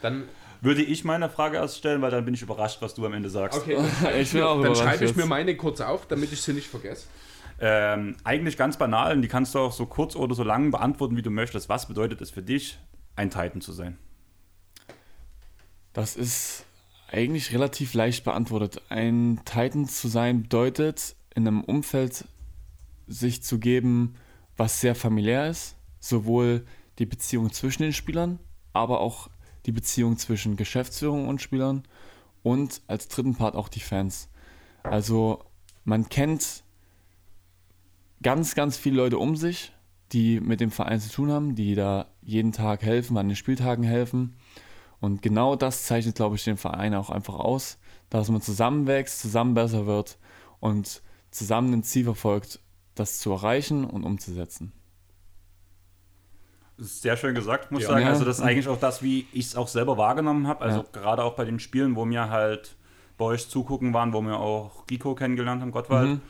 [0.00, 0.24] Dann
[0.60, 3.28] würde ich meine Frage erst stellen, weil dann bin ich überrascht, was du am Ende
[3.28, 3.58] sagst.
[3.58, 3.76] Okay,
[4.20, 7.06] ich bin auch dann schreibe ich mir meine kurz auf, damit ich sie nicht vergesse.
[7.60, 11.16] Ähm, eigentlich ganz banal und die kannst du auch so kurz oder so lang beantworten,
[11.16, 11.68] wie du möchtest.
[11.68, 12.78] Was bedeutet es für dich,
[13.16, 13.98] ein Titan zu sein?
[15.92, 16.64] Das ist
[17.08, 18.82] eigentlich relativ leicht beantwortet.
[18.88, 22.26] Ein Titan zu sein bedeutet, in einem Umfeld
[23.06, 24.14] sich zu geben,
[24.56, 25.76] was sehr familiär ist.
[26.00, 26.64] Sowohl
[26.98, 28.38] die Beziehung zwischen den Spielern,
[28.72, 29.30] aber auch
[29.66, 31.82] die Beziehung zwischen Geschäftsführung und Spielern
[32.42, 34.28] und als dritten Part auch die Fans.
[34.82, 35.44] Also
[35.84, 36.62] man kennt
[38.22, 39.72] ganz, ganz viele Leute um sich,
[40.12, 43.84] die mit dem Verein zu tun haben, die da jeden Tag helfen, an den Spieltagen
[43.84, 44.36] helfen.
[45.00, 47.78] Und genau das zeichnet, glaube ich, den Verein auch einfach aus,
[48.10, 50.18] dass man zusammenwächst, zusammen besser wird
[50.60, 52.60] und zusammen ein Ziel verfolgt,
[52.94, 54.72] das zu erreichen und umzusetzen.
[56.78, 57.94] Sehr schön gesagt, muss ich ja.
[57.94, 58.06] sagen.
[58.06, 60.60] Also das ist eigentlich auch das, wie ich es auch selber wahrgenommen habe.
[60.62, 60.86] Also ja.
[60.92, 62.76] gerade auch bei den Spielen, wo mir halt
[63.16, 66.20] bei euch zugucken waren, wo wir auch Rico kennengelernt haben, Gottwald, mhm.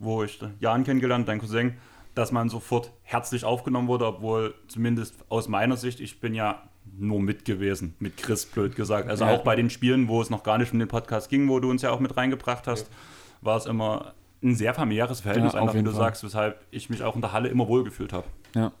[0.00, 1.76] wo ich Jan kennengelernt, dein Cousin,
[2.16, 7.20] dass man sofort herzlich aufgenommen wurde, obwohl zumindest aus meiner Sicht, ich bin ja nur
[7.20, 9.08] mit gewesen, mit Chris, blöd gesagt.
[9.08, 9.32] Also ja.
[9.32, 11.70] auch bei den Spielen, wo es noch gar nicht um den Podcast ging, wo du
[11.70, 12.88] uns ja auch mit reingebracht hast,
[13.40, 16.00] war es immer ein sehr familiäres Verhältnis, einfach wie du Fall.
[16.00, 18.26] sagst, weshalb ich mich auch in der Halle immer wohlgefühlt habe.
[18.54, 18.72] Ja.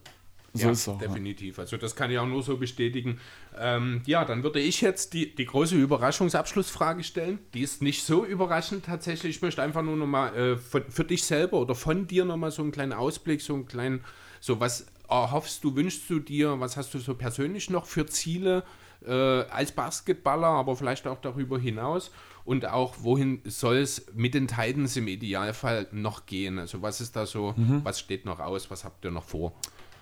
[0.54, 1.58] So ja, ist auch, definitiv.
[1.58, 3.18] Also das kann ich auch nur so bestätigen.
[3.58, 7.38] Ähm, ja, dann würde ich jetzt die, die große Überraschungsabschlussfrage stellen.
[7.54, 9.36] Die ist nicht so überraschend tatsächlich.
[9.36, 12.60] Ich möchte einfach nur nochmal äh, für, für dich selber oder von dir nochmal so
[12.60, 14.04] einen kleinen Ausblick, so einen kleinen,
[14.40, 14.86] so was
[15.20, 18.64] erhoffst du, wünschst du dir, was hast du so persönlich noch für Ziele
[19.06, 22.10] äh, als Basketballer, aber vielleicht auch darüber hinaus?
[22.44, 26.58] Und auch, wohin soll es mit den Titans im Idealfall noch gehen?
[26.58, 27.80] Also was ist da so, mhm.
[27.84, 29.52] was steht noch aus, was habt ihr noch vor?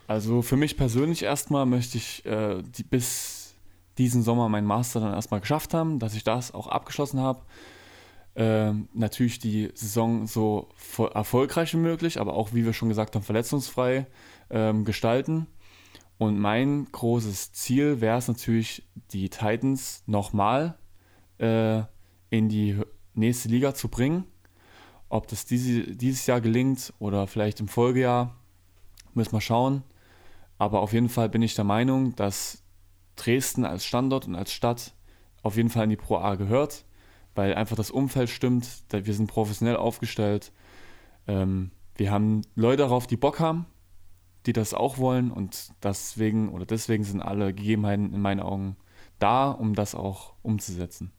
[0.07, 3.53] Also für mich persönlich erstmal möchte ich äh, die, bis
[3.97, 7.41] diesen Sommer meinen Master dann erstmal geschafft haben, dass ich das auch abgeschlossen habe.
[8.33, 10.69] Äh, natürlich die Saison so
[11.13, 14.07] erfolgreich wie möglich, aber auch, wie wir schon gesagt haben, verletzungsfrei
[14.49, 15.47] äh, gestalten.
[16.17, 20.77] Und mein großes Ziel wäre es natürlich, die Titans nochmal
[21.39, 21.81] äh,
[22.29, 22.79] in die
[23.13, 24.25] nächste Liga zu bringen.
[25.09, 28.35] Ob das diese, dieses Jahr gelingt oder vielleicht im Folgejahr,
[29.13, 29.83] müssen wir schauen.
[30.57, 32.63] Aber auf jeden Fall bin ich der Meinung, dass
[33.15, 34.93] Dresden als Standort und als Stadt
[35.43, 36.85] auf jeden Fall in die Pro A gehört,
[37.35, 38.67] weil einfach das Umfeld stimmt.
[38.89, 40.51] Wir sind professionell aufgestellt.
[41.27, 43.65] Ähm, wir haben Leute darauf, die Bock haben,
[44.45, 48.75] die das auch wollen und deswegen oder deswegen sind alle Gegebenheiten in meinen Augen
[49.19, 51.11] da, um das auch umzusetzen.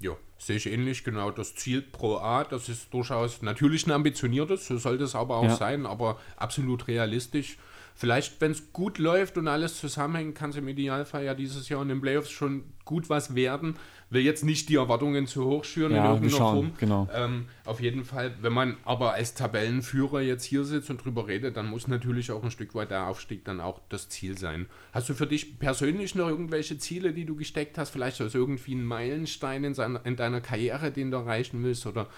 [0.00, 1.04] Ja, sehe ich ähnlich.
[1.04, 5.36] Genau, das Ziel Pro A, das ist durchaus natürlich ein ambitioniertes, so sollte es aber
[5.36, 5.56] auch ja.
[5.56, 7.58] sein, aber absolut realistisch.
[7.94, 11.82] Vielleicht, wenn es gut läuft und alles zusammenhängt, kann es im Idealfall ja dieses Jahr
[11.82, 13.76] in den Playoffs schon gut was werden.
[14.10, 16.72] Will jetzt nicht die Erwartungen zu hoch schüren ja, in schauen, rum.
[16.78, 17.08] Genau.
[17.14, 21.56] Ähm, auf jeden Fall, wenn man aber als Tabellenführer jetzt hier sitzt und drüber redet,
[21.56, 24.66] dann muss natürlich auch ein Stück weit der Aufstieg dann auch das Ziel sein.
[24.92, 27.90] Hast du für dich persönlich noch irgendwelche Ziele, die du gesteckt hast?
[27.90, 31.86] Vielleicht also irgendwie ein Meilenstein in, seiner, in deiner Karriere, den du erreichen willst?
[31.86, 32.08] Oder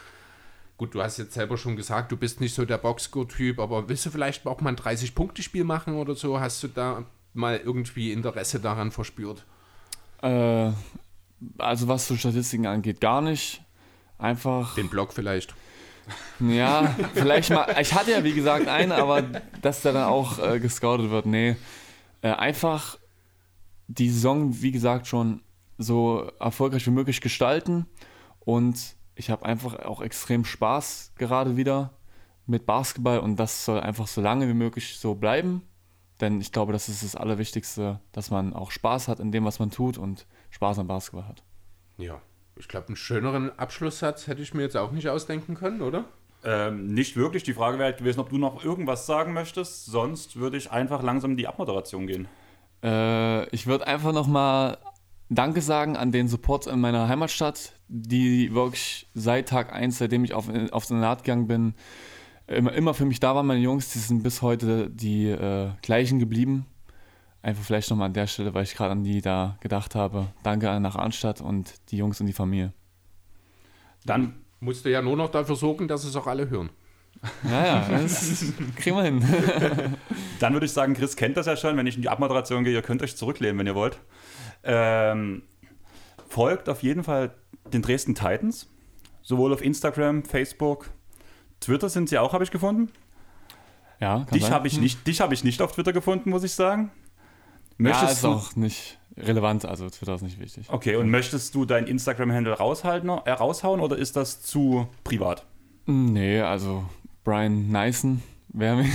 [0.83, 4.05] Gut, du hast jetzt selber schon gesagt, du bist nicht so der Boxscore-Typ, aber willst
[4.07, 6.41] du vielleicht auch mal ein 30-Punkte-Spiel machen oder so?
[6.41, 7.05] Hast du da
[7.35, 9.45] mal irgendwie Interesse daran verspürt?
[10.23, 10.71] Äh,
[11.59, 13.63] also was so Statistiken angeht, gar nicht.
[14.19, 14.75] Einfach.
[14.75, 15.55] Den Blog vielleicht.
[16.41, 17.75] Ja, vielleicht mal.
[17.81, 19.23] Ich hatte ja wie gesagt einen, aber
[19.61, 21.57] dass der dann auch äh, gescoutet wird, nee.
[22.21, 22.99] Äh, einfach
[23.89, 25.43] die Saison, wie gesagt, schon
[25.79, 27.87] so erfolgreich wie möglich gestalten
[28.41, 31.91] und ich habe einfach auch extrem Spaß gerade wieder
[32.47, 35.63] mit Basketball und das soll einfach so lange wie möglich so bleiben.
[36.21, 39.59] Denn ich glaube, das ist das Allerwichtigste, dass man auch Spaß hat in dem, was
[39.59, 41.43] man tut und Spaß am Basketball hat.
[41.99, 42.23] Ja,
[42.57, 46.05] ich glaube, einen schöneren Abschlusssatz hätte ich mir jetzt auch nicht ausdenken können, oder?
[46.45, 47.43] Ähm, nicht wirklich.
[47.43, 49.87] Die Frage wäre halt gewesen, ob du noch irgendwas sagen möchtest.
[49.87, 52.29] Sonst würde ich einfach langsam in die Abmoderation gehen.
[52.83, 54.79] Äh, ich würde einfach nochmal
[55.31, 60.35] Danke sagen an den Support in meiner Heimatstadt, die wirklich seit Tag 1, seitdem ich
[60.35, 61.75] auf, auf den Naht gegangen bin,
[62.47, 63.47] immer, immer für mich da waren.
[63.47, 66.67] Meine Jungs, die sind bis heute die äh, gleichen geblieben.
[67.43, 70.29] Einfach vielleicht nochmal an der Stelle, weil ich gerade an die da gedacht habe.
[70.45, 72.73] Danke an nach Arnstadt und die Jungs und die Familie.
[74.05, 76.71] Dann musst du ja nur noch dafür sorgen, dass es auch alle hören.
[77.45, 79.23] Ja, ja, das kriegen wir hin.
[80.41, 81.77] Dann würde ich sagen, Chris kennt das ja schon.
[81.77, 84.01] Wenn ich in die Abmoderation gehe, ihr könnt euch zurücklehnen, wenn ihr wollt.
[84.65, 85.43] Ähm,
[86.29, 87.35] folgt auf jeden Fall
[87.73, 88.69] den Dresden Titans,
[89.23, 90.91] sowohl auf Instagram, Facebook,
[91.61, 92.91] Twitter sind sie auch, habe ich gefunden.
[94.01, 96.91] Ja, dich habe ich, nicht, dich hab ich nicht auf Twitter gefunden, muss ich sagen.
[97.83, 100.67] Möchtest ja, ist auch nicht relevant, also Twitter ist nicht wichtig.
[100.69, 105.45] Okay, und möchtest du dein Instagram-Handle raushalten, äh, raushauen oder ist das zu privat?
[105.87, 106.85] Nee, also
[107.25, 108.91] Brian Nyson, wer mich,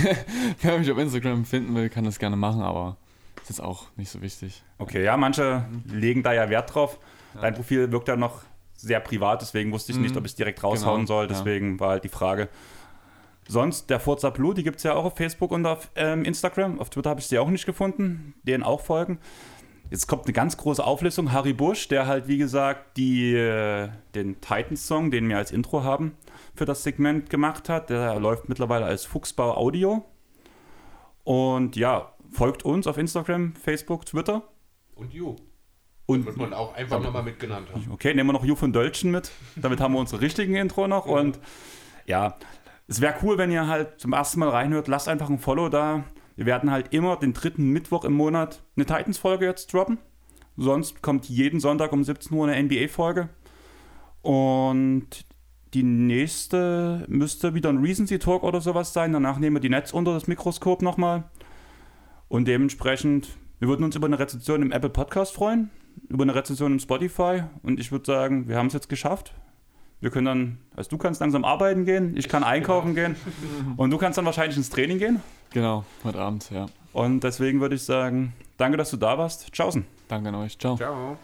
[0.62, 2.96] wer mich auf Instagram finden will, kann das gerne machen, aber
[3.42, 4.62] ist jetzt auch nicht so wichtig.
[4.78, 6.98] Okay, ja, manche legen da ja Wert drauf.
[7.40, 8.42] Dein Profil wirkt ja noch
[8.74, 10.18] sehr privat, deswegen wusste ich nicht, mhm.
[10.18, 11.28] ob ich es direkt raushauen genau, soll.
[11.28, 11.80] Deswegen ja.
[11.80, 12.48] war halt die Frage.
[13.48, 16.78] Sonst, der Forza Blue, die gibt es ja auch auf Facebook und auf ähm, Instagram.
[16.78, 18.34] Auf Twitter habe ich sie auch nicht gefunden.
[18.42, 19.18] Denen auch folgen.
[19.90, 21.32] Jetzt kommt eine ganz große Auflistung.
[21.32, 26.14] Harry Busch, der halt, wie gesagt, die, äh, den Titans-Song, den wir als Intro haben,
[26.54, 27.88] für das Segment gemacht hat.
[27.88, 30.04] Der läuft mittlerweile als Fuchsbau Audio.
[31.24, 34.42] Und ja, folgt uns auf Instagram, Facebook, Twitter.
[34.94, 35.36] Und You.
[36.04, 37.90] Und Wird man auch einfach nochmal mitgenannt haben.
[37.90, 39.30] Okay, nehmen wir noch Ju von Dölchen mit.
[39.56, 41.06] Damit haben wir unsere richtigen Intro noch.
[41.06, 41.38] Und
[42.06, 42.36] ja,
[42.88, 44.88] es wäre cool, wenn ihr halt zum ersten Mal reinhört.
[44.88, 46.04] Lasst einfach ein Follow da.
[46.36, 49.98] Wir werden halt immer den dritten Mittwoch im Monat eine Titans-Folge jetzt droppen.
[50.56, 53.28] Sonst kommt jeden Sonntag um 17 Uhr eine NBA-Folge.
[54.22, 55.26] Und
[55.74, 59.12] die nächste müsste wieder ein Recency Talk oder sowas sein.
[59.12, 61.24] Danach nehmen wir die Netz unter das Mikroskop nochmal.
[62.28, 63.28] Und dementsprechend,
[63.58, 65.70] wir würden uns über eine Rezension im Apple Podcast freuen,
[66.08, 67.42] über eine Rezension im Spotify.
[67.62, 69.34] Und ich würde sagen, wir haben es jetzt geschafft.
[70.00, 73.16] Wir können dann, also du kannst langsam arbeiten gehen, ich kann einkaufen gehen
[73.76, 75.20] und du kannst dann wahrscheinlich ins Training gehen.
[75.50, 76.66] Genau, heute Abend, ja.
[76.92, 79.52] Und deswegen würde ich sagen, danke, dass du da warst.
[79.52, 79.84] Tschaußen.
[80.06, 80.58] Danke an euch.
[80.58, 80.76] Ciao.
[80.76, 81.16] Ciao.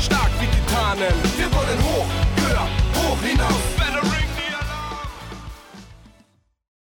[0.00, 1.27] Stark wie Titanen.